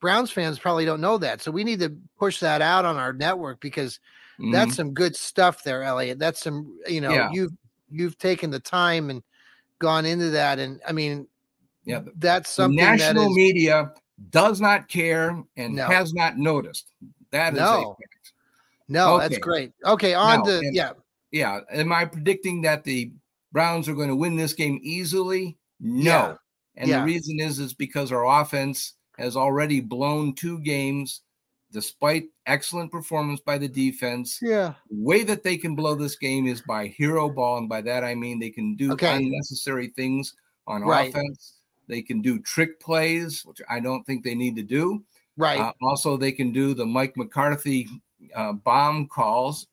Browns 0.00 0.30
fans 0.30 0.58
probably 0.58 0.84
don't 0.84 1.00
know 1.00 1.16
that. 1.18 1.40
So 1.40 1.50
we 1.50 1.64
need 1.64 1.80
to 1.80 1.96
push 2.18 2.40
that 2.40 2.60
out 2.60 2.84
on 2.84 2.96
our 2.96 3.12
network 3.12 3.60
because 3.60 4.00
Mhm. 4.40 4.52
that's 4.52 4.74
some 4.74 4.92
good 4.92 5.16
stuff 5.16 5.62
there, 5.62 5.82
Elliot. 5.82 6.18
That's 6.18 6.40
some, 6.40 6.78
you 6.86 7.00
know, 7.00 7.10
Yeah. 7.14 7.30
you've 7.32 7.52
you've 7.90 8.18
taken 8.18 8.50
the 8.50 8.60
time 8.60 9.08
and 9.08 9.22
gone 9.78 10.04
into 10.04 10.30
that 10.30 10.58
and 10.58 10.80
I 10.86 10.92
mean, 10.92 11.28
yeah. 11.84 12.00
that's 12.16 12.50
the 12.50 12.62
something 12.62 12.76
national 12.76 13.30
is 13.30 13.36
media 13.36 13.92
does 14.30 14.60
not 14.60 14.88
care 14.88 15.42
and 15.56 15.74
No. 15.74 15.86
has 15.86 16.14
not 16.14 16.36
noticed. 16.38 16.92
That 17.30 17.54
is 17.54 17.58
a 17.58 17.62
No. 17.62 17.96
fact. 18.00 18.32
no, 18.88 19.18
that's 19.18 19.38
great. 19.38 19.72
Okay, 19.84 20.14
on 20.14 20.44
to 20.46 20.58
and- 20.58 20.74
yeah. 20.74 20.92
Yeah. 21.32 21.60
Am 21.72 21.92
I 21.92 22.04
predicting 22.04 22.62
that 22.62 22.84
the 22.84 23.10
Browns 23.50 23.88
are 23.88 23.94
going 23.94 24.08
to 24.08 24.14
win 24.16 24.36
this 24.36 24.52
game 24.52 24.78
easily? 24.82 25.56
No. 25.80 26.10
Yeah. 26.10 26.34
And 26.76 26.88
Yeah. 26.88 27.00
the 27.00 27.06
reason 27.06 27.40
is 27.40 27.58
is 27.58 27.74
because 27.74 28.12
our 28.12 28.40
offense 28.40 28.94
has 29.18 29.36
already 29.36 29.80
blown 29.80 30.34
two 30.34 30.60
games 30.60 31.22
despite 31.72 32.28
excellent 32.46 32.92
performance 32.92 33.40
by 33.40 33.58
the 33.58 33.66
defense. 33.66 34.38
Yeah. 34.40 34.74
The 34.90 35.02
way 35.02 35.24
that 35.24 35.42
they 35.42 35.56
can 35.56 35.74
blow 35.74 35.96
this 35.96 36.14
game 36.16 36.46
is 36.46 36.62
by 36.62 36.86
hero 36.86 37.28
ball 37.28 37.58
and 37.58 37.68
by 37.68 37.80
that 37.82 38.04
I 38.04 38.14
mean 38.14 38.38
they 38.38 38.50
can 38.50 38.76
do 38.76 38.92
Okay. 38.92 39.16
unnecessary 39.16 39.88
things 39.96 40.34
on 40.68 40.82
Right. 40.82 41.10
offense. 41.10 41.54
They 41.88 42.02
can 42.02 42.20
do 42.22 42.38
trick 42.40 42.80
plays, 42.80 43.44
which 43.44 43.60
I 43.68 43.80
don't 43.80 44.04
think 44.04 44.24
they 44.24 44.34
need 44.34 44.56
to 44.56 44.62
do. 44.62 45.02
Right. 45.36 45.60
Uh, 45.60 45.72
also, 45.82 46.16
they 46.16 46.32
can 46.32 46.52
do 46.52 46.74
the 46.74 46.86
Mike 46.86 47.16
McCarthy 47.16 47.88
uh, 48.34 48.52
bomb 48.52 49.08
calls. 49.08 49.66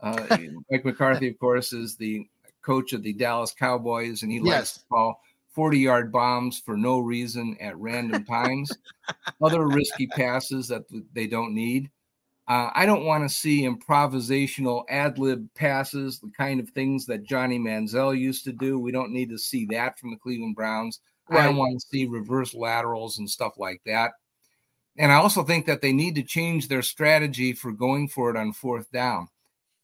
Uh, 0.00 0.26
Mike 0.70 0.84
McCarthy, 0.84 1.28
of 1.28 1.38
course, 1.38 1.72
is 1.72 1.96
the 1.96 2.26
coach 2.62 2.92
of 2.92 3.02
the 3.02 3.12
Dallas 3.12 3.52
Cowboys, 3.52 4.22
and 4.22 4.32
he 4.32 4.40
likes 4.40 4.50
Yes. 4.50 4.72
to 4.78 4.80
call 4.90 5.20
40 5.52 5.78
yard 5.78 6.12
bombs 6.12 6.58
for 6.58 6.76
no 6.76 6.98
reason 6.98 7.56
at 7.60 7.78
random 7.78 8.24
times, 8.24 8.70
other 9.42 9.66
risky 9.66 10.06
passes 10.08 10.68
that 10.68 10.82
they 11.14 11.26
don't 11.26 11.54
need. 11.54 11.90
Uh, 12.48 12.70
I 12.74 12.86
don't 12.86 13.06
want 13.06 13.28
to 13.28 13.34
see 13.34 13.62
improvisational 13.62 14.84
ad 14.88 15.18
lib 15.18 15.48
passes, 15.54 16.20
the 16.20 16.30
kind 16.36 16.60
of 16.60 16.68
things 16.70 17.06
that 17.06 17.24
Johnny 17.24 17.58
Manziel 17.58 18.16
used 18.16 18.44
to 18.44 18.52
do. 18.52 18.78
We 18.78 18.92
don't 18.92 19.12
need 19.12 19.30
to 19.30 19.38
see 19.38 19.64
that 19.70 19.98
from 19.98 20.10
the 20.10 20.16
Cleveland 20.16 20.54
Browns. 20.54 21.00
I 21.30 21.44
don't 21.44 21.56
want 21.56 21.80
to 21.80 21.86
see 21.88 22.06
reverse 22.06 22.54
laterals 22.54 23.18
and 23.18 23.28
stuff 23.28 23.54
like 23.58 23.80
that. 23.86 24.12
And 24.98 25.12
I 25.12 25.16
also 25.16 25.42
think 25.42 25.66
that 25.66 25.82
they 25.82 25.92
need 25.92 26.14
to 26.14 26.22
change 26.22 26.68
their 26.68 26.82
strategy 26.82 27.52
for 27.52 27.72
going 27.72 28.08
for 28.08 28.30
it 28.30 28.36
on 28.36 28.52
fourth 28.52 28.90
down. 28.92 29.28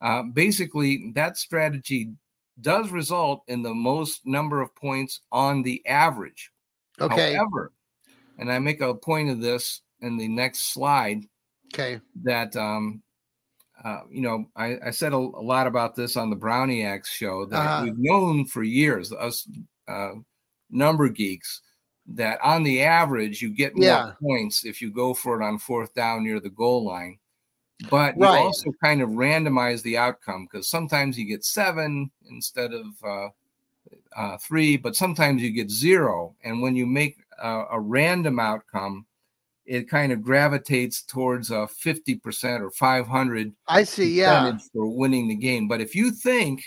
Uh, 0.01 0.23
basically, 0.23 1.13
that 1.15 1.37
strategy 1.37 2.13
does 2.61 2.91
result 2.91 3.43
in 3.49 3.63
the 3.63 3.75
most 3.75 4.27
number 4.27 4.61
of 4.61 4.75
points 4.75 5.21
on 5.31 5.63
the 5.63 5.85
average. 5.87 6.51
okay. 7.01 7.35
However, 7.35 7.73
and 8.39 8.51
I 8.51 8.59
make 8.59 8.81
a 8.81 8.95
point 8.95 9.31
of 9.31 9.41
this 9.41 9.83
in 10.01 10.17
the 10.17 10.29
next 10.29 10.73
slide 10.73 11.23
Okay. 11.75 12.01
that 12.25 12.55
um, 12.57 13.03
uh, 13.85 14.01
you 14.11 14.21
know 14.23 14.47
I, 14.57 14.79
I 14.87 14.91
said 14.91 15.13
a, 15.13 15.17
a 15.17 15.45
lot 15.45 15.67
about 15.67 15.95
this 15.95 16.17
on 16.17 16.31
the 16.31 16.37
Browniacs 16.37 17.09
show 17.09 17.47
that 17.47 17.59
Uh-huh. 17.59 17.85
we've 17.85 17.99
known 17.99 18.45
for 18.47 18.63
years 18.63 19.13
us 19.13 19.49
uh, 19.89 20.13
number 20.73 21.09
geeks 21.09 21.61
that 22.07 22.41
on 22.43 22.63
the 22.65 22.83
average 22.83 23.41
you 23.41 23.49
get 23.51 23.77
more 23.77 23.85
Yeah. 23.85 24.13
points 24.21 24.65
if 24.65 24.83
you 24.83 24.91
go 24.91 25.15
for 25.15 25.41
it 25.41 25.45
on 25.45 25.59
fourth 25.59 25.95
down 25.95 26.25
near 26.25 26.41
the 26.41 26.51
goal 26.51 26.85
line 26.85 27.19
but 27.91 28.15
Right. 28.17 28.39
you 28.41 28.45
also 28.47 28.73
kind 28.83 29.01
of 29.03 29.11
randomize 29.11 29.83
the 29.83 29.97
outcome 29.97 30.47
because 30.51 30.69
sometimes 30.69 31.19
you 31.19 31.25
get 31.27 31.45
seven 31.45 32.11
instead 32.31 32.73
of 32.73 32.87
uh, 33.05 33.29
uh, 34.17 34.37
three 34.39 34.77
but 34.77 34.97
sometimes 34.97 35.43
you 35.43 35.51
get 35.51 35.71
zero 35.71 36.35
and 36.45 36.61
when 36.61 36.75
you 36.75 36.87
make 36.87 37.19
a, 37.41 37.65
a 37.73 37.81
random 37.81 38.39
outcome 38.41 39.07
it 39.65 39.89
kind 39.89 40.11
of 40.13 40.23
gravitates 40.23 41.03
towards 41.03 41.51
a 41.53 41.69
50% 41.85 42.61
or 42.61 42.71
500 42.73 43.53
I 43.69 43.85
see. 43.85 44.13
Yeah. 44.19 44.59
for 44.73 44.89
winning 44.89 45.29
the 45.29 45.37
game. 45.37 45.69
But 45.69 45.81
if 45.81 45.95
you 45.95 46.11
think 46.11 46.65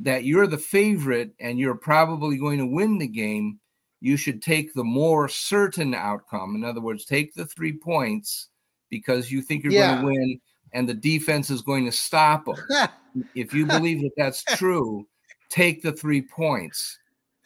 that 0.00 0.24
you're 0.24 0.46
the 0.46 0.58
favorite 0.58 1.34
and 1.40 1.58
you're 1.58 1.74
probably 1.76 2.38
going 2.38 2.58
to 2.58 2.66
win 2.66 2.98
the 2.98 3.08
game, 3.08 3.60
you 4.00 4.16
should 4.16 4.42
take 4.42 4.72
the 4.74 4.84
more 4.84 5.28
certain 5.28 5.94
outcome. 5.94 6.54
In 6.56 6.64
other 6.64 6.80
words, 6.80 7.04
take 7.04 7.34
the 7.34 7.46
three 7.46 7.76
points 7.78 8.48
because 8.90 9.30
you 9.30 9.42
think 9.42 9.62
you're 9.62 9.72
Yeah. 9.72 9.86
going 9.86 9.98
to 9.98 10.04
win 10.04 10.40
and 10.72 10.88
the 10.88 10.94
defense 10.94 11.50
is 11.50 11.62
going 11.62 11.84
to 11.84 11.92
stop 11.92 12.46
them. 12.46 12.68
if 13.34 13.52
you 13.52 13.66
believe 13.66 14.00
that 14.00 14.12
that's 14.16 14.44
true, 14.44 15.06
take 15.50 15.82
the 15.82 15.92
three 15.92 16.22
points, 16.22 16.98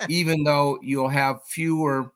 even 0.06 0.44
though 0.44 0.78
you'll 0.82 1.08
have 1.08 1.42
fewer 1.46 2.12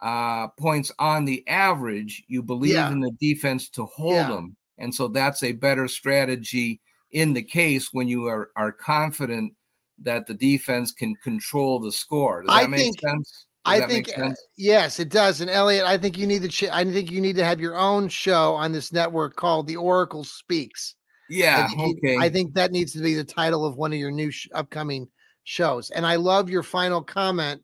uh, 0.00 0.48
points 0.58 0.92
on 0.98 1.24
the 1.24 1.46
average. 1.48 2.22
You 2.28 2.42
believe 2.42 2.74
Yeah. 2.74 2.90
in 2.90 3.00
the 3.00 3.12
defense 3.20 3.68
to 3.70 3.86
hold 3.86 4.28
Yeah. 4.28 4.28
them, 4.28 4.56
and 4.78 4.94
so 4.94 5.08
that's 5.08 5.42
a 5.42 5.52
better 5.52 5.88
strategy 5.88 6.80
in 7.12 7.32
the 7.32 7.42
case 7.42 7.92
when 7.92 8.08
you 8.08 8.26
are 8.26 8.50
are 8.56 8.72
confident 8.72 9.54
that 10.02 10.26
the 10.26 10.34
defense 10.34 10.92
can 10.92 11.14
control 11.16 11.80
the 11.80 11.92
score. 11.92 12.42
Does 12.42 12.48
that 12.54 12.64
I 12.64 12.66
make 12.66 12.80
think- 12.80 13.00
sense? 13.00 13.46
Does 13.64 13.80
I 13.82 13.86
think 13.86 14.08
uh, 14.10 14.12
sense? 14.12 14.42
yes, 14.56 14.98
it 14.98 15.10
does. 15.10 15.40
And 15.42 15.50
Elliot, 15.50 15.84
I 15.84 15.98
think 15.98 16.16
you 16.16 16.26
need 16.26 16.40
to. 16.42 16.48
Ch- 16.48 16.70
I 16.70 16.84
think 16.84 17.10
you 17.10 17.20
need 17.20 17.36
to 17.36 17.44
have 17.44 17.60
your 17.60 17.76
own 17.76 18.08
show 18.08 18.54
on 18.54 18.72
this 18.72 18.92
network 18.92 19.36
called 19.36 19.66
The 19.66 19.76
Oracle 19.76 20.24
Speaks. 20.24 20.94
Yeah. 21.28 21.66
I 21.70 21.74
think- 21.74 21.98
Okay. 21.98 22.16
I 22.16 22.30
think 22.30 22.54
that 22.54 22.72
needs 22.72 22.92
to 22.92 23.00
be 23.00 23.12
the 23.14 23.24
title 23.24 23.66
of 23.66 23.76
one 23.76 23.92
of 23.92 23.98
your 23.98 24.10
new 24.12 24.30
sh- 24.30 24.48
upcoming 24.54 25.06
shows. 25.44 25.90
And 25.90 26.06
I 26.06 26.16
love 26.16 26.48
your 26.48 26.62
final 26.62 27.02
comment 27.02 27.60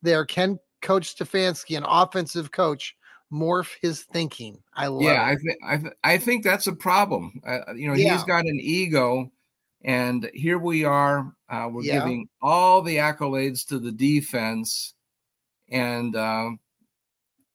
there. 0.00 0.24
Can 0.24 0.58
Coach 0.80 1.14
Stefanski, 1.14 1.76
an 1.76 1.84
offensive 1.86 2.50
coach, 2.50 2.96
morph 3.32 3.72
his 3.82 4.02
thinking? 4.04 4.56
I 4.74 4.86
love 4.86 5.02
yeah, 5.02 5.22
I 5.22 5.32
it. 5.32 5.38
think 5.44 5.58
I, 5.66 5.76
th- 5.76 5.92
I 6.04 6.18
think 6.18 6.44
that's 6.44 6.68
a 6.68 6.72
problem. 6.74 7.40
Uh, 7.46 7.74
you 7.74 7.88
know, 7.88 7.94
Yeah. 7.94 8.14
he's 8.14 8.24
got 8.24 8.46
an 8.46 8.58
ego, 8.62 9.30
and 9.84 10.30
here 10.34 10.58
we 10.58 10.84
are. 10.84 11.32
Uh, 11.48 11.68
we're 11.70 11.82
Yeah. 11.82 12.00
giving 12.00 12.28
all 12.42 12.82
the 12.82 12.96
accolades 12.96 13.66
to 13.68 13.78
the 13.78 13.92
defense, 13.92 14.94
and 15.70 16.16
uh, 16.16 16.50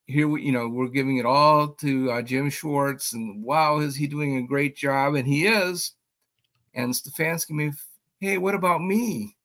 here 0.06 0.28
we, 0.28 0.42
you 0.44 0.52
know, 0.52 0.68
we're 0.70 0.88
giving 0.88 1.18
it 1.18 1.26
all 1.26 1.70
to 1.76 2.12
uh, 2.12 2.22
Jim 2.22 2.50
Schwartz, 2.50 3.14
and 3.14 3.44
wow, 3.44 3.80
is 3.80 3.96
he 3.96 4.08
doing 4.08 4.38
a 4.38 4.42
great 4.48 4.76
job? 4.76 5.16
And 5.16 5.28
he 5.28 5.46
is. 5.48 5.94
And 6.76 6.94
Stefanski, 6.94 7.52
may, 7.52 7.72
hey, 8.20 8.38
what 8.38 8.56
about 8.56 8.82
me? 8.82 9.36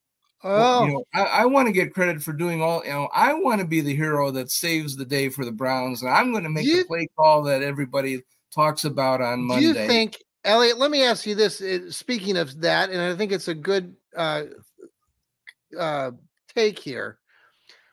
Oh, 0.43 0.85
you 0.85 0.93
know, 0.93 1.03
I, 1.13 1.41
I 1.41 1.45
want 1.45 1.67
to 1.67 1.71
get 1.71 1.93
credit 1.93 2.21
for 2.21 2.33
doing 2.33 2.61
all. 2.61 2.83
You 2.85 2.91
know, 2.91 3.09
I 3.13 3.33
want 3.33 3.61
to 3.61 3.67
be 3.67 3.81
the 3.81 3.95
hero 3.95 4.29
that 4.31 4.51
saves 4.51 4.95
the 4.95 5.05
day 5.05 5.29
for 5.29 5.43
the 5.43 5.51
Browns, 5.51 6.01
and 6.03 6.11
I'm 6.11 6.31
going 6.31 6.43
to 6.43 6.49
make 6.49 6.65
You- 6.67 6.81
the 6.81 6.85
play 6.85 7.07
call 7.17 7.41
that 7.43 7.63
everybody 7.63 8.21
talks 8.53 8.85
about 8.85 9.21
on 9.21 9.41
Monday. 9.43 9.73
do 9.73 9.79
you 9.81 9.87
think, 9.87 10.17
Elliot? 10.45 10.77
Let 10.77 10.91
me 10.91 11.03
ask 11.03 11.25
you 11.25 11.35
this. 11.35 11.61
Speaking 11.95 12.37
of 12.37 12.61
that, 12.61 12.89
and 12.89 13.01
I 13.01 13.15
think 13.15 13.31
it's 13.31 13.47
a 13.47 13.55
good 13.55 13.95
uh, 14.15 14.43
uh, 15.77 16.11
take 16.53 16.79
here. 16.79 17.17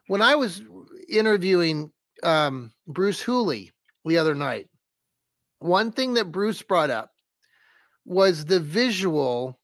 when 0.07 0.23
I 0.23 0.35
was 0.35 0.63
interviewing 1.09 1.91
um, 2.23 2.73
Bruce 2.87 3.21
Hooley 3.21 3.73
the 4.05 4.19
other 4.19 4.35
night, 4.35 4.69
one 5.59 5.91
thing 5.93 6.15
that 6.15 6.33
Bruce 6.33 6.63
brought 6.63 6.91
up 6.91 7.11
was 8.05 8.45
the 8.45 8.61
visual 8.61 9.59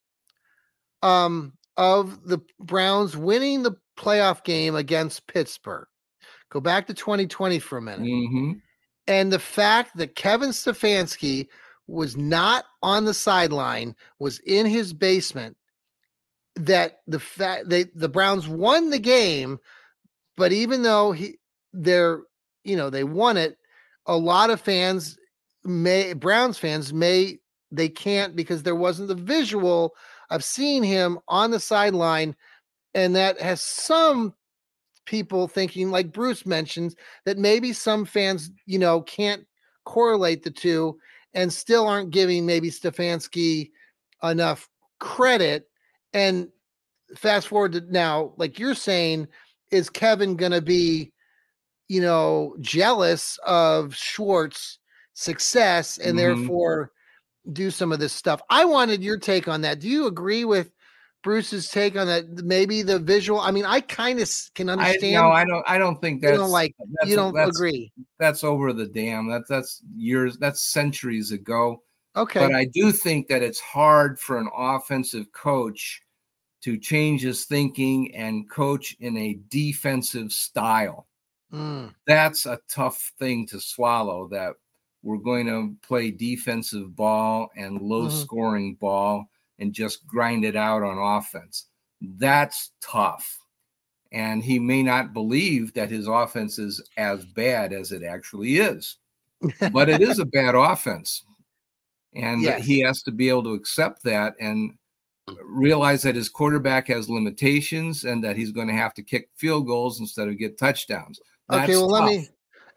um, 1.03 1.53
of 1.77 2.27
the 2.27 2.39
Browns 2.59 3.17
winning 3.17 3.63
the 3.63 3.77
playoff 3.97 4.45
game 4.45 4.75
against 4.75 5.27
Pittsburgh. 5.27 5.87
Go 6.51 6.61
back 6.61 6.87
to 6.87 6.95
2020 6.95 7.59
for 7.59 7.79
a 7.79 7.83
minute. 7.83 8.01
Mm-hmm. 8.01 8.53
And 9.07 9.33
the 9.33 9.39
fact 9.39 9.97
that 9.97 10.15
Kevin 10.15 10.51
Stefanski 10.51 11.49
was 11.89 12.17
not 12.17 12.67
on 12.83 13.07
the 13.07 13.15
sideline, 13.15 13.97
was 14.19 14.39
in 14.41 14.67
his 14.67 14.93
basement, 14.93 15.57
that 16.55 17.01
the 17.07 17.19
fact 17.19 17.69
they 17.69 17.85
the 17.95 18.09
Browns 18.09 18.47
won 18.47 18.91
the 18.91 18.99
game, 18.99 19.59
but 20.37 20.53
even 20.53 20.83
though 20.83 21.13
he 21.13 21.39
they're 21.73 22.21
you 22.65 22.77
know 22.77 22.91
they 22.91 23.05
won 23.05 23.37
it, 23.37 23.57
a 24.07 24.17
lot 24.17 24.51
of 24.51 24.61
fans 24.61 25.19
may 25.65 26.13
Browns 26.13 26.59
fans 26.59 26.93
may 26.93 27.39
they 27.73 27.89
can't 27.89 28.37
because 28.37 28.63
there 28.63 28.77
wasn't 28.77 29.09
the 29.09 29.15
visual 29.15 29.95
of 30.31 30.45
seeing 30.45 30.83
him 30.83 31.19
on 31.29 31.51
the 31.51 31.61
sideline, 31.61 32.37
and 32.95 33.17
that 33.17 33.41
has 33.41 33.63
some 33.63 34.35
people 35.07 35.49
thinking, 35.49 35.91
like 35.91 36.13
Bruce 36.13 36.45
mentions, 36.45 36.95
that 37.25 37.39
maybe 37.39 37.73
some 37.73 38.05
fans, 38.05 38.51
you 38.67 38.79
know, 38.79 39.01
can't 39.01 39.47
correlate 39.87 40.43
the 40.43 40.51
two 40.51 40.99
and 41.35 41.53
still 41.53 41.87
aren't 41.87 42.11
giving 42.11 42.47
maybe 42.47 42.71
Stefanski 42.71 43.71
enough 44.23 44.69
credit. 44.99 45.69
And 46.13 46.49
fast 47.17 47.49
forward 47.49 47.73
to 47.73 47.81
now, 47.91 48.33
like 48.37 48.59
you're 48.59 48.75
saying, 48.75 49.29
is 49.71 49.91
Kevin 49.91 50.37
going 50.37 50.53
to 50.53 50.63
be, 50.63 51.13
you 51.89 52.01
know, 52.01 52.57
jealous 52.61 53.39
of 53.47 53.95
Schwartz' 53.95 54.79
success 55.15 55.99
and 55.99 56.17
mm-hmm. 56.17 56.41
therefore 56.41 56.93
do 57.53 57.71
some 57.71 57.93
of 57.93 57.99
this 57.99 58.13
stuff? 58.13 58.41
I 58.51 58.65
wanted 58.65 59.03
your 59.03 59.19
take 59.19 59.49
on 59.49 59.61
that. 59.63 59.81
Do 59.81 59.89
you 59.89 60.07
agree 60.07 60.45
with 60.45 60.71
Bruce's 61.23 61.69
take 61.69 61.97
on 61.97 62.07
that? 62.07 62.29
Maybe 62.45 62.83
the 62.83 62.99
visual. 62.99 63.41
I 63.41 63.51
mean, 63.51 63.65
I 63.65 63.81
kind 63.81 64.21
of 64.21 64.31
can 64.55 64.71
understand. 64.71 65.17
I, 65.17 65.21
no, 65.21 65.31
I 65.31 65.45
don't. 65.45 65.65
I 65.69 65.79
don't 65.79 66.01
think 66.01 66.23
that's. 66.23 66.33
You 66.33 66.39
don't 66.39 66.51
like. 66.51 66.75
That's, 66.79 67.11
you 67.11 67.17
don't 67.17 67.35
that's, 67.35 67.57
agree. 67.57 67.93
That's 68.19 68.45
over 68.45 68.73
the 68.73 68.87
dam. 68.87 69.29
That's 69.29 69.49
that's 69.49 69.83
years. 69.97 70.39
That's 70.39 70.61
centuries 70.61 71.33
ago. 71.33 71.83
Okay. 72.17 72.41
But 72.41 72.55
I 72.55 72.67
do 72.67 72.93
think 72.93 73.29
that 73.29 73.43
it's 73.43 73.61
hard 73.61 74.19
for 74.19 74.39
an 74.39 74.49
offensive 74.57 75.31
coach 75.33 76.03
to 76.63 76.77
change 76.77 77.23
his 77.23 77.45
thinking 77.45 78.15
and 78.15 78.49
coach 78.51 78.97
in 79.01 79.17
a 79.17 79.39
defensive 79.49 80.33
style. 80.33 81.07
Mm. 81.53 81.95
That's 82.07 82.47
a 82.47 82.61
tough 82.71 83.13
thing 83.19 83.47
to 83.49 83.61
swallow. 83.61 84.29
That 84.29 84.55
we're 85.03 85.19
going 85.19 85.47
to 85.47 85.77
play 85.87 86.11
defensive 86.11 86.95
ball 86.95 87.51
and 87.57 87.81
low 87.81 88.07
mm-hmm. 88.07 88.19
scoring 88.19 88.75
ball 88.81 89.29
and 89.59 89.73
just 89.73 90.07
grind 90.07 90.45
it 90.45 90.57
out 90.57 90.83
on 90.83 90.99
offense. 90.99 91.67
That's 92.01 92.73
tough. 92.81 93.39
And 94.13 94.43
he 94.43 94.59
may 94.59 94.83
not 94.83 95.13
believe 95.13 95.75
that 95.75 95.91
his 95.91 96.09
offense 96.09 96.59
is 96.59 96.83
as 96.97 97.25
bad 97.27 97.73
as 97.73 97.93
it 97.93 98.03
actually 98.03 98.59
is, 98.59 98.97
but 99.73 99.89
it 99.89 100.01
is 100.01 100.19
a 100.19 100.25
bad 100.25 100.55
offense. 100.55 101.25
And 102.15 102.43
yes. 102.43 102.65
he 102.65 102.81
has 102.81 103.03
to 103.03 103.11
be 103.11 103.29
able 103.29 103.45
to 103.45 103.53
accept 103.53 104.03
that 104.05 104.35
and 104.41 104.73
realize 105.45 106.03
that 106.03 106.15
his 106.15 106.31
quarterback 106.31 106.89
has 106.89 107.11
limitations 107.11 108.05
and 108.05 108.25
that 108.25 108.37
he's 108.37 108.51
going 108.51 108.69
to 108.69 108.75
have 108.75 108.95
to 108.95 109.03
kick 109.03 109.29
field 109.37 109.67
goals 109.67 110.01
instead 110.01 110.29
of 110.29 110.39
get 110.39 110.59
touchdowns. 110.59 111.21
Okay, 111.51 111.77
well, 111.77 111.91
tough. 111.91 112.01
let 112.01 112.07
me, 112.07 112.29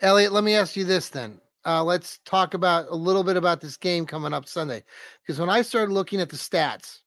Elliot, 0.01 0.33
let 0.33 0.43
me 0.43 0.55
ask 0.55 0.75
you 0.75 0.83
this 0.83 1.07
then 1.09 1.39
uh, 1.65 1.83
let's 1.83 2.19
talk 2.25 2.53
about 2.53 2.87
a 2.89 2.95
little 2.95 3.23
bit 3.23 3.37
about 3.37 3.61
this 3.61 3.77
game 3.77 4.05
coming 4.05 4.33
up 4.33 4.47
Sunday. 4.47 4.83
Because 5.21 5.39
when 5.39 5.49
I 5.49 5.61
started 5.61 5.93
looking 5.93 6.21
at 6.21 6.29
the 6.29 6.37
stats 6.37 6.99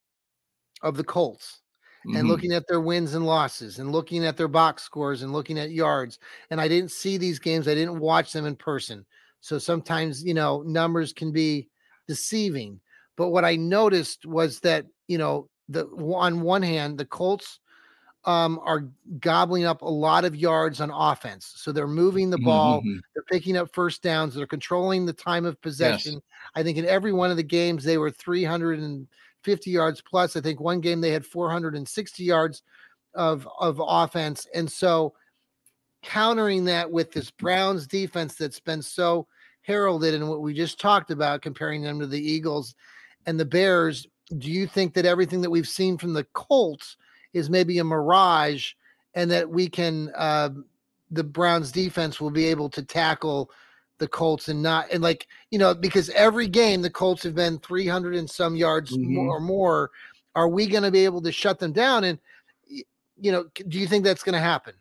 of 0.83 0.97
the 0.97 1.05
Colts 1.05 1.61
mm-hmm. 2.07 2.17
and 2.17 2.29
looking 2.29 2.53
at 2.53 2.67
their 2.69 2.81
wins 2.81 3.15
and 3.15 3.27
losses 3.27 3.79
and 3.79 3.93
looking 3.93 4.25
at 4.25 4.37
their 4.37 4.49
box 4.49 4.83
scores 4.83 5.23
and 5.23 5.33
looking 5.33 5.59
at 5.59 5.71
yards, 5.71 6.19
and 6.51 6.61
I 6.61 6.69
didn't 6.69 6.93
see 6.93 7.17
these 7.17 7.39
games, 7.39 7.67
I 7.67 7.75
didn't 7.75 7.99
watch 7.99 8.33
them 8.33 8.47
in 8.47 8.57
person. 8.57 9.05
So 9.41 9.59
sometimes, 9.59 10.25
you 10.25 10.35
know, 10.35 10.63
numbers 10.63 11.13
can 11.13 11.33
be 11.33 11.69
deceiving. 12.09 12.81
But 13.17 13.29
what 13.29 13.45
I 13.45 13.57
noticed 13.57 14.27
was 14.27 14.61
that, 14.61 14.87
you 15.07 15.19
know, 15.19 15.49
the 15.69 15.87
on 15.87 16.43
one 16.43 16.63
hand, 16.63 16.99
the 16.99 17.05
Colts 17.05 17.61
um, 18.27 18.59
are 18.65 18.89
gobbling 19.21 19.65
up 19.65 19.83
a 19.83 19.89
lot 19.89 20.25
of 20.25 20.35
yards 20.35 20.81
on 20.81 20.91
offense. 20.91 21.53
So 21.57 21.73
they're 21.73 21.87
moving 21.87 22.31
the 22.31 22.39
ball, 22.39 22.81
mm-hmm. 22.81 22.99
they're 23.15 23.25
picking 23.25 23.57
up 23.57 23.73
first 23.75 24.03
downs, 24.03 24.35
they're 24.35 24.47
controlling 24.47 25.05
the 25.05 25.13
time 25.13 25.45
of 25.45 25.61
possession. 25.61 26.15
Yes. 26.15 26.23
I 26.55 26.63
think 26.63 26.79
in 26.79 26.87
every 26.87 27.13
one 27.13 27.31
of 27.31 27.37
the 27.37 27.43
games 27.43 27.85
they 27.85 27.99
were 27.99 28.11
350 28.11 29.71
yards 29.71 30.01
plus. 30.01 30.37
I 30.37 30.41
think 30.41 30.61
one 30.61 30.81
game 30.81 31.01
they 31.01 31.11
had 31.11 31.27
460 31.27 32.25
yards 32.25 32.63
of 33.15 33.47
of 33.59 33.81
offense. 33.85 34.47
And 34.55 34.71
so 34.71 35.15
countering 36.03 36.65
that 36.65 36.91
with 36.91 37.13
this 37.13 37.31
Browns 37.31 37.87
defense 37.87 38.35
that's 38.37 38.61
been 38.61 38.83
so 38.83 39.27
heralded 39.63 40.15
and 40.15 40.29
what 40.29 40.43
we 40.43 40.55
just 40.55 40.81
talked 40.81 41.11
about 41.11 41.43
comparing 41.43 41.83
them 41.83 41.99
to 42.01 42.07
the 42.07 42.21
Eagles 42.21 42.75
and 43.27 43.41
the 43.41 43.45
Bears, 43.45 44.07
do 44.39 44.51
you 44.51 44.67
think 44.67 44.95
that 44.95 45.07
everything 45.07 45.41
that 45.41 45.51
we've 45.51 45.69
seen 45.69 45.99
from 45.99 46.13
the 46.13 46.25
Colts 46.35 46.97
is 47.35 47.51
maybe 47.51 47.79
a 47.79 47.85
mirage 47.85 48.73
and 49.15 49.31
that 49.31 49.49
we 49.49 49.69
can 49.69 50.11
uh, 50.17 50.51
the 51.11 51.25
Browns 51.25 51.71
defense 51.71 52.21
will 52.21 52.31
be 52.31 52.47
able 52.47 52.69
to 52.71 52.83
tackle 52.83 53.51
the 53.99 54.09
Colts 54.09 54.49
and 54.49 54.63
not 54.63 54.87
and 54.91 55.03
like 55.03 55.29
you 55.51 55.59
know 55.59 55.75
because 55.75 56.11
every 56.11 56.49
game 56.49 56.83
the 56.83 56.91
Colts 56.91 57.23
have 57.23 57.35
been 57.35 57.59
300 57.61 58.15
and 58.15 58.29
some 58.29 58.57
yards 58.57 58.93
mm-hmm. 58.93 59.15
more 59.15 59.37
or 59.37 59.41
more 59.41 59.91
are 60.35 60.49
we 60.49 60.67
going 60.67 60.83
to 60.83 60.91
be 60.91 61.05
able 61.05 61.23
to 61.23 61.33
shut 61.33 61.59
them 61.59 61.73
down 61.73 62.05
and 62.05 62.19
you 62.67 63.31
know 63.31 63.45
do 63.69 63.79
you 63.79 63.87
think 63.87 64.05
that's 64.05 64.23
going 64.23 64.35
to 64.35 64.41
happen 64.41 64.75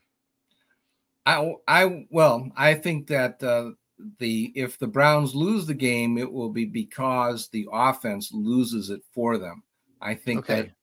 I 1.26 1.54
I 1.68 2.06
well 2.10 2.50
I 2.58 2.74
think 2.74 3.08
that 3.08 3.42
uh, 3.44 3.72
the 4.18 4.52
if 4.56 4.80
the 4.80 4.88
Browns 4.88 5.36
lose 5.36 5.68
the 5.68 5.76
game 5.76 6.18
it 6.18 6.32
will 6.32 6.50
be 6.50 6.66
because 6.66 7.50
the 7.50 7.68
offense 7.72 8.32
loses 8.34 8.90
it 8.90 9.02
for 9.14 9.38
them 9.38 9.62
I 10.02 10.16
think 10.16 10.40
okay. 10.40 10.74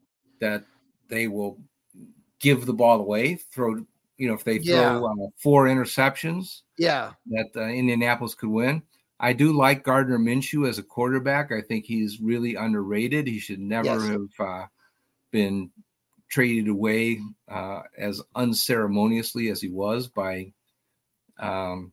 that 0.40 0.60
that 0.62 0.64
they 1.10 1.28
will 1.28 1.58
give 2.38 2.64
the 2.64 2.72
ball 2.72 3.00
away, 3.00 3.34
throw, 3.34 3.84
you 4.16 4.28
know, 4.28 4.34
if 4.34 4.44
they 4.44 4.58
throw 4.58 4.74
yeah. 4.74 4.96
uh, 4.98 5.28
four 5.36 5.66
interceptions, 5.66 6.62
yeah, 6.78 7.12
that 7.26 7.50
uh, 7.56 7.64
Indianapolis 7.64 8.34
could 8.34 8.50
win. 8.50 8.82
I 9.22 9.34
do 9.34 9.52
like 9.52 9.84
Gardner 9.84 10.18
Minshew 10.18 10.66
as 10.66 10.78
a 10.78 10.82
quarterback. 10.82 11.52
I 11.52 11.60
think 11.60 11.84
he's 11.84 12.20
really 12.20 12.54
underrated. 12.54 13.26
He 13.26 13.38
should 13.38 13.60
never 13.60 13.98
yes. 13.98 14.08
have 14.08 14.46
uh, 14.46 14.66
been 15.30 15.70
traded 16.30 16.68
away 16.68 17.20
uh, 17.48 17.82
as 17.98 18.22
unceremoniously 18.34 19.50
as 19.50 19.60
he 19.60 19.68
was 19.68 20.06
by, 20.06 20.52
um, 21.38 21.92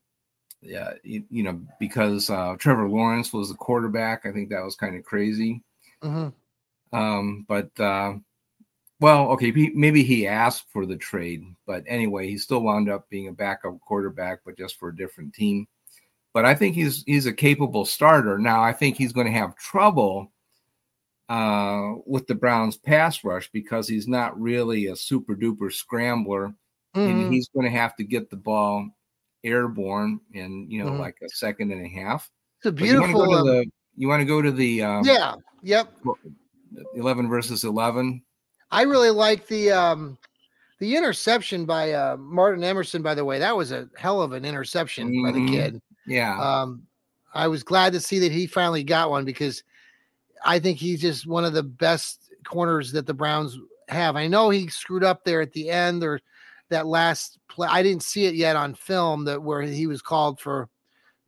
yeah, 0.62 0.94
you, 1.04 1.24
you 1.30 1.44
know, 1.44 1.60
because 1.80 2.30
uh, 2.30 2.56
Trevor 2.58 2.88
Lawrence 2.88 3.34
was 3.34 3.50
the 3.50 3.56
quarterback. 3.56 4.26
I 4.26 4.32
think 4.32 4.50
that 4.50 4.64
was 4.64 4.76
kind 4.76 4.96
of 4.96 5.04
crazy. 5.04 5.64
Mm-hmm. 6.02 6.98
Um, 6.98 7.46
but 7.48 7.78
uh, 7.80 8.14
well, 9.00 9.30
okay, 9.32 9.52
maybe 9.76 10.04
he 10.04 10.28
asked 10.28 10.66
for 10.72 10.86
the 10.86 10.96
trade, 10.96 11.44
but 11.68 11.84
anyway, 11.88 12.28
he 12.28 12.38
still 12.38 12.62
wound 12.62 12.90
up 12.90 13.10
being 13.10 13.28
a 13.28 13.34
backup 13.34 13.80
quarterback, 13.82 14.40
but 14.44 14.58
just 14.58 14.78
for 14.78 14.90
a 14.90 14.96
different 14.96 15.34
team. 15.34 15.68
But 16.34 16.46
I 16.46 16.56
think 16.56 16.76
he's 16.76 17.04
he's 17.06 17.26
a 17.26 17.34
capable 17.34 17.86
starter. 17.86 18.38
Now, 18.38 18.64
I 18.64 18.74
think 18.74 18.98
he's 18.98 19.14
going 19.14 19.28
to 19.28 19.34
have 19.34 19.56
trouble 19.56 20.32
uh, 21.30 21.94
with 22.06 22.26
the 22.28 22.36
Browns 22.36 22.78
pass 22.78 23.24
rush 23.24 23.50
because 23.52 23.88
he's 23.88 24.08
not 24.08 24.40
really 24.40 24.88
a 24.88 24.96
super 24.96 25.36
duper 25.36 25.72
scrambler, 25.72 26.54
mm-hmm. 26.96 27.00
and 27.00 27.34
he's 27.34 27.50
going 27.50 27.66
to 27.66 27.78
have 27.78 27.96
to 27.98 28.04
get 28.04 28.30
the 28.30 28.38
ball 28.38 28.88
airborne 29.44 30.20
in 30.34 30.70
you 30.70 30.84
know 30.84 30.92
mm-hmm. 30.92 31.02
like 31.02 31.18
a 31.24 31.30
second 31.30 31.72
and 31.72 31.86
a 31.86 31.90
half. 31.90 32.30
It's 32.60 32.68
a 32.68 32.72
beautiful. 32.72 33.64
You 34.00 34.08
want 34.08 34.22
to 34.22 34.26
go 34.26 34.44
to 34.44 34.52
the, 34.52 34.84
um, 34.84 35.04
yeah, 35.06 35.34
yep, 35.64 35.92
eleven 36.94 37.28
versus 37.28 37.64
eleven. 37.64 38.22
I 38.72 38.84
really 38.84 39.10
like 39.10 39.48
the 39.48 39.72
um 39.72 40.18
the 40.80 40.96
interception 40.96 41.66
by 41.66 41.92
uh, 41.92 42.18
Martin 42.18 42.64
Emerson. 42.64 43.02
By 43.02 43.16
the 43.16 43.26
way, 43.26 43.40
that 43.40 43.56
was 43.56 43.72
a 43.72 43.90
hell 43.98 44.22
of 44.22 44.34
an 44.34 44.46
interception 44.46 45.10
mm-hmm. 45.10 45.26
by 45.26 45.32
the 45.32 45.40
mm-hmm. 45.40 45.54
kid. 45.54 45.82
Yeah. 46.06 46.40
Um, 46.40 46.84
I 47.34 47.48
was 47.48 47.64
glad 47.64 47.94
to 47.94 48.00
see 48.00 48.20
that 48.20 48.32
he 48.32 48.48
finally 48.48 48.84
got 48.84 49.10
one 49.10 49.26
because 49.26 49.64
I 50.46 50.60
think 50.60 50.78
he's 50.78 51.02
just 51.02 51.28
one 51.28 51.46
of 51.46 51.54
the 51.54 51.64
best 51.64 52.32
corners 52.46 52.92
that 52.92 53.06
the 53.06 53.14
Browns 53.14 53.58
have. 53.90 54.16
I 54.16 54.28
know 54.28 54.50
he 54.50 54.68
screwed 54.68 55.04
up 55.04 55.24
there 55.24 55.42
at 55.42 55.54
the 55.54 55.70
end 55.70 56.04
or 56.04 56.22
that 56.70 56.86
last 56.86 57.40
play. 57.50 57.68
I 57.70 57.84
didn't 57.84 58.04
see 58.04 58.26
it 58.26 58.36
yet 58.36 58.56
on 58.56 58.76
film 58.76 59.26
that 59.26 59.42
where 59.42 59.62
he 59.62 59.88
was 59.88 60.02
called 60.02 60.40
for 60.40 60.70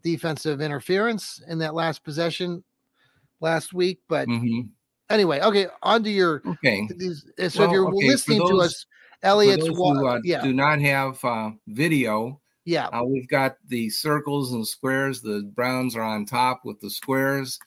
defensive 0.04 0.62
interference 0.62 1.42
in 1.48 1.60
that 1.60 1.74
last 1.74 2.04
possession 2.04 2.64
last 3.42 3.74
week, 3.74 4.00
but 4.08 4.28
mm-hmm 4.28 4.62
anyway, 5.10 5.40
okay, 5.42 5.68
on 5.84 6.04
to 6.04 6.10
your 6.10 6.42
okay. 6.46 6.88
These, 6.98 7.26
so 7.50 7.60
well, 7.60 7.70
if 7.70 7.74
you're 7.74 7.88
okay, 7.88 8.08
listening 8.08 8.40
those... 8.40 8.50
to 8.50 8.58
us 8.62 8.86
Elliott's 9.24 9.66
For 9.68 9.72
those 9.74 9.80
wa- 9.80 9.94
who, 9.96 10.08
uh, 10.08 10.20
yeah, 10.24 10.42
do 10.42 10.54
not 10.54 10.80
have 10.80 11.24
uh, 11.26 11.52
video. 11.68 12.40
yeah, 12.66 12.88
Uh, 12.88 13.04
we've 13.04 13.28
got 13.28 13.58
the 13.68 13.90
circles 13.90 14.54
and 14.54 14.66
squares. 14.66 15.22
The 15.22 15.52
Browns 15.56 15.96
are 15.96 16.04
on 16.04 16.26
top 16.26 16.62
with 16.64 16.80
the 16.80 16.90
squares, 16.90 17.60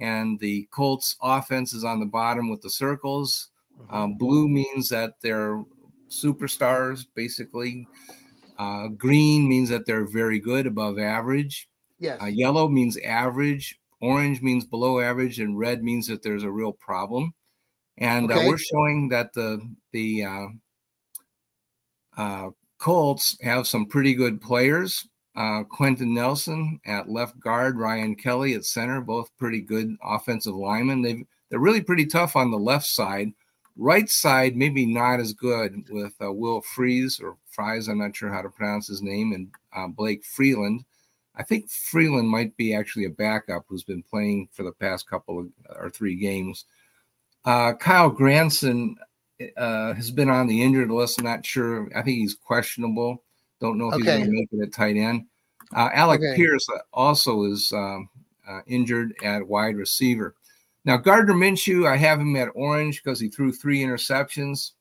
and 0.00 0.38
the 0.40 0.66
Colts 0.72 1.16
offense 1.22 1.72
is 1.72 1.84
on 1.84 2.00
the 2.00 2.06
bottom 2.06 2.50
with 2.50 2.62
the 2.62 2.70
circles. 2.70 3.50
Um, 3.90 4.14
blue 4.14 4.48
means 4.48 4.88
that 4.88 5.14
they're 5.22 5.62
superstars, 6.08 7.06
basically. 7.14 7.86
Uh, 8.58 8.88
green 8.88 9.48
means 9.48 9.68
that 9.68 9.86
they're 9.86 10.04
very 10.06 10.40
good, 10.40 10.66
above 10.66 10.98
average. 10.98 11.68
yes, 12.00 12.20
Uh, 12.20 12.26
yellow 12.26 12.66
means 12.68 12.96
average. 12.98 13.77
Orange 14.00 14.42
means 14.42 14.64
below 14.64 15.00
average, 15.00 15.40
and 15.40 15.58
red 15.58 15.82
means 15.82 16.06
that 16.06 16.22
there's 16.22 16.44
a 16.44 16.50
real 16.50 16.72
problem. 16.72 17.34
And 17.98 18.30
uh, 18.30 18.42
we're 18.46 18.58
showing 18.58 19.08
that 19.08 19.32
the 19.32 19.60
the 19.92 20.24
uh, 20.24 20.46
uh, 22.16 22.50
Colts 22.78 23.36
have 23.42 23.66
some 23.66 23.86
pretty 23.86 24.14
good 24.14 24.40
players. 24.40 25.06
Uh, 25.34 25.62
Quenton 25.64 26.14
Nelson 26.14 26.80
at 26.86 27.08
left 27.08 27.38
guard, 27.40 27.78
Ryan 27.78 28.16
Kelly 28.16 28.54
at 28.54 28.64
center, 28.64 29.00
both 29.00 29.30
pretty 29.36 29.60
good 29.60 29.96
offensive 30.02 30.54
linemen. 30.54 31.02
They 31.02 31.24
they're 31.50 31.58
really 31.58 31.80
pretty 31.80 32.06
tough 32.06 32.36
on 32.36 32.50
the 32.50 32.58
left 32.58 32.86
side. 32.86 33.32
Right 33.76 34.08
side, 34.08 34.56
maybe 34.56 34.86
not 34.86 35.20
as 35.20 35.32
good 35.32 35.84
with 35.90 36.12
uh, 36.20 36.32
Will 36.32 36.60
Fries 36.60 37.20
or 37.22 37.36
Fries. 37.48 37.88
I'm 37.88 37.98
not 37.98 38.16
sure 38.16 38.32
how 38.32 38.42
to 38.42 38.48
pronounce 38.48 38.88
his 38.88 39.02
name, 39.02 39.32
and 39.32 39.48
uh, 39.74 39.88
Blake 39.88 40.24
Freeland. 40.24 40.84
I 41.38 41.44
think 41.44 41.70
Freeland 41.70 42.28
might 42.28 42.56
be 42.56 42.74
actually 42.74 43.04
a 43.04 43.10
backup 43.10 43.64
who's 43.68 43.84
been 43.84 44.02
playing 44.02 44.48
for 44.52 44.64
the 44.64 44.72
past 44.72 45.08
couple 45.08 45.38
of 45.38 45.46
or 45.78 45.88
three 45.88 46.16
games. 46.16 46.64
Uh, 47.44 47.72
Kyle 47.74 48.10
Granson 48.10 48.96
uh, 49.56 49.94
has 49.94 50.10
been 50.10 50.28
on 50.28 50.48
the 50.48 50.60
injured 50.60 50.90
list. 50.90 51.18
I'm 51.20 51.24
not 51.24 51.46
sure. 51.46 51.88
I 51.94 52.02
think 52.02 52.18
he's 52.18 52.34
questionable. 52.34 53.22
Don't 53.60 53.78
know 53.78 53.88
if 53.88 53.94
he's 53.94 54.08
Okay. 54.08 54.18
going 54.18 54.26
to 54.26 54.32
make 54.32 54.48
it 54.52 54.62
at 54.62 54.72
tight 54.72 54.96
end. 54.96 55.26
Uh, 55.74 55.90
Alec 55.92 56.20
Okay. 56.20 56.34
Pierce 56.36 56.66
also 56.92 57.44
is 57.44 57.72
um, 57.72 58.08
uh, 58.48 58.60
injured 58.66 59.14
at 59.22 59.46
wide 59.46 59.76
receiver. 59.76 60.34
Now 60.84 60.96
Gardner 60.96 61.34
Minshew, 61.34 61.86
I 61.86 61.96
have 61.96 62.18
him 62.20 62.34
at 62.36 62.48
orange 62.54 63.02
because 63.02 63.20
he 63.20 63.28
threw 63.28 63.52
three 63.52 63.80
interceptions. 63.80 64.72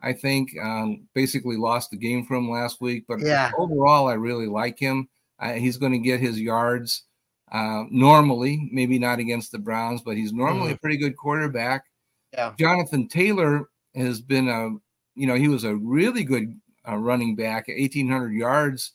I 0.00 0.12
think 0.12 0.50
um, 0.62 1.06
basically 1.12 1.56
lost 1.56 1.90
the 1.90 1.96
game 1.96 2.24
for 2.24 2.36
him 2.36 2.48
last 2.50 2.80
week, 2.80 3.04
but 3.08 3.20
Yeah. 3.20 3.50
overall, 3.58 4.06
I 4.08 4.14
really 4.14 4.46
like 4.46 4.78
him. 4.78 5.08
Uh, 5.38 5.52
he's 5.52 5.76
going 5.76 5.92
to 5.92 5.98
get 5.98 6.20
his 6.20 6.40
yards 6.40 7.04
uh, 7.52 7.84
normally, 7.90 8.68
maybe 8.72 8.98
not 8.98 9.18
against 9.18 9.52
the 9.52 9.58
Browns, 9.58 10.02
but 10.02 10.16
he's 10.16 10.32
normally 10.32 10.72
a 10.72 10.76
pretty 10.76 10.96
good 10.96 11.16
quarterback. 11.16 11.84
Yeah. 12.32 12.52
Jonathan 12.58 13.08
Taylor 13.08 13.68
has 13.94 14.20
been 14.20 14.48
a, 14.48 14.70
you 15.18 15.26
know, 15.26 15.34
he 15.34 15.48
was 15.48 15.64
a 15.64 15.76
really 15.76 16.24
good 16.24 16.58
uh, 16.88 16.96
running 16.96 17.36
back, 17.36 17.68
1,800 17.68 18.32
yards 18.32 18.92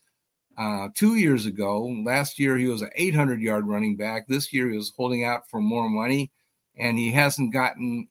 uh, 0.57 0.89
two 0.93 1.15
years 1.15 1.45
ago. 1.45 1.85
Last 2.05 2.37
year, 2.39 2.57
he 2.57 2.67
was 2.67 2.81
an 2.81 2.91
800 2.95 3.41
yard 3.41 3.67
running 3.67 3.95
back. 3.95 4.27
This 4.27 4.53
year, 4.53 4.69
he 4.69 4.77
was 4.77 4.93
holding 4.95 5.23
out 5.23 5.49
for 5.49 5.59
more 5.59 5.89
money, 5.89 6.31
and 6.77 6.97
he 6.97 7.11
hasn't 7.11 7.53
gotten 7.53 8.07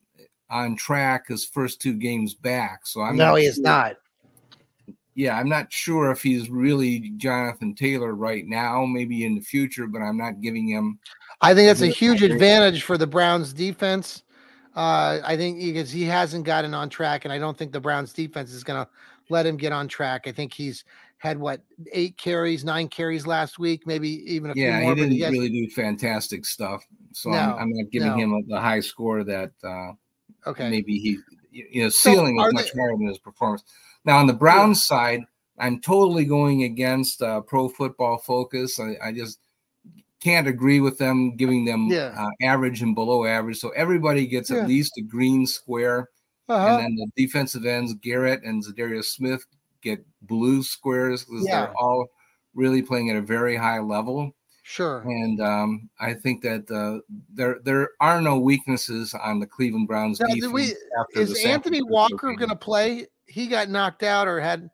on 0.50 0.76
track 0.76 1.28
his 1.28 1.44
first 1.44 1.80
two 1.80 1.94
games 1.94 2.34
back. 2.34 2.86
So 2.86 3.00
I'm 3.00 3.16
no, 3.16 3.28
not 3.28 3.36
he 3.36 3.46
is 3.46 3.58
not. 3.58 3.96
Yeah, 5.14 5.38
I'm 5.38 5.48
not 5.48 5.72
sure 5.72 6.10
if 6.10 6.22
he's 6.22 6.48
really 6.50 7.12
Jonathan 7.16 7.74
Taylor 7.74 8.14
right 8.14 8.46
now, 8.46 8.84
maybe 8.86 9.24
in 9.24 9.34
the 9.34 9.40
future, 9.40 9.86
but 9.86 10.00
I'm 10.00 10.16
not 10.16 10.40
giving 10.40 10.68
him. 10.68 10.98
I 11.40 11.54
think 11.54 11.68
that's 11.68 11.82
a 11.82 11.88
huge 11.88 12.22
advantage 12.22 12.82
for 12.84 12.96
the 12.96 13.06
Browns 13.06 13.52
defense. 13.52 14.22
Uh, 14.74 15.18
I 15.22 15.36
think 15.36 15.58
because 15.60 15.90
he 15.90 16.04
hasn't 16.04 16.44
gotten 16.44 16.72
on 16.72 16.88
track, 16.88 17.24
and 17.26 17.32
I 17.32 17.38
don't 17.38 17.56
think 17.58 17.72
the 17.72 17.80
Browns 17.80 18.12
defense 18.12 18.52
is 18.52 18.64
going 18.64 18.82
to 18.82 18.90
let 19.28 19.44
him 19.44 19.56
get 19.56 19.72
on 19.72 19.86
track. 19.86 20.22
I 20.26 20.32
think 20.32 20.54
he's 20.54 20.84
had 21.18 21.38
what 21.38 21.60
eight 21.92 22.16
carries, 22.16 22.64
nine 22.64 22.88
carries 22.88 23.26
last 23.26 23.58
week, 23.58 23.86
maybe 23.86 24.08
even 24.32 24.50
a 24.50 24.54
Yeah, 24.54 24.78
few 24.78 24.86
more. 24.86 24.96
Yeah, 24.96 25.04
he 25.04 25.10
didn't 25.10 25.20
has- 25.22 25.32
really 25.32 25.50
do 25.50 25.68
fantastic 25.70 26.46
stuff. 26.46 26.84
So 27.12 27.30
No, 27.30 27.36
I'm, 27.38 27.54
I'm 27.58 27.70
not 27.72 27.90
giving 27.90 28.08
no. 28.08 28.16
him 28.16 28.32
a, 28.32 28.42
the 28.48 28.60
high 28.60 28.80
score 28.80 29.22
that 29.24 29.52
uh, 29.62 29.92
okay. 30.46 30.70
maybe 30.70 30.98
he, 30.98 31.18
you 31.50 31.82
know, 31.82 31.88
ceiling 31.90 32.40
is 32.40 32.52
much 32.54 32.72
they- 32.72 32.80
higher 32.80 32.96
than 32.96 33.06
his 33.06 33.18
performance. 33.18 33.62
Now 34.04 34.18
on 34.18 34.26
the 34.26 34.32
Browns 34.32 34.84
side, 34.84 35.20
I'm 35.58 35.80
totally 35.80 36.24
going 36.24 36.64
against 36.64 37.22
uh, 37.22 37.40
Pro 37.42 37.68
Football 37.68 38.18
Focus. 38.18 38.80
I, 38.80 38.96
I 39.02 39.12
just 39.12 39.38
can't 40.20 40.46
agree 40.48 40.80
with 40.80 40.98
them 40.98 41.36
giving 41.36 41.64
them 41.64 41.88
Yeah. 41.88 42.14
uh, 42.16 42.30
average 42.42 42.82
and 42.82 42.94
below 42.94 43.24
average. 43.24 43.58
So 43.58 43.70
everybody 43.70 44.26
gets 44.26 44.50
Yeah. 44.50 44.58
at 44.58 44.68
least 44.68 44.92
a 44.98 45.02
green 45.02 45.46
square. 45.46 46.08
Uh-huh. 46.48 46.66
and 46.66 46.80
then 46.80 46.96
the 46.96 47.24
defensive 47.24 47.64
ends 47.64 47.94
Garrett 47.94 48.42
and 48.42 48.62
Za'Darius 48.62 49.04
Smith 49.04 49.46
get 49.80 50.04
blue 50.22 50.62
squares 50.62 51.24
because 51.24 51.46
Yeah. 51.46 51.66
they're 51.66 51.74
all 51.78 52.08
really 52.54 52.82
playing 52.82 53.10
at 53.10 53.16
a 53.16 53.22
very 53.22 53.56
high 53.56 53.78
level. 53.78 54.34
Sure. 54.64 55.02
And 55.06 55.40
um, 55.40 55.88
I 56.00 56.12
think 56.14 56.42
that 56.42 56.70
uh, 56.70 57.00
there 57.32 57.60
there 57.64 57.90
are 58.00 58.20
no 58.20 58.38
weaknesses 58.38 59.14
on 59.14 59.38
the 59.40 59.46
Cleveland 59.46 59.86
Browns 59.88 60.20
Now, 60.20 60.26
defense. 60.34 60.52
we- 60.52 60.74
Is 61.20 61.42
Anthony 61.44 61.80
Walker 61.82 62.34
going 62.34 62.50
to 62.50 62.56
play? 62.56 63.06
He 63.32 63.46
got 63.46 63.70
knocked 63.70 64.02
out 64.02 64.28
or 64.28 64.40
had. 64.40 64.70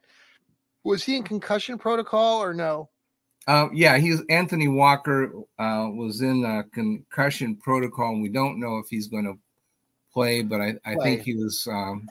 Was 0.85 1.05
he 1.05 1.17
in 1.17 1.23
concussion 1.23 1.79
protocol 1.79 2.43
or 2.43 2.55
no? 2.55 2.89
Uh, 3.47 3.69
yeah, 3.73 3.99
he's 3.99 4.21
Anthony 4.29 4.69
Walker 4.69 5.33
uh, 5.59 5.89
was 5.91 6.21
in 6.21 6.65
concussion 6.73 7.57
protocol, 7.57 8.13
and 8.13 8.23
we 8.23 8.29
don't 8.29 8.61
know 8.61 8.79
if 8.79 8.87
he's 8.89 9.09
going 9.09 9.25
to 9.25 9.35
play. 10.13 10.43
But 10.43 10.61
I, 10.61 10.75
I 10.85 10.97
think 10.97 11.23
he 11.23 11.35
was. 11.35 11.67
Um, 11.71 12.09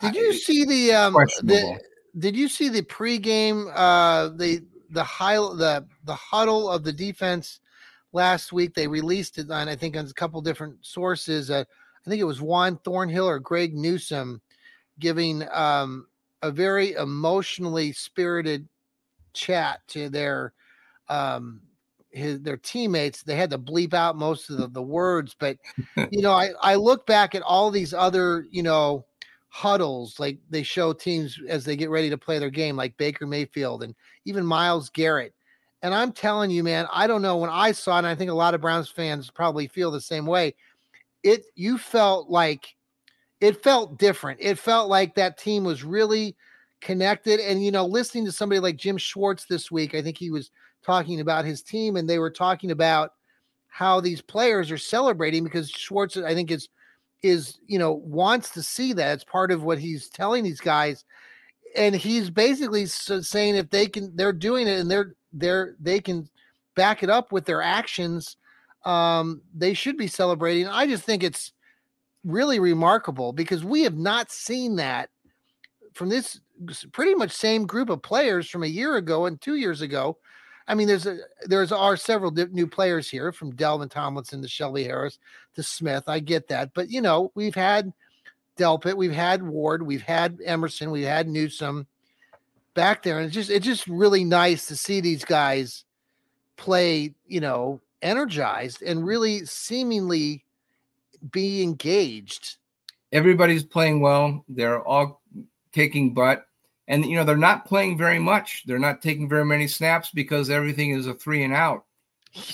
Did 0.00 0.16
I- 0.16 0.20
you 0.20 0.32
see 0.32 0.64
the 0.64 0.92
um 0.94 1.14
the 1.42 1.78
did 2.18 2.36
you 2.36 2.48
see 2.48 2.68
the 2.68 2.82
pregame 2.82 3.70
uh 3.74 4.28
the 4.36 4.64
the 4.90 5.04
high 5.04 5.36
the 5.36 5.86
the 6.04 6.14
huddle 6.14 6.70
of 6.70 6.84
the 6.84 6.92
defense 6.92 7.60
last 8.12 8.52
week 8.52 8.74
they 8.74 8.86
released 8.86 9.38
it 9.38 9.50
on 9.50 9.68
I 9.68 9.76
think 9.76 9.96
on 9.96 10.06
a 10.06 10.12
couple 10.12 10.40
different 10.40 10.84
sources 10.84 11.50
uh, 11.50 11.64
I 12.06 12.10
think 12.10 12.20
it 12.20 12.24
was 12.24 12.40
Juan 12.40 12.78
Thornhill 12.84 13.28
or 13.28 13.38
Greg 13.38 13.74
Newsom 13.74 14.40
giving 14.98 15.44
um 15.52 16.06
a 16.42 16.50
very 16.50 16.92
emotionally 16.92 17.92
spirited 17.92 18.68
chat 19.32 19.80
to 19.88 20.08
their 20.08 20.52
um 21.08 21.60
his 22.10 22.40
their 22.40 22.56
teammates. 22.56 23.22
They 23.22 23.34
had 23.34 23.50
to 23.50 23.58
bleep 23.58 23.92
out 23.92 24.16
most 24.16 24.48
of 24.50 24.58
the, 24.58 24.68
the 24.68 24.82
words 24.82 25.34
but 25.38 25.58
you 26.10 26.22
know 26.22 26.32
I 26.32 26.50
I 26.60 26.74
look 26.76 27.06
back 27.06 27.34
at 27.34 27.42
all 27.42 27.70
these 27.70 27.92
other 27.92 28.46
you 28.50 28.62
know 28.62 29.04
huddles 29.48 30.18
like 30.18 30.38
they 30.50 30.64
show 30.64 30.92
teams 30.92 31.38
as 31.48 31.64
they 31.64 31.76
get 31.76 31.90
ready 31.90 32.10
to 32.10 32.18
play 32.18 32.38
their 32.38 32.50
game 32.50 32.76
like 32.76 32.96
Baker 32.96 33.26
Mayfield 33.26 33.82
and 33.84 33.94
even 34.24 34.44
Myles 34.44 34.90
Garrett. 34.90 35.32
And 35.82 35.94
I'm 35.94 36.12
telling 36.12 36.50
you 36.50 36.62
man 36.62 36.86
I 36.92 37.06
don't 37.06 37.22
know 37.22 37.36
when 37.36 37.50
I 37.50 37.72
saw 37.72 37.96
it 37.96 37.98
and 37.98 38.06
I 38.06 38.14
think 38.14 38.30
a 38.30 38.34
lot 38.34 38.54
of 38.54 38.60
Browns 38.60 38.88
fans 38.88 39.30
probably 39.30 39.66
feel 39.66 39.90
the 39.90 40.00
same 40.00 40.26
way 40.26 40.54
it 41.24 41.46
you 41.56 41.78
felt 41.78 42.30
like 42.30 42.74
it 43.44 43.62
felt 43.62 43.98
different. 43.98 44.40
It 44.40 44.58
felt 44.58 44.88
like 44.88 45.14
that 45.14 45.36
team 45.36 45.64
was 45.64 45.84
really 45.84 46.34
connected 46.80 47.40
and 47.40 47.64
you 47.64 47.70
know 47.70 47.86
listening 47.86 48.24
to 48.26 48.32
somebody 48.32 48.58
like 48.58 48.76
Jim 48.76 48.98
Schwartz 48.98 49.46
this 49.46 49.70
week 49.70 49.94
I 49.94 50.02
think 50.02 50.18
he 50.18 50.30
was 50.30 50.50
talking 50.84 51.20
about 51.20 51.46
his 51.46 51.62
team 51.62 51.96
and 51.96 52.08
they 52.08 52.18
were 52.18 52.30
talking 52.30 52.70
about 52.70 53.12
how 53.68 54.00
these 54.00 54.20
players 54.20 54.70
are 54.70 54.76
celebrating 54.76 55.44
because 55.44 55.70
Schwartz 55.70 56.16
I 56.18 56.34
think 56.34 56.50
is 56.50 56.68
is 57.22 57.58
you 57.66 57.78
know 57.78 57.92
wants 57.92 58.50
to 58.50 58.62
see 58.62 58.92
that. 58.94 59.14
It's 59.14 59.24
part 59.24 59.50
of 59.50 59.62
what 59.62 59.78
he's 59.78 60.08
telling 60.08 60.44
these 60.44 60.60
guys 60.60 61.04
and 61.74 61.94
he's 61.94 62.28
basically 62.28 62.86
saying 62.86 63.56
if 63.56 63.70
they 63.70 63.86
can 63.86 64.14
they're 64.14 64.32
doing 64.32 64.68
it 64.68 64.78
and 64.78 64.90
they're 64.90 65.14
they're 65.32 65.74
they 65.80 66.00
can 66.00 66.28
back 66.76 67.02
it 67.02 67.10
up 67.10 67.32
with 67.32 67.46
their 67.46 67.62
actions 67.62 68.36
um 68.84 69.40
they 69.54 69.74
should 69.74 69.96
be 69.96 70.06
celebrating. 70.06 70.66
I 70.66 70.86
just 70.86 71.04
think 71.04 71.22
it's 71.22 71.53
really 72.24 72.58
remarkable 72.58 73.32
because 73.32 73.64
we 73.64 73.82
have 73.82 73.96
not 73.96 74.30
seen 74.30 74.76
that 74.76 75.10
from 75.92 76.08
this 76.08 76.40
pretty 76.92 77.14
much 77.14 77.30
same 77.30 77.66
group 77.66 77.90
of 77.90 78.02
players 78.02 78.48
from 78.48 78.62
a 78.62 78.68
year 78.68 78.96
ago 78.96 79.26
and 79.26 79.40
two 79.40 79.56
years 79.56 79.82
ago 79.82 80.16
i 80.68 80.74
mean 80.74 80.86
there's 80.86 81.04
a 81.06 81.18
there's 81.46 81.72
are 81.72 81.96
several 81.96 82.30
new 82.30 82.66
players 82.66 83.10
here 83.10 83.32
from 83.32 83.52
dalvin 83.52 83.90
tomlinson 83.90 84.40
to 84.40 84.48
shelby 84.48 84.84
harris 84.84 85.18
to 85.54 85.62
Smith. 85.62 86.04
I 86.06 86.20
get 86.20 86.48
that. 86.48 86.72
But, 86.74 86.90
you 86.90 87.00
know, 87.00 87.32
we've 87.34 87.54
had 87.54 87.92
Delpit, 88.58 88.96
we've 88.96 89.12
had 89.12 89.42
Ward, 89.42 89.82
we've 89.82 90.02
had 90.02 90.38
Emerson, 90.44 90.90
we've 90.90 91.06
had 91.06 91.28
Newsom 91.28 91.86
back 92.74 93.02
there. 93.02 93.18
And 93.18 93.26
it's 93.26 93.34
just, 93.34 93.50
it's 93.50 93.66
just 93.66 93.86
really 93.86 94.24
nice 94.24 94.66
to 94.66 94.76
see 94.76 95.00
these 95.00 95.24
guys 95.24 95.84
play, 96.56 97.14
you 97.26 97.40
know, 97.40 97.80
energized 98.02 98.82
and 98.82 99.06
really 99.06 99.44
seemingly 99.46 100.43
be 101.30 101.62
engaged. 101.62 102.56
everybody's 103.12 103.64
playing 103.64 104.00
well. 104.00 104.44
They're 104.48 104.82
all 104.82 105.22
kicking 105.72 106.14
butt. 106.14 106.44
And 106.88 107.04
you 107.06 107.16
know, 107.16 107.24
they're 107.24 107.36
not 107.36 107.64
playing 107.66 107.96
very 107.96 108.18
much. 108.18 108.64
They're 108.66 108.78
not 108.78 109.00
taking 109.00 109.28
very 109.28 109.44
many 109.44 109.68
snaps 109.68 110.10
because 110.12 110.50
everything 110.50 110.90
is 110.90 111.06
a 111.06 111.14
three 111.14 111.42
and 111.44 111.54
out. 111.54 111.84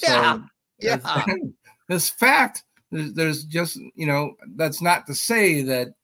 Yeah. 0.02 0.34
So 0.34 0.44
Yeah. 0.78 1.24
this 1.88 2.10
fact. 2.10 2.64
There's, 2.92 3.12
there's 3.12 3.44
just 3.44 3.76
you 3.94 4.06
know 4.06 4.34
that's 4.56 4.82
not 4.82 5.06
to 5.06 5.14
say 5.14 5.62
that 5.62 5.94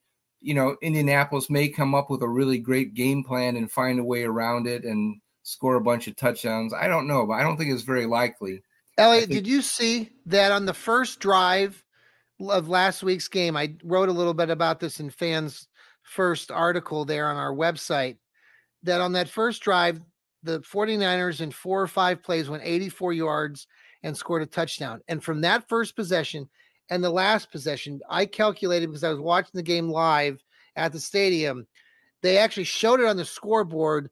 you 0.40 0.54
know, 0.54 0.76
Indianapolis 0.80 1.50
may 1.50 1.68
come 1.68 1.92
up 1.94 2.08
with 2.08 2.22
a 2.22 2.28
really 2.28 2.58
great 2.58 2.94
game 2.94 3.24
plan 3.24 3.56
and 3.56 3.70
find 3.70 3.98
a 3.98 4.04
way 4.04 4.22
around 4.22 4.68
it 4.68 4.84
and 4.84 5.20
score 5.42 5.74
a 5.74 5.80
bunch 5.80 6.06
of 6.06 6.14
touchdowns. 6.14 6.72
I 6.72 6.86
don't 6.86 7.08
know, 7.08 7.26
but 7.26 7.32
I 7.34 7.42
don't 7.42 7.56
think 7.56 7.72
it's 7.72 7.82
very 7.82 8.06
likely. 8.06 8.62
Elliot, 8.98 9.24
think- 9.28 9.32
did 9.32 9.46
you 9.48 9.60
see 9.62 10.10
that 10.26 10.52
on 10.52 10.64
the 10.64 10.74
first 10.74 11.18
drive 11.18 11.82
of 12.40 12.68
last 12.68 13.02
week's 13.02 13.28
game? 13.28 13.56
I 13.56 13.74
wrote 13.84 14.08
a 14.08 14.12
little 14.12 14.34
bit 14.34 14.50
about 14.50 14.80
this 14.80 15.00
in 15.00 15.10
fans' 15.10 15.68
first 16.02 16.50
article 16.50 17.04
there 17.04 17.28
on 17.28 17.36
our 17.36 17.52
website. 17.52 18.16
That 18.82 19.00
on 19.00 19.12
that 19.12 19.28
first 19.28 19.62
drive, 19.62 20.00
the 20.42 20.60
49ers 20.60 21.40
in 21.40 21.50
four 21.50 21.82
or 21.82 21.88
five 21.88 22.22
plays 22.22 22.48
went 22.48 22.62
84 22.64 23.12
yards 23.12 23.66
and 24.02 24.16
scored 24.16 24.42
a 24.42 24.46
touchdown. 24.46 25.00
And 25.08 25.22
from 25.22 25.40
that 25.40 25.68
first 25.68 25.96
possession 25.96 26.48
and 26.90 27.02
the 27.02 27.10
last 27.10 27.50
possession, 27.50 28.00
I 28.08 28.26
calculated 28.26 28.86
because 28.86 29.04
I 29.04 29.10
was 29.10 29.18
watching 29.18 29.50
the 29.54 29.62
game 29.62 29.88
live 29.88 30.42
at 30.76 30.92
the 30.92 31.00
stadium. 31.00 31.66
They 32.22 32.38
actually 32.38 32.64
showed 32.64 33.00
it 33.00 33.06
on 33.06 33.16
the 33.16 33.24
scoreboard 33.24 34.10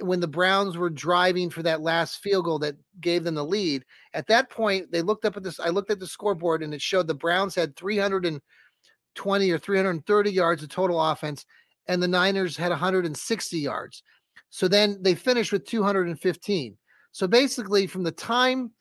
when 0.00 0.20
the 0.20 0.28
Browns 0.28 0.76
were 0.76 0.90
driving 0.90 1.50
for 1.50 1.62
that 1.62 1.80
last 1.80 2.18
field 2.18 2.44
goal 2.44 2.58
that 2.60 2.76
gave 3.00 3.24
them 3.24 3.34
the 3.34 3.44
lead. 3.44 3.84
At 4.14 4.26
that 4.28 4.50
point, 4.50 4.90
they 4.90 5.02
looked 5.02 5.24
up 5.24 5.36
at 5.36 5.42
this. 5.42 5.60
I 5.60 5.68
looked 5.68 5.90
at 5.90 6.00
the 6.00 6.06
scoreboard 6.06 6.62
and 6.62 6.74
it 6.74 6.82
showed 6.82 7.06
the 7.06 7.14
Browns 7.14 7.54
had 7.54 7.76
320 7.76 9.50
or 9.50 9.58
330 9.58 10.30
yards 10.30 10.62
of 10.62 10.68
total 10.68 11.02
offense, 11.02 11.46
and 11.88 12.02
the 12.02 12.08
Niners 12.08 12.56
had 12.56 12.70
160 12.70 13.58
yards. 13.58 14.02
So 14.50 14.68
then 14.68 14.98
they 15.00 15.14
finished 15.14 15.52
with 15.52 15.66
215. 15.66 16.76
So 17.12 17.26
basically, 17.26 17.86
from 17.86 18.02
the 18.02 18.12
time 18.12 18.72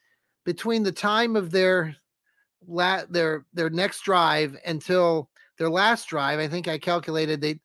between 0.46 0.84
the 0.84 0.92
time 0.92 1.36
of 1.36 1.52
their 1.52 1.96
la- 2.68 3.06
their 3.10 3.46
their 3.54 3.70
next 3.70 4.02
drive 4.02 4.56
until 4.66 5.30
their 5.58 5.70
last 5.70 6.08
drive, 6.08 6.40
I 6.40 6.48
think 6.48 6.68
I 6.68 6.78
calculated 6.78 7.42
they 7.42 7.60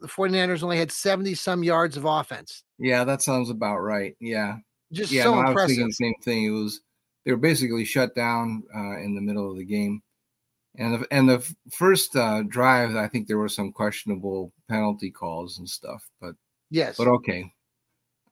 the 0.00 0.08
49ers 0.08 0.62
only 0.62 0.78
had 0.78 0.92
70 0.92 1.34
some 1.34 1.62
yards 1.62 1.96
of 1.96 2.04
offense. 2.04 2.62
Yeah, 2.78 3.04
that 3.04 3.22
sounds 3.22 3.50
about 3.50 3.78
right. 3.78 4.14
Yeah. 4.20 4.56
Just 4.92 5.12
yeah, 5.12 5.24
so 5.24 5.34
no, 5.34 5.40
I 5.40 5.42
was 5.42 5.48
impressive. 5.50 5.68
thinking 5.68 5.86
the 5.88 5.92
same 5.92 6.14
thing. 6.22 6.44
It 6.44 6.50
was 6.50 6.80
they 7.24 7.32
were 7.32 7.36
basically 7.38 7.84
shut 7.84 8.14
down 8.14 8.62
uh, 8.74 8.98
in 8.98 9.14
the 9.14 9.20
middle 9.20 9.50
of 9.50 9.58
the 9.58 9.64
game. 9.64 10.02
And 10.76 10.94
the, 10.94 11.06
and 11.10 11.28
the 11.28 11.54
first 11.72 12.14
uh, 12.16 12.42
drive, 12.44 12.94
I 12.94 13.08
think 13.08 13.26
there 13.26 13.38
were 13.38 13.48
some 13.48 13.72
questionable 13.72 14.52
penalty 14.68 15.10
calls 15.10 15.58
and 15.58 15.68
stuff, 15.68 16.08
but 16.20 16.34
yes. 16.70 16.96
but 16.96 17.08
okay. 17.08 17.52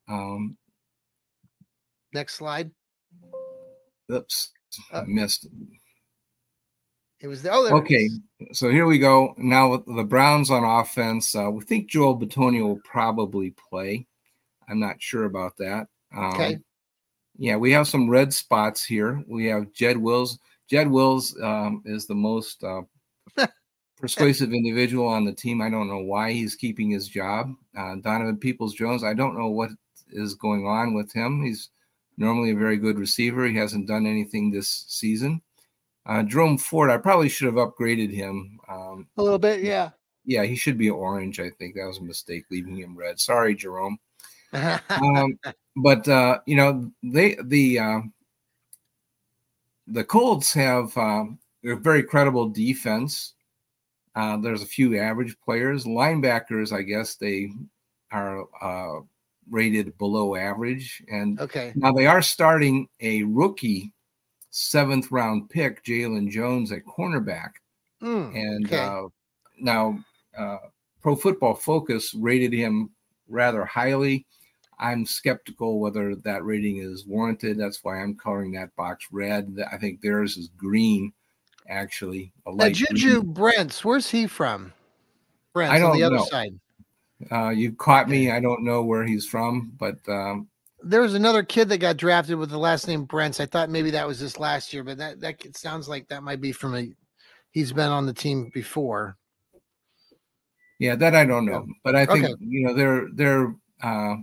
Um, 0.08 0.56
Next 2.12 2.34
slide. 2.34 2.70
oops, 4.12 4.52
Uh, 4.92 5.02
missed. 5.06 5.48
It 7.20 7.28
was 7.28 7.42
the 7.42 7.50
oh 7.50 7.66
Okay, 7.78 8.08
so 8.52 8.70
here 8.70 8.86
we 8.86 8.98
go. 8.98 9.34
Now 9.38 9.72
with 9.72 9.86
the 9.86 10.04
Browns 10.04 10.50
on 10.50 10.64
offense, 10.64 11.34
uh, 11.34 11.50
we 11.50 11.64
think 11.64 11.88
Joel 11.88 12.18
Bitonio 12.18 12.66
will 12.66 12.80
probably 12.84 13.54
play. 13.70 14.06
I'm 14.68 14.80
not 14.80 15.00
sure 15.00 15.24
about 15.24 15.56
that. 15.58 15.88
Um, 16.14 16.34
Okay. 16.34 16.58
Yeah, 17.38 17.56
we 17.56 17.70
have 17.72 17.86
some 17.86 18.08
red 18.08 18.32
spots 18.32 18.84
here. 18.84 19.22
We 19.28 19.46
have 19.46 19.72
Jed 19.72 19.98
Wills. 19.98 20.38
Jed 20.68 20.90
Wills 20.90 21.36
um, 21.42 21.82
is 21.84 22.06
the 22.06 22.14
most 22.14 22.64
uh, 22.64 22.82
persuasive 23.98 24.52
individual 24.52 25.06
on 25.06 25.24
the 25.24 25.34
team. 25.34 25.60
I 25.60 25.68
don't 25.68 25.88
know 25.88 25.98
why 25.98 26.32
he's 26.32 26.54
keeping 26.54 26.90
his 26.90 27.08
job. 27.08 27.52
Uh, 27.76 27.96
Donovan 27.96 28.38
Peoples 28.38 28.74
Jones, 28.74 29.04
I 29.04 29.14
don't 29.14 29.38
know 29.38 29.48
what 29.48 29.70
is 30.10 30.34
going 30.34 30.66
on 30.66 30.94
with 30.94 31.12
him. 31.12 31.44
He's 31.44 31.70
normally 32.16 32.50
a 32.50 32.56
very 32.56 32.78
good 32.78 32.98
receiver. 32.98 33.46
He 33.46 33.56
hasn't 33.56 33.88
done 33.88 34.06
anything 34.06 34.50
this 34.50 34.86
season. 34.88 35.42
Uh, 36.06 36.22
Jerome 36.22 36.56
Ford, 36.56 36.90
I 36.90 36.98
probably 36.98 37.28
should 37.28 37.46
have 37.46 37.54
upgraded 37.54 38.12
him. 38.12 38.58
Um, 38.68 39.08
A 39.16 39.22
little 39.22 39.38
bit, 39.38 39.62
yeah. 39.62 39.90
yeah, 40.24 40.44
he 40.44 40.54
should 40.54 40.78
be 40.78 40.88
orange. 40.88 41.40
I 41.40 41.50
think 41.50 41.74
that 41.74 41.86
was 41.86 41.98
a 41.98 42.04
mistake 42.04 42.44
leaving 42.50 42.76
him 42.76 42.96
red. 42.96 43.18
Sorry, 43.20 43.54
Jerome. 43.54 43.98
Um, 44.88 45.38
but 45.76 46.08
uh, 46.08 46.38
you 46.46 46.56
know, 46.56 46.90
they 47.02 47.36
the 47.44 47.78
uh, 47.78 48.00
the 49.88 50.04
Colts 50.04 50.54
have 50.54 50.96
um, 50.96 51.38
a 51.64 51.74
very 51.74 52.02
credible 52.02 52.48
defense. 52.48 53.34
Uh, 54.14 54.38
there's 54.38 54.62
a 54.62 54.66
few 54.66 54.98
average 54.98 55.36
players, 55.44 55.84
linebackers. 55.84 56.72
I 56.72 56.82
guess 56.82 57.16
they 57.16 57.50
are 58.12 58.46
uh, 58.62 59.00
rated 59.50 59.98
below 59.98 60.36
average, 60.36 61.02
and 61.10 61.38
okay. 61.40 61.72
now 61.74 61.92
they 61.92 62.06
are 62.06 62.22
starting 62.22 62.88
a 63.00 63.24
rookie 63.24 63.92
seventh 64.56 65.12
round 65.12 65.50
pick, 65.50 65.84
Jaylon 65.84 66.30
Jones 66.30 66.72
at 66.72 66.84
cornerback. 66.86 67.50
Mm, 68.02 68.34
And 68.34 68.66
okay. 68.66 68.78
uh, 68.84 69.02
now 69.58 69.98
uh, 70.36 70.58
Pro 71.02 71.14
Football 71.14 71.54
Focus 71.54 72.14
rated 72.14 72.52
him 72.52 72.90
rather 73.28 73.64
highly. 73.66 74.24
I'm 74.78 75.04
skeptical 75.06 75.78
whether 75.78 76.14
that 76.16 76.44
rating 76.44 76.78
is 76.78 77.06
warranted. 77.06 77.58
That's 77.58 77.82
why 77.82 78.00
I'm 78.02 78.14
coloring 78.14 78.52
that 78.52 78.74
box 78.76 79.06
red. 79.10 79.56
I 79.70 79.76
think 79.78 80.00
theirs 80.00 80.36
is 80.36 80.48
green, 80.56 81.12
actually. 81.68 82.32
A 82.46 82.54
now 82.54 82.68
Juju 82.68 83.22
green. 83.22 83.32
Brents, 83.32 83.84
where's 83.84 84.10
he 84.10 84.26
from? 84.26 84.72
Brents 85.52 85.72
I 85.72 85.76
on 85.76 85.80
don't 85.82 85.96
the 85.96 86.02
other 86.02 86.16
know. 86.16 86.24
side. 86.26 86.58
Uh, 87.30 87.48
you 87.48 87.72
caught 87.72 88.08
me. 88.10 88.30
I 88.30 88.40
don't 88.40 88.64
know 88.64 88.82
where 88.82 89.04
he's 89.04 89.26
from, 89.26 89.72
but 89.78 89.96
um, 90.08 90.48
There 90.82 91.00
was 91.00 91.14
another 91.14 91.42
kid 91.42 91.68
that 91.70 91.78
got 91.78 91.96
drafted 91.96 92.36
with 92.36 92.50
the 92.50 92.58
last 92.58 92.86
name 92.86 93.04
Brents. 93.04 93.40
I 93.40 93.46
thought 93.46 93.70
maybe 93.70 93.90
that 93.92 94.06
was 94.06 94.20
this 94.20 94.38
last 94.38 94.72
year, 94.72 94.84
but 94.84 94.98
that 94.98 95.20
that 95.20 95.38
kid 95.38 95.56
sounds 95.56 95.88
like 95.88 96.08
that 96.08 96.22
might 96.22 96.40
be 96.40 96.52
from 96.52 96.74
a. 96.76 96.92
He's 97.50 97.72
been 97.72 97.88
on 97.90 98.06
the 98.06 98.12
team 98.12 98.50
before. 98.52 99.16
Yeah, 100.78 100.94
that 100.96 101.14
I 101.14 101.24
don't 101.24 101.46
know, 101.46 101.66
but 101.82 101.94
I 101.96 102.04
think 102.04 102.24
Okay. 102.26 102.34
you 102.40 102.66
know 102.66 102.74
they're 102.74 103.06
they're 103.14 103.54
uh, 103.82 104.16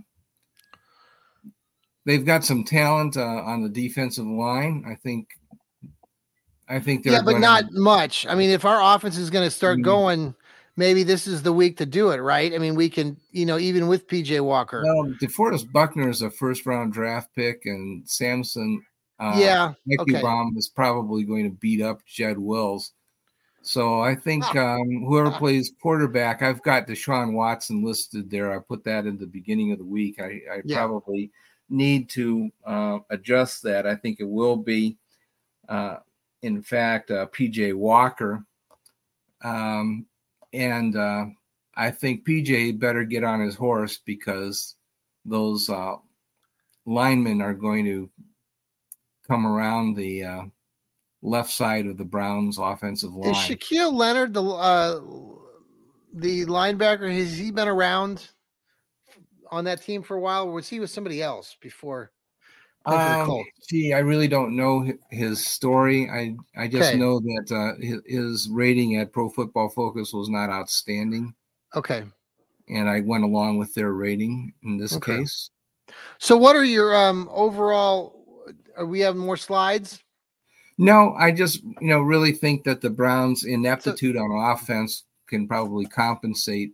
they've 2.06 2.24
got 2.24 2.44
some 2.44 2.62
talent 2.64 3.16
uh, 3.16 3.22
on 3.24 3.62
the 3.62 3.68
defensive 3.68 4.26
line. 4.26 4.84
I 4.86 4.94
think, 4.94 5.28
I 6.68 6.78
think 6.78 7.02
they're 7.02 7.14
yeah, 7.14 7.22
but 7.22 7.40
not 7.40 7.64
much. 7.72 8.24
I 8.28 8.36
mean, 8.36 8.50
if 8.50 8.64
our 8.64 8.94
offense 8.94 9.18
is 9.18 9.30
going 9.30 9.44
to 9.44 9.50
start 9.50 9.80
Mhm. 9.80 9.84
going, 9.84 10.34
maybe 10.76 11.02
this 11.02 11.26
is 11.26 11.42
the 11.42 11.52
week 11.52 11.76
to 11.78 11.86
do 11.86 12.10
it, 12.10 12.18
right? 12.18 12.52
I 12.54 12.58
mean, 12.58 12.74
we 12.74 12.88
can, 12.88 13.16
you 13.30 13.46
know, 13.46 13.58
even 13.58 13.86
with 13.88 14.06
PJ 14.06 14.40
Walker. 14.40 14.82
Well, 14.84 15.14
DeForest 15.20 15.70
Buckner 15.72 16.08
is 16.08 16.22
a 16.22 16.30
first 16.30 16.66
round 16.66 16.92
draft 16.92 17.34
pick, 17.34 17.62
and 17.66 18.08
Samson, 18.08 18.84
uh, 19.18 19.36
yeah. 19.38 19.72
Nicky 19.86 20.12
okay. 20.14 20.22
Baum 20.22 20.54
is 20.56 20.68
probably 20.68 21.24
going 21.24 21.44
to 21.44 21.56
beat 21.56 21.80
up 21.82 22.04
Jed 22.06 22.38
Wills. 22.38 22.92
So 23.62 24.00
I 24.00 24.14
think 24.14 24.44
um, 24.56 25.04
whoever 25.06 25.30
plays 25.30 25.72
quarterback, 25.80 26.42
I've 26.42 26.62
got 26.62 26.86
Deshaun 26.86 27.32
Watson 27.32 27.82
listed 27.82 28.30
there. 28.30 28.54
I 28.54 28.58
put 28.58 28.84
that 28.84 29.06
in 29.06 29.16
the 29.16 29.26
beginning 29.26 29.72
of 29.72 29.78
the 29.78 29.86
week. 29.86 30.20
I, 30.20 30.42
I 30.52 30.62
Yeah. 30.64 30.76
probably 30.76 31.30
need 31.70 32.10
to 32.10 32.50
uh, 32.66 32.98
adjust 33.08 33.62
that. 33.62 33.86
I 33.86 33.94
think 33.96 34.20
it 34.20 34.28
will 34.28 34.56
be, 34.56 34.98
uh, 35.66 35.96
in 36.42 36.60
fact, 36.62 37.10
uh, 37.10 37.26
PJ 37.28 37.72
Walker. 37.72 38.44
Um, 39.42 40.04
and 40.54 40.96
uh, 40.96 41.26
I 41.74 41.90
think 41.90 42.26
PJ 42.26 42.78
better 42.78 43.04
get 43.04 43.24
on 43.24 43.40
his 43.40 43.56
horse 43.56 43.98
because 43.98 44.76
those 45.24 45.68
uh, 45.68 45.96
linemen 46.86 47.42
are 47.42 47.54
going 47.54 47.84
to 47.86 48.08
come 49.26 49.46
around 49.46 49.96
the 49.96 50.24
uh, 50.24 50.42
left 51.22 51.50
side 51.50 51.86
of 51.86 51.96
the 51.96 52.04
Browns' 52.04 52.58
offensive 52.58 53.14
line. 53.14 53.30
Is 53.30 53.36
Shaquille 53.36 53.92
Leonard 53.92 54.32
the 54.32 54.44
uh, 54.44 55.00
the 56.12 56.46
linebacker? 56.46 57.12
Has 57.12 57.36
he 57.36 57.50
been 57.50 57.68
around 57.68 58.28
on 59.50 59.64
that 59.64 59.82
team 59.82 60.02
for 60.02 60.16
a 60.16 60.20
while, 60.20 60.46
or 60.46 60.52
was 60.52 60.68
he 60.68 60.78
with 60.78 60.90
somebody 60.90 61.20
else 61.20 61.56
before? 61.60 62.12
Um, 62.86 63.42
gee, 63.68 63.94
I 63.94 64.00
really 64.00 64.28
don't 64.28 64.54
know 64.56 64.86
his 65.10 65.46
story. 65.46 66.08
I 66.10 66.36
I 66.56 66.68
just 66.68 66.90
Okay. 66.90 66.98
know 66.98 67.18
that 67.20 67.46
uh, 67.50 67.80
his, 67.82 68.00
his 68.06 68.48
rating 68.50 68.96
at 68.96 69.12
Pro 69.12 69.30
Football 69.30 69.70
Focus 69.70 70.12
was 70.12 70.28
not 70.28 70.50
outstanding, 70.50 71.34
Okay. 71.74 72.04
and 72.68 72.88
I 72.88 73.00
went 73.00 73.24
along 73.24 73.56
with 73.58 73.72
their 73.74 73.92
rating 73.92 74.52
in 74.64 74.76
this 74.76 74.94
Okay. 74.96 75.18
case. 75.18 75.50
So, 76.18 76.36
what 76.36 76.56
are 76.56 76.64
your 76.64 76.94
um 76.94 77.28
overall? 77.32 78.20
Are 78.76 78.86
we 78.86 79.00
have 79.00 79.16
more 79.16 79.36
slides? 79.36 80.02
No, 80.76 81.14
I 81.14 81.30
just 81.30 81.62
you 81.62 81.88
know 81.88 82.00
really 82.00 82.32
think 82.32 82.64
that 82.64 82.80
the 82.80 82.90
Browns' 82.90 83.44
ineptitude 83.44 84.16
on 84.16 84.30
offense 84.30 85.04
can 85.28 85.48
probably 85.48 85.86
compensate 85.86 86.72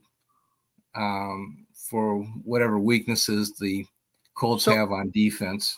um, 0.96 1.66
for 1.74 2.22
whatever 2.44 2.78
weaknesses 2.80 3.52
the 3.60 3.86
Colts 4.34 4.64
So- 4.64 4.72
have 4.74 4.90
on 4.90 5.10
defense. 5.10 5.76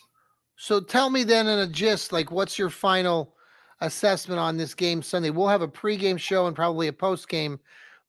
So, 0.63 0.79
tell 0.81 1.11
me 1.11 1.25
then 1.25 1.49
in 1.49 1.59
a 1.59 1.67
gist, 1.67 2.13
like, 2.13 2.31
what's 2.31 2.57
your 2.57 2.71
final 2.71 3.35
assessment 3.81 4.39
on 4.39 4.57
this 4.57 4.75
game 4.75 5.03
Sunday? 5.03 5.31
We'll 5.31 5.49
have 5.49 5.63
a 5.63 5.67
pregame 5.67 6.21
show 6.21 6.47
and 6.47 6.55
probably 6.55 6.87
a 6.87 6.93
postgame, 6.93 7.59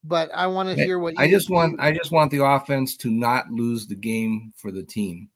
but 0.03 0.29
I 0.35 0.45
want 0.45 0.69
to 0.69 0.75
hear 0.75 0.99
what 0.99 1.15
I 1.17 1.23
you- 1.23 1.31
just 1.31 1.49
want 1.49 1.79
I 1.79 1.91
just 1.91 2.11
want 2.11 2.29
the 2.29 2.45
offense 2.45 2.95
to 2.97 3.09
not 3.09 3.49
lose 3.49 3.87
the 3.87 3.95
game 3.95 4.53
for 4.55 4.71
the 4.71 4.83
team. 4.83 5.29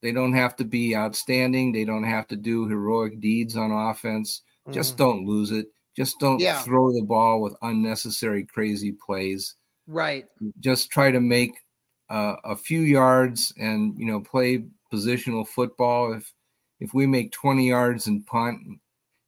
They 0.00 0.10
don't 0.10 0.32
have 0.32 0.56
to 0.56 0.64
be 0.64 0.96
outstanding. 0.96 1.70
They 1.70 1.84
don't 1.84 2.04
have 2.04 2.26
to 2.28 2.36
do 2.36 2.66
heroic 2.66 3.20
deeds 3.20 3.54
on 3.54 3.70
offense. 3.70 4.40
Just 4.70 4.94
Mhm. 4.94 4.96
don't 4.96 5.26
lose 5.26 5.50
it. 5.50 5.66
Just 5.94 6.18
don't 6.18 6.40
Yeah. 6.40 6.62
throw 6.62 6.94
the 6.94 7.02
ball 7.04 7.42
with 7.42 7.54
unnecessary 7.60 8.46
crazy 8.46 8.92
plays. 8.92 9.54
Right. 9.86 10.24
Just 10.60 10.88
try 10.90 11.10
to 11.10 11.20
make 11.20 11.52
uh, 12.08 12.36
a 12.44 12.54
few 12.56 12.80
yards 12.80 13.52
and 13.58 13.98
you 13.98 14.06
know 14.06 14.20
play 14.20 14.64
positional 14.92 15.46
football. 15.46 16.12
If 16.12 16.32
if 16.80 16.92
we 16.94 17.06
make 17.06 17.32
20 17.32 17.68
yards 17.68 18.06
and 18.06 18.26
punt, 18.26 18.58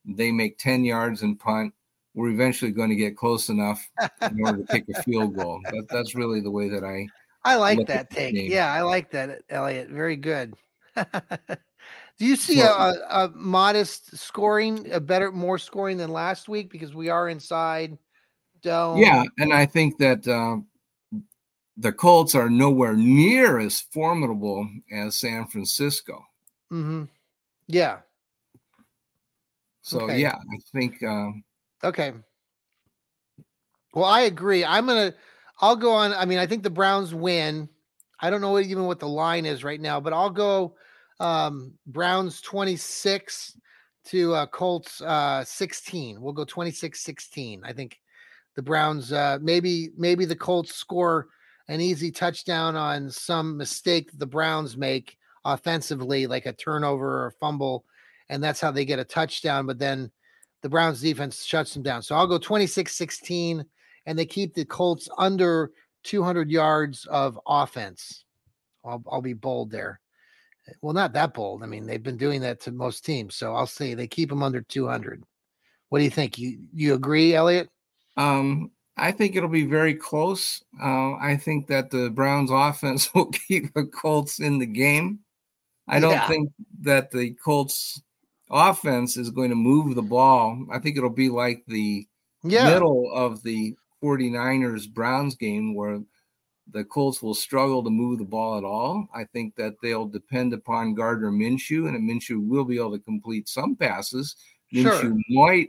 they 0.04 0.30
make 0.30 0.58
10 0.58 0.84
yards 0.84 1.22
and 1.22 1.38
punt, 1.38 1.72
we're 2.14 2.30
eventually 2.30 2.72
going 2.72 2.90
to 2.90 2.96
get 2.96 3.16
close 3.16 3.48
enough 3.48 3.88
in 4.22 4.44
order 4.44 4.62
to 4.62 4.72
kick 4.72 4.84
a 4.94 5.02
field 5.02 5.36
goal. 5.36 5.60
That, 5.70 5.86
that's 5.88 6.14
really 6.14 6.40
the 6.40 6.50
way 6.50 6.68
that 6.68 6.84
I 6.84 7.06
I 7.44 7.56
like 7.56 7.86
that 7.86 8.10
take. 8.10 8.34
Yeah, 8.34 8.72
I 8.72 8.82
like 8.82 9.10
that, 9.12 9.40
Elliot. 9.48 9.88
Very 9.88 10.16
good. 10.16 10.54
Do 10.96 12.26
you 12.26 12.34
see 12.36 12.60
a, 12.60 12.64
Well- 12.64 13.02
a, 13.08 13.24
a 13.26 13.28
modest 13.30 14.16
scoring, 14.18 14.90
a 14.92 15.00
better, 15.00 15.30
more 15.30 15.58
scoring 15.58 15.96
than 15.96 16.10
last 16.10 16.48
week 16.48 16.70
because 16.70 16.92
we 16.94 17.08
are 17.08 17.28
inside 17.28 17.96
dome? 18.60 18.98
Yeah, 18.98 19.22
and 19.38 19.52
I 19.54 19.66
think 19.66 19.98
that 19.98 20.26
uh, 20.26 20.56
the 21.78 21.92
Colts 21.92 22.34
are 22.34 22.50
nowhere 22.50 22.94
near 22.94 23.58
as 23.60 23.80
formidable 23.80 24.68
as 24.92 25.16
San 25.16 25.46
Francisco. 25.46 26.24
Mm-hmm. 26.72 27.04
Yeah. 27.68 27.98
So 29.82 30.00
Okay. 30.00 30.18
yeah, 30.20 30.34
I 30.34 30.56
think 30.72 31.02
um, 31.02 31.44
Okay. 31.84 32.12
Well, 33.94 34.04
I 34.04 34.22
agree. 34.22 34.64
I'm 34.64 34.86
gonna. 34.86 35.14
I'll 35.60 35.76
go 35.76 35.92
on. 35.92 36.12
I 36.12 36.24
mean, 36.24 36.38
I 36.38 36.46
think 36.46 36.62
the 36.62 36.70
Browns 36.70 37.14
win. 37.14 37.68
I 38.20 38.30
don't 38.30 38.40
know 38.40 38.50
what- 38.52 38.64
even 38.64 38.84
what 38.86 38.98
the 39.00 39.08
line 39.08 39.46
is 39.46 39.62
right 39.64 39.80
now, 39.80 40.00
but 40.00 40.12
I'll 40.12 40.30
go 40.30 40.74
um, 41.20 41.72
Browns 41.86 42.40
26 42.42 43.56
to 44.06 44.34
uh, 44.34 44.46
Colts 44.46 45.00
uh, 45.02 45.44
16. 45.44 46.20
We'll 46.20 46.32
go 46.32 46.44
26-16. 46.44 47.60
I 47.64 47.72
think 47.72 47.98
the 48.56 48.62
Browns 48.62 49.12
uh, 49.12 49.38
maybe 49.40 49.90
maybe 49.96 50.24
the 50.24 50.36
Colts 50.36 50.74
score 50.74 51.28
an 51.68 51.80
easy 51.80 52.10
touchdown 52.10 52.76
on 52.76 53.10
some 53.10 53.56
mistake 53.56 54.10
the 54.16 54.26
Browns 54.26 54.76
make 54.76 55.18
offensively, 55.44 56.26
like 56.26 56.46
a 56.46 56.52
turnover 56.52 57.22
or 57.22 57.26
a 57.26 57.32
fumble, 57.32 57.84
and 58.28 58.42
that's 58.42 58.60
how 58.60 58.70
they 58.70 58.84
get 58.84 58.98
a 58.98 59.04
touchdown. 59.04 59.66
But 59.66 59.78
then 59.78 60.10
the 60.62 60.68
Browns 60.68 61.00
defense 61.00 61.44
shuts 61.44 61.74
them 61.74 61.82
down. 61.82 62.02
So 62.02 62.16
I'll 62.16 62.26
go 62.26 62.38
26 62.38 62.94
16, 62.94 63.64
and 64.06 64.18
they 64.18 64.26
keep 64.26 64.54
the 64.54 64.64
Colts 64.64 65.08
under 65.18 65.72
200 66.04 66.50
yards 66.50 67.06
of 67.06 67.38
offense. 67.46 68.24
I'll, 68.84 69.02
I'll 69.10 69.22
be 69.22 69.34
bold 69.34 69.70
there. 69.70 70.00
Well, 70.82 70.94
not 70.94 71.14
that 71.14 71.34
bold. 71.34 71.62
I 71.62 71.66
mean, 71.66 71.86
they've 71.86 72.02
been 72.02 72.18
doing 72.18 72.40
that 72.42 72.60
to 72.62 72.72
most 72.72 73.04
teams. 73.04 73.34
So 73.34 73.54
I'll 73.54 73.66
say 73.66 73.94
they 73.94 74.06
keep 74.06 74.28
them 74.28 74.42
under 74.42 74.60
200. 74.60 75.22
What 75.88 75.98
do 75.98 76.04
you 76.04 76.10
think? 76.10 76.38
You 76.38 76.58
you 76.74 76.94
agree, 76.94 77.34
Elliot? 77.34 77.70
um, 78.18 78.70
I 78.98 79.12
think 79.12 79.36
it'll 79.36 79.48
be 79.48 79.64
very 79.64 79.94
close. 79.94 80.62
Uh, 80.82 81.14
I 81.14 81.36
think 81.36 81.66
that 81.68 81.90
the 81.90 82.10
Browns 82.10 82.50
offense 82.52 83.12
will 83.14 83.26
keep 83.26 83.72
the 83.74 83.84
Colts 83.86 84.40
in 84.40 84.58
the 84.58 84.66
game. 84.66 85.20
I 85.88 86.00
don't 86.00 86.12
Yeah. 86.12 86.28
think 86.28 86.50
that 86.82 87.10
the 87.10 87.30
Colts 87.42 88.02
offense 88.50 89.16
is 89.16 89.30
going 89.30 89.50
to 89.50 89.56
move 89.56 89.94
the 89.94 90.02
ball. 90.02 90.66
I 90.70 90.78
think 90.78 90.96
it'll 90.96 91.10
be 91.10 91.28
like 91.30 91.64
the 91.66 92.06
Yeah. 92.42 92.64
middle 92.66 93.10
of 93.12 93.42
the 93.42 93.74
49ers 94.02 94.86
Browns 94.86 95.34
game 95.34 95.74
where 95.74 96.00
the 96.70 96.84
Colts 96.84 97.22
will 97.22 97.34
struggle 97.34 97.82
to 97.82 97.90
move 97.90 98.18
the 98.18 98.24
ball 98.26 98.58
at 98.58 98.64
all. 98.64 99.08
I 99.14 99.24
think 99.24 99.54
that 99.56 99.74
they'll 99.82 100.06
depend 100.06 100.52
upon 100.52 100.94
Gardner 100.94 101.30
Minshew, 101.30 101.88
and 101.88 102.08
Minshew 102.08 102.46
will 102.46 102.64
be 102.64 102.76
able 102.76 102.92
to 102.92 102.98
complete 103.02 103.48
some 103.48 103.74
passes. 103.74 104.36
Sure. 104.72 104.92
Minshew 104.92 105.18
might 105.30 105.68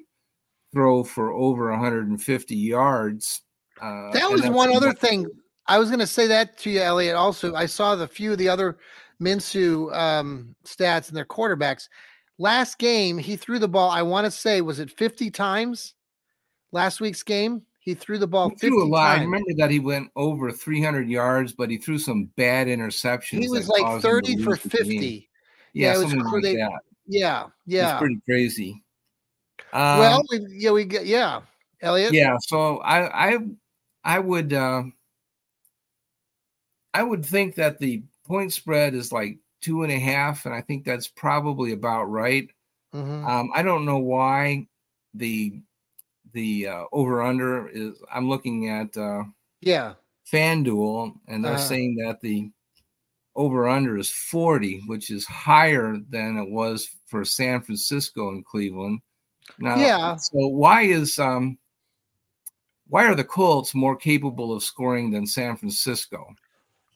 throw 0.73 1.03
for 1.03 1.31
over 1.33 1.69
150 1.71 2.55
yards. 2.55 3.41
Uh, 3.81 4.11
That 4.11 4.29
was 4.29 4.45
one 4.47 4.71
other 4.75 4.87
enough. 4.87 4.99
thing. 4.99 5.25
I 5.67 5.77
was 5.79 5.89
going 5.89 5.99
to 5.99 6.07
say 6.07 6.27
that 6.27 6.57
to 6.59 6.69
you, 6.69 6.81
Elliot. 6.81 7.15
Also, 7.15 7.53
I 7.55 7.65
saw 7.65 7.95
the 7.95 8.07
few 8.07 8.31
of 8.31 8.37
the 8.37 8.49
other 8.49 8.77
Minshew 9.21 9.93
um, 9.95 10.55
stats 10.65 11.07
and 11.09 11.17
their 11.17 11.25
quarterbacks. 11.25 11.89
Last 12.37 12.77
game, 12.79 13.17
he 13.17 13.35
threw 13.35 13.59
the 13.59 13.67
ball. 13.67 13.89
I 13.89 14.01
want 14.01 14.25
to 14.25 14.31
say, 14.31 14.61
was 14.61 14.79
it 14.79 14.89
50 14.91 15.29
times? 15.31 15.93
Last 16.71 17.01
week's 17.01 17.23
game, 17.23 17.63
he 17.79 17.93
threw 17.95 18.17
the 18.17 18.27
ball 18.27 18.49
He 18.49 18.55
50 18.55 18.67
threw 18.67 18.83
a 18.83 18.87
lot. 18.87 19.17
I 19.17 19.21
remember 19.21 19.49
that 19.57 19.69
he 19.71 19.79
went 19.79 20.09
over 20.15 20.51
300 20.51 21.09
yards, 21.09 21.53
but 21.53 21.69
he 21.69 21.77
threw 21.77 21.97
some 21.97 22.25
bad 22.37 22.67
interceptions. 22.67 23.39
He 23.41 23.49
was 23.49 23.67
like 23.67 23.81
caused 23.81 24.05
him 24.05 24.11
to 24.11 24.27
30 24.27 24.43
for 24.43 24.49
lose 24.51 24.59
the 24.63 24.69
game. 24.69 24.77
50. 24.85 25.29
Yeah, 25.73 25.93
Yeah, 25.93 25.99
it 25.99 26.03
was 26.03 26.13
like 26.13 26.43
they- 26.43 26.55
that. 26.55 26.79
Yeah, 27.11 27.43
It's 27.45 27.51
yeah. 27.65 27.97
pretty 27.97 28.19
crazy. 28.25 28.83
Well, 29.73 30.17
Um, 30.19 30.23
we, 30.31 30.39
yeah, 30.49 30.71
we 30.71 30.85
get 30.85 31.05
yeah, 31.05 31.41
Elliot. 31.81 32.13
yeah 32.13 32.35
so 32.41 32.77
i 32.79 33.31
i 33.33 33.37
i 34.03 34.19
would 34.19 34.53
uh 34.53 34.83
i 36.93 37.03
would 37.03 37.25
think 37.25 37.55
that 37.55 37.77
the 37.79 38.03
point 38.25 38.51
spread 38.53 38.93
is 38.93 39.11
like 39.11 39.37
two 39.61 39.83
and 39.83 39.91
a 39.91 39.99
half 39.99 40.45
and 40.45 40.53
i 40.55 40.61
think 40.61 40.83
that's 40.85 41.07
probably 41.07 41.71
about 41.73 42.05
right 42.05 42.49
Mhm. 42.93 43.27
um 43.27 43.49
i 43.53 43.61
don't 43.61 43.85
know 43.85 43.99
why 43.99 44.67
the 45.13 45.53
the 46.33 46.67
uh, 46.67 46.83
over 46.91 47.21
under 47.21 47.67
is 47.69 48.01
i'm 48.11 48.29
looking 48.29 48.69
at 48.69 48.95
uh 48.97 49.23
yeah. 49.61 49.93
fanduel 50.31 51.13
and 51.27 51.43
they're 51.43 51.53
Uh-huh. 51.53 51.57
saying 51.57 51.95
that 51.97 52.21
the 52.21 52.49
over 53.35 53.67
under 53.67 53.97
is 53.97 54.09
40 54.09 54.81
which 54.87 55.09
is 55.11 55.25
higher 55.25 55.97
than 56.09 56.37
it 56.37 56.49
was 56.49 56.89
for 57.07 57.23
san 57.25 57.61
francisco 57.61 58.29
and 58.29 58.45
cleveland 58.45 58.99
now 59.57 59.75
Yeah. 59.77 60.15
so 60.15 60.47
why 60.47 60.83
is 60.83 61.17
um 61.19 61.57
why 62.87 63.05
are 63.05 63.15
the 63.15 63.23
colts 63.23 63.73
more 63.75 63.95
capable 63.95 64.53
of 64.53 64.63
scoring 64.63 65.11
than 65.11 65.25
san 65.25 65.55
francisco 65.57 66.25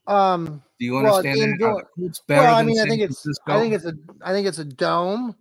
Um. 0.07 0.61
do 0.79 0.85
you 0.85 0.93
Well, 0.95 1.17
understand? 1.17 1.39
Are 1.39 1.53
indoor- 1.53 1.89
better 2.27 2.41
Well, 2.43 2.55
I 2.55 2.63
mean, 2.63 2.79
I 2.79 2.83
think 2.85 3.01
it's? 3.01 3.25
I 3.47 3.59
think 3.59 3.73
it's 3.73 3.85
a 3.85 3.93
I 4.21 4.33
think 4.33 4.47
it's 4.47 4.59
a 4.59 4.65
dome, 4.65 5.33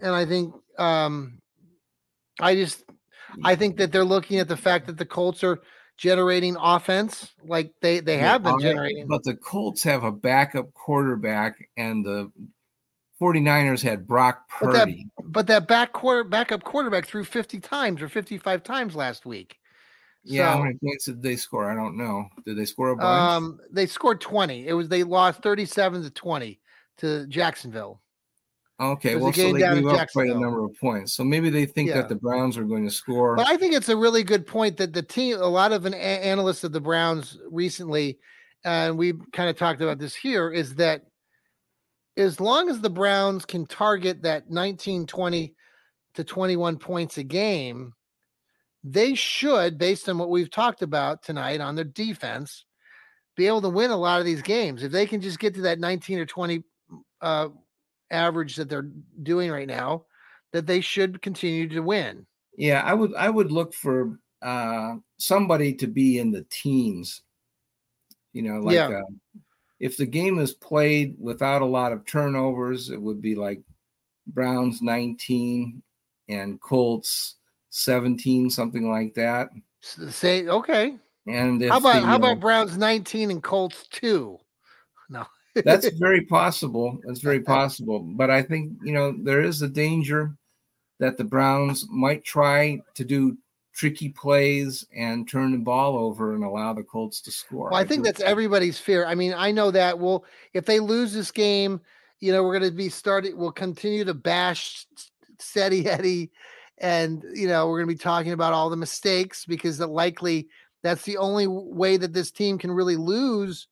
and 0.00 0.12
I 0.12 0.24
think 0.26 0.52
um, 0.78 1.40
I 2.40 2.56
just 2.56 2.82
I 3.44 3.54
think 3.54 3.76
that 3.76 3.92
they're 3.92 4.04
looking 4.04 4.38
at 4.40 4.48
the 4.48 4.56
fact 4.56 4.86
that 4.88 4.96
the 4.96 5.06
Colts 5.06 5.44
are 5.44 5.60
generating 5.96 6.56
offense 6.60 7.30
like 7.46 7.72
they 7.80 8.00
they 8.00 8.16
have 8.16 8.42
been 8.42 8.58
generating. 8.58 9.06
But 9.06 9.22
the 9.22 9.36
Colts 9.36 9.84
have 9.84 10.02
a 10.02 10.10
backup 10.10 10.72
quarterback, 10.74 11.54
and 11.76 12.04
the 12.04 12.32
49ers 13.32 13.82
had 13.82 14.06
Brock 14.06 14.42
But 14.60 14.72
that- 14.72 14.78
Purdy. 14.86 15.06
But 15.26 15.46
that 15.48 15.66
back 15.66 15.92
quarter 15.92 16.22
backup 16.24 16.62
quarterback 16.64 17.06
threw 17.06 17.24
fifty 17.24 17.58
times 17.58 18.00
or 18.02 18.08
fifty 18.08 18.38
five 18.38 18.62
times 18.62 18.94
last 18.94 19.26
week. 19.26 19.58
yeah, 20.22 20.52
how 20.52 20.62
many 20.62 20.78
points 20.82 21.06
did 21.06 21.22
they 21.22 21.36
score? 21.36 21.70
I 21.70 21.74
don't 21.74 21.96
know. 21.96 22.26
Did 22.44 22.56
they 22.56 22.64
score 22.66 22.90
a 22.90 22.96
bunch? 22.96 23.06
um, 23.06 23.58
they 23.70 23.86
scored 23.86 24.20
twenty. 24.20 24.66
It 24.68 24.72
was 24.74 24.88
they 24.88 25.02
lost 25.02 25.42
thirty 25.42 25.64
seven 25.64 26.02
to 26.02 26.10
twenty 26.10 26.60
to 26.98 27.26
Jacksonville. 27.26 28.00
okay, 28.80 29.12
it 29.12 29.14
was 29.16 29.22
a 29.22 29.24
well, 29.24 29.32
so 29.32 29.52
they 29.54 29.58
gave 29.60 29.86
up 29.86 30.08
quite 30.12 30.30
a 30.30 30.38
number 30.38 30.64
of 30.64 30.78
points. 30.80 31.12
So 31.14 31.24
maybe 31.24 31.50
they 31.50 31.66
think 31.66 31.88
Yeah. 31.88 31.96
that 31.96 32.08
the 32.08 32.14
Browns 32.16 32.56
are 32.58 32.64
going 32.64 32.84
to 32.84 32.90
score. 32.90 33.34
But 33.36 33.48
I 33.48 33.56
think 33.56 33.74
it's 33.74 33.88
a 33.88 33.96
really 33.96 34.22
good 34.22 34.46
point 34.46 34.76
that 34.76 34.92
the 34.92 35.02
team, 35.02 35.36
a 35.40 35.46
lot 35.46 35.72
of 35.72 35.84
an 35.86 35.94
analysts 35.94 36.62
of 36.64 36.72
the 36.72 36.80
Browns 36.80 37.38
recently, 37.50 38.18
and 38.64 38.96
we 38.98 39.14
kind 39.32 39.48
of 39.50 39.56
talked 39.56 39.80
about 39.80 39.98
this 39.98 40.14
here, 40.14 40.50
is 40.50 40.74
that 40.76 41.02
as 42.16 42.40
long 42.40 42.68
as 42.68 42.80
the 42.80 42.90
Browns 42.90 43.44
can 43.44 43.66
target 43.66 44.22
that 44.22 44.50
19, 44.50 45.06
20 45.06 45.54
to 46.14 46.24
21 46.24 46.78
points 46.78 47.18
a 47.18 47.22
game, 47.24 47.92
they 48.84 49.14
should, 49.14 49.78
based 49.78 50.08
on 50.08 50.18
what 50.18 50.30
we've 50.30 50.50
talked 50.50 50.82
about 50.82 51.22
tonight 51.22 51.60
on 51.60 51.74
their 51.74 51.84
defense, 51.84 52.64
be 53.36 53.46
able 53.46 53.62
to 53.62 53.68
win 53.68 53.90
a 53.90 53.96
lot 53.96 54.20
of 54.20 54.26
these 54.26 54.42
games. 54.42 54.82
If 54.82 54.92
they 54.92 55.06
can 55.06 55.20
just 55.20 55.38
get 55.38 55.54
to 55.54 55.62
that 55.62 55.80
19 55.80 56.18
or 56.18 56.26
20 56.26 56.62
uh, 57.20 57.48
average 58.10 58.56
that 58.56 58.68
they're 58.68 58.90
doing 59.22 59.50
right 59.50 59.66
now, 59.66 60.04
that 60.52 60.66
they 60.66 60.80
should 60.80 61.20
continue 61.20 61.68
to 61.68 61.80
win. 61.80 62.26
Yeah, 62.56 62.82
I 62.82 62.94
would 62.94 63.12
I 63.16 63.28
would 63.28 63.50
look 63.50 63.74
for 63.74 64.20
uh 64.40 64.94
somebody 65.18 65.74
to 65.74 65.88
be 65.88 66.18
in 66.18 66.30
the 66.30 66.46
teens. 66.48 67.22
You 68.32 68.42
know, 68.42 68.60
like 68.60 68.74
Yeah. 68.76 68.88
uh, 68.88 69.40
if 69.80 69.96
the 69.96 70.06
game 70.06 70.38
is 70.38 70.52
played 70.52 71.16
without 71.18 71.62
a 71.62 71.66
lot 71.66 71.92
of 71.92 72.06
turnovers, 72.06 72.90
it 72.90 73.00
would 73.00 73.20
be 73.20 73.34
like 73.34 73.60
Browns 74.26 74.80
19 74.82 75.82
and 76.28 76.60
Colts 76.60 77.36
17, 77.70 78.50
something 78.50 78.90
like 78.90 79.14
that. 79.14 79.48
Say 79.82 80.48
okay. 80.48 80.96
And 81.26 81.62
if 81.62 81.70
How 81.70 81.78
about 81.78 81.94
the, 81.94 82.06
how 82.06 82.14
uh, 82.14 82.16
about 82.16 82.40
Browns 82.40 82.76
19 82.76 83.30
and 83.30 83.42
Colts 83.42 83.86
2? 83.90 84.38
No. 85.10 85.26
that's 85.54 85.86
very 85.98 86.22
possible. 86.24 86.98
That's 87.04 87.20
very 87.20 87.40
possible. 87.40 88.00
But 88.00 88.30
I 88.30 88.40
think, 88.40 88.72
you 88.82 88.94
know, 88.94 89.14
there 89.22 89.42
is 89.42 89.60
a 89.60 89.68
danger 89.68 90.34
that 90.98 91.18
the 91.18 91.24
Browns 91.24 91.86
might 91.90 92.24
try 92.24 92.80
to 92.94 93.04
do 93.04 93.36
tricky 93.74 94.08
plays 94.08 94.86
and 94.96 95.28
turn 95.28 95.52
the 95.52 95.58
ball 95.58 95.98
over 95.98 96.34
and 96.34 96.44
allow 96.44 96.72
the 96.72 96.82
Colts 96.82 97.20
to 97.22 97.30
score. 97.30 97.70
Well, 97.70 97.80
I 97.80 97.84
think 97.84 98.04
do- 98.04 98.10
that's 98.10 98.20
everybody's 98.20 98.78
fear. 98.78 99.06
I 99.06 99.14
mean, 99.14 99.34
I 99.36 99.50
know 99.50 99.70
that. 99.70 99.98
Well, 99.98 100.24
if 100.52 100.64
they 100.64 100.80
lose 100.80 101.12
this 101.12 101.30
game, 101.30 101.80
you 102.20 102.32
know, 102.32 102.42
we're 102.42 102.58
going 102.58 102.70
to 102.70 102.76
be 102.76 102.88
starting. 102.88 103.36
We'll 103.36 103.52
continue 103.52 104.04
to 104.04 104.14
bash 104.14 104.86
Steady 105.38 105.86
Eddie 105.88 106.30
and 106.78 107.24
you 107.34 107.46
know 107.46 107.68
we're 107.68 107.78
going 107.78 107.88
to 107.88 107.94
be 107.94 108.02
talking 108.02 108.32
about 108.32 108.52
all 108.52 108.70
the 108.70 108.76
mistakes 108.76 109.44
because 109.44 109.78
that 109.78 109.88
likely 109.88 110.48
that's 110.82 111.02
the 111.04 111.16
only 111.16 111.46
way 111.46 111.96
that 111.96 112.12
this 112.12 112.30
team 112.30 112.58
can 112.58 112.70
really 112.70 112.96
lose 112.96 113.68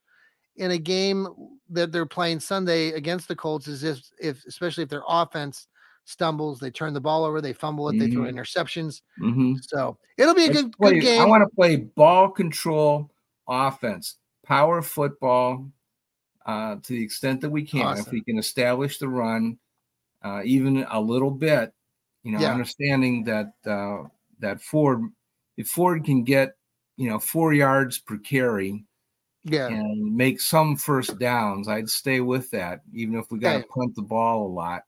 in 0.56 0.70
a 0.70 0.78
game 0.78 1.26
that 1.70 1.92
they're 1.92 2.06
playing 2.06 2.40
Sunday 2.40 2.92
against 2.92 3.28
the 3.28 3.36
Colts 3.36 3.66
is 3.66 3.82
if, 3.82 4.00
if 4.20 4.44
especially 4.46 4.84
if 4.84 4.90
their 4.90 5.02
offense 5.08 5.66
stumbles, 6.04 6.58
they 6.60 6.70
turn 6.70 6.94
the 6.94 7.00
ball 7.00 7.24
over, 7.24 7.40
they 7.40 7.52
fumble 7.52 7.88
it, 7.88 7.92
mm-hmm. 7.92 8.00
they 8.00 8.10
throw 8.10 8.24
mm-hmm. 8.24 8.38
interceptions. 8.38 9.02
Mm-hmm. 9.20 9.54
So 9.62 9.98
it'll 10.18 10.34
be 10.34 10.46
a 10.46 10.52
good, 10.52 10.72
play, 10.72 10.94
good 10.94 11.02
game. 11.02 11.20
I 11.20 11.26
want 11.26 11.42
to 11.48 11.54
play 11.54 11.76
ball 11.76 12.30
control 12.30 13.10
offense, 13.48 14.18
power 14.44 14.82
football 14.82 15.70
uh, 16.46 16.76
to 16.76 16.92
the 16.92 17.02
extent 17.02 17.40
that 17.42 17.50
we 17.50 17.62
can. 17.62 17.82
Awesome. 17.82 18.06
If 18.06 18.12
we 18.12 18.22
can 18.22 18.38
establish 18.38 18.98
the 18.98 19.08
run, 19.08 19.58
uh, 20.22 20.42
even 20.44 20.86
a 20.90 21.00
little 21.00 21.30
bit, 21.30 21.72
you 22.22 22.32
know, 22.32 22.40
yeah. 22.40 22.52
understanding 22.52 23.24
that 23.24 23.52
uh, 23.66 24.08
that 24.38 24.60
Ford, 24.60 25.02
if 25.56 25.68
Ford 25.68 26.04
can 26.04 26.24
get, 26.24 26.56
you 26.96 27.08
know, 27.08 27.18
four 27.18 27.52
yards 27.52 27.98
per 27.98 28.18
carry, 28.18 28.84
yeah, 29.44 29.66
and 29.66 30.16
make 30.16 30.40
some 30.40 30.76
first 30.76 31.18
downs, 31.18 31.66
I'd 31.68 31.88
stay 31.88 32.20
with 32.20 32.50
that, 32.52 32.80
even 32.92 33.16
if 33.16 33.30
we 33.30 33.38
got 33.38 33.58
to 33.58 33.66
punt 33.66 33.94
the 33.96 34.02
ball 34.02 34.46
a 34.46 34.52
lot. 34.52 34.82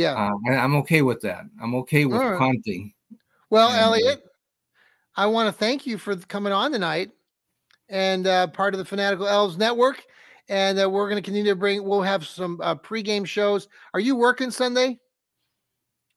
Yeah, 0.00 0.14
uh, 0.14 0.30
I, 0.48 0.54
am 0.54 0.76
okay 0.76 1.02
with 1.02 1.20
that. 1.20 1.44
I'm 1.60 1.74
okay 1.74 2.06
with 2.06 2.22
right. 2.22 2.38
punting. 2.38 2.94
Well, 3.50 3.68
and, 3.68 3.78
uh, 3.78 3.82
Elliot, 3.82 4.24
I 5.14 5.26
want 5.26 5.48
to 5.48 5.52
thank 5.52 5.86
you 5.86 5.98
for 5.98 6.16
coming 6.16 6.54
on 6.54 6.72
tonight 6.72 7.10
and 7.90 8.26
uh, 8.26 8.46
part 8.46 8.72
of 8.72 8.78
the 8.78 8.84
Fanatical 8.86 9.26
Elfz 9.26 9.58
Network. 9.58 10.02
And 10.48 10.80
uh, 10.80 10.88
we're 10.88 11.04
going 11.10 11.22
to 11.22 11.26
continue 11.26 11.52
to 11.52 11.56
bring. 11.56 11.84
We'll 11.84 12.00
have 12.00 12.26
some 12.26 12.58
uh, 12.62 12.76
pregame 12.76 13.26
shows. 13.26 13.68
Are 13.92 14.00
you 14.00 14.16
working 14.16 14.50
Sunday? 14.50 14.98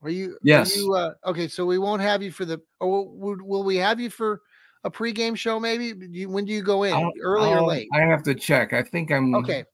Are 0.01 0.09
you? 0.09 0.37
Yes. 0.43 0.77
Are 0.77 0.79
you, 0.79 0.93
uh, 0.93 1.13
okay, 1.25 1.49
so 1.49 1.65
we 1.65 1.77
won't 1.77 2.01
have 2.01 2.23
you 2.23 2.31
for 2.31 2.45
the. 2.45 2.61
Or 2.79 3.05
will, 3.05 3.35
will 3.43 3.63
we 3.63 3.75
have 3.75 3.99
you 3.99 4.09
for 4.09 4.43
a 4.85 4.89
pregame 4.89 5.35
show? 5.35 5.59
Maybe. 5.59 5.93
You, 6.09 6.29
when 6.29 6.45
do 6.45 6.53
you 6.53 6.63
go 6.63 6.83
in? 6.83 6.93
I'll, 6.93 7.11
Early 7.21 7.51
I'll, 7.51 7.65
or 7.65 7.67
late? 7.67 7.89
I 7.93 7.99
have 7.99 8.23
to 8.23 8.33
check. 8.33 8.71
I 8.71 8.81
think 8.81 9.11
I'm. 9.11 9.35
Okay. 9.35 9.65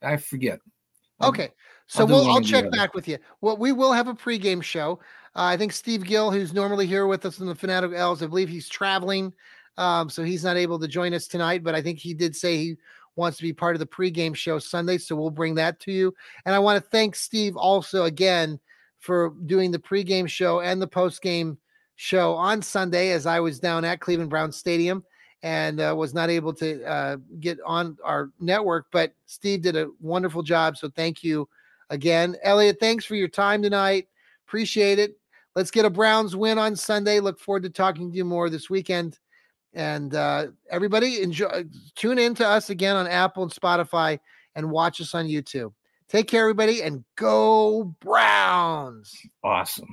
I 0.00 0.16
forget. 0.16 0.58
Okay. 1.22 1.50
So 1.92 2.04
I'll 2.04 2.06
we'll 2.06 2.30
I'll 2.30 2.40
check 2.40 2.70
back 2.70 2.94
with 2.94 3.06
you. 3.06 3.18
Well, 3.42 3.58
we 3.58 3.70
will 3.70 3.92
have 3.92 4.08
a 4.08 4.14
pregame 4.14 4.62
show. 4.62 4.98
Uh, 5.36 5.42
I 5.42 5.58
think 5.58 5.74
Steve 5.74 6.04
Gill, 6.04 6.30
who's 6.30 6.54
normally 6.54 6.86
here 6.86 7.06
with 7.06 7.26
us 7.26 7.38
in 7.38 7.46
the 7.46 7.54
Fanatical 7.54 7.94
Elfz, 7.98 8.22
I 8.22 8.28
believe 8.28 8.48
he's 8.48 8.66
traveling, 8.66 9.34
um, 9.76 10.08
so 10.08 10.24
he's 10.24 10.42
not 10.42 10.56
able 10.56 10.78
to 10.78 10.88
join 10.88 11.12
us 11.12 11.26
tonight. 11.26 11.62
But 11.62 11.74
I 11.74 11.82
think 11.82 11.98
he 11.98 12.14
did 12.14 12.34
say 12.34 12.56
he 12.56 12.76
wants 13.14 13.36
to 13.36 13.42
be 13.42 13.52
part 13.52 13.76
of 13.76 13.80
the 13.80 13.86
pregame 13.86 14.34
show 14.34 14.58
Sunday, 14.58 14.96
so 14.96 15.14
we'll 15.14 15.28
bring 15.28 15.54
that 15.56 15.80
to 15.80 15.92
you. 15.92 16.14
And 16.46 16.54
I 16.54 16.60
want 16.60 16.82
to 16.82 16.90
thank 16.90 17.14
Steve 17.14 17.58
also 17.58 18.04
again 18.04 18.58
for 18.98 19.34
doing 19.44 19.70
the 19.70 19.78
pregame 19.78 20.30
show 20.30 20.60
and 20.60 20.80
the 20.80 20.88
postgame 20.88 21.58
show 21.96 22.32
on 22.32 22.62
Sunday 22.62 23.10
as 23.10 23.26
I 23.26 23.38
was 23.40 23.60
down 23.60 23.84
at 23.84 24.00
Cleveland 24.00 24.30
Brown 24.30 24.50
Stadium 24.50 25.04
and 25.42 25.78
uh, 25.78 25.94
was 25.94 26.14
not 26.14 26.30
able 26.30 26.54
to 26.54 26.82
uh, 26.84 27.16
get 27.38 27.58
on 27.66 27.98
our 28.02 28.30
network. 28.40 28.86
But 28.90 29.12
Steve 29.26 29.60
did 29.60 29.76
a 29.76 29.90
wonderful 30.00 30.42
job, 30.42 30.78
so 30.78 30.88
thank 30.88 31.22
you 31.22 31.46
again. 31.92 32.36
Elliot, 32.42 32.78
thanks 32.80 33.04
for 33.04 33.14
your 33.14 33.28
time 33.28 33.62
tonight. 33.62 34.08
Appreciate 34.48 34.98
it. 34.98 35.12
Let's 35.54 35.70
get 35.70 35.84
a 35.84 35.90
Browns 35.90 36.34
win 36.34 36.58
on 36.58 36.74
Sunday. 36.74 37.20
Look 37.20 37.38
forward 37.38 37.62
to 37.64 37.70
talking 37.70 38.10
to 38.10 38.16
you 38.16 38.24
more 38.24 38.48
this 38.48 38.70
weekend. 38.70 39.18
And 39.74 40.14
uh, 40.14 40.48
everybody, 40.70 41.22
enjoy. 41.22 41.64
Tune 41.94 42.18
in 42.18 42.34
to 42.36 42.46
us 42.46 42.70
again 42.70 42.96
on 42.96 43.06
Apple 43.06 43.42
and 43.42 43.52
Spotify, 43.52 44.18
and 44.54 44.70
watch 44.70 45.00
us 45.00 45.14
on 45.14 45.26
YouTube. 45.26 45.72
Take 46.08 46.28
care, 46.28 46.42
everybody, 46.42 46.82
and 46.82 47.04
go 47.16 47.94
Browns! 48.00 49.14
Awesome. 49.42 49.88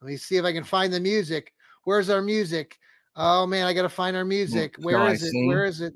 Let 0.00 0.08
me 0.08 0.16
see 0.16 0.36
if 0.36 0.44
I 0.44 0.52
can 0.52 0.64
find 0.64 0.92
the 0.92 1.00
music. 1.00 1.52
Where's 1.84 2.08
our 2.08 2.22
music? 2.22 2.78
Oh 3.14 3.46
man, 3.46 3.66
I 3.66 3.72
got 3.72 3.82
to 3.82 3.88
find 3.88 4.16
our 4.16 4.24
music. 4.24 4.76
Where 4.78 5.06
is 5.08 5.22
it? 5.22 5.32
Where 5.46 5.64
is 5.64 5.80
it? 5.80 5.94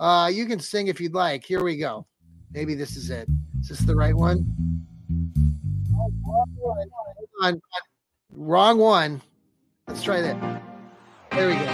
Uh, 0.00 0.30
you 0.32 0.46
can 0.46 0.58
sing 0.58 0.88
if 0.88 1.00
you'd 1.00 1.14
like. 1.14 1.44
Here 1.44 1.62
we 1.62 1.76
go. 1.76 2.06
Maybe 2.52 2.74
this 2.74 2.96
is 2.96 3.10
it. 3.10 3.28
Is 3.64 3.70
this 3.70 3.78
the 3.78 3.96
right 3.96 4.14
one? 4.14 4.44
On, 7.40 7.58
wrong 8.30 8.76
one. 8.76 9.22
Let's 9.88 10.02
try 10.02 10.20
that. 10.20 10.62
There 11.30 11.48
we 11.48 11.54
go. 11.54 11.64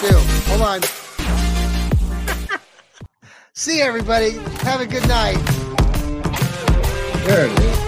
Two. 0.00 0.16
Hold 0.48 0.62
on. 0.62 0.80
See 3.52 3.82
everybody. 3.82 4.30
Have 4.62 4.80
a 4.80 4.86
good 4.86 5.06
night. 5.06 5.36
There 7.26 7.44
it 7.44 7.60
is. 7.60 7.81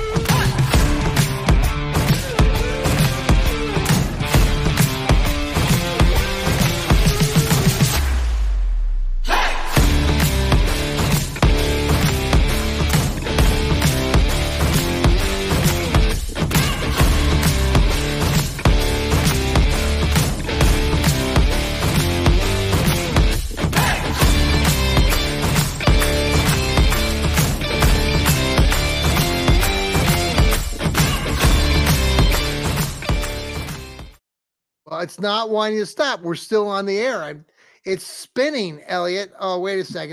It's 35.04 35.20
not 35.20 35.50
wanting 35.50 35.78
to 35.78 35.86
stop. 35.86 36.22
We're 36.22 36.34
still 36.34 36.68
on 36.68 36.86
the 36.86 36.98
air. 36.98 37.22
I'm, 37.22 37.44
it's 37.84 38.06
spinning, 38.06 38.82
Elliot. 38.88 39.32
Oh, 39.38 39.60
wait 39.60 39.78
a 39.78 39.84
second. 39.84 40.12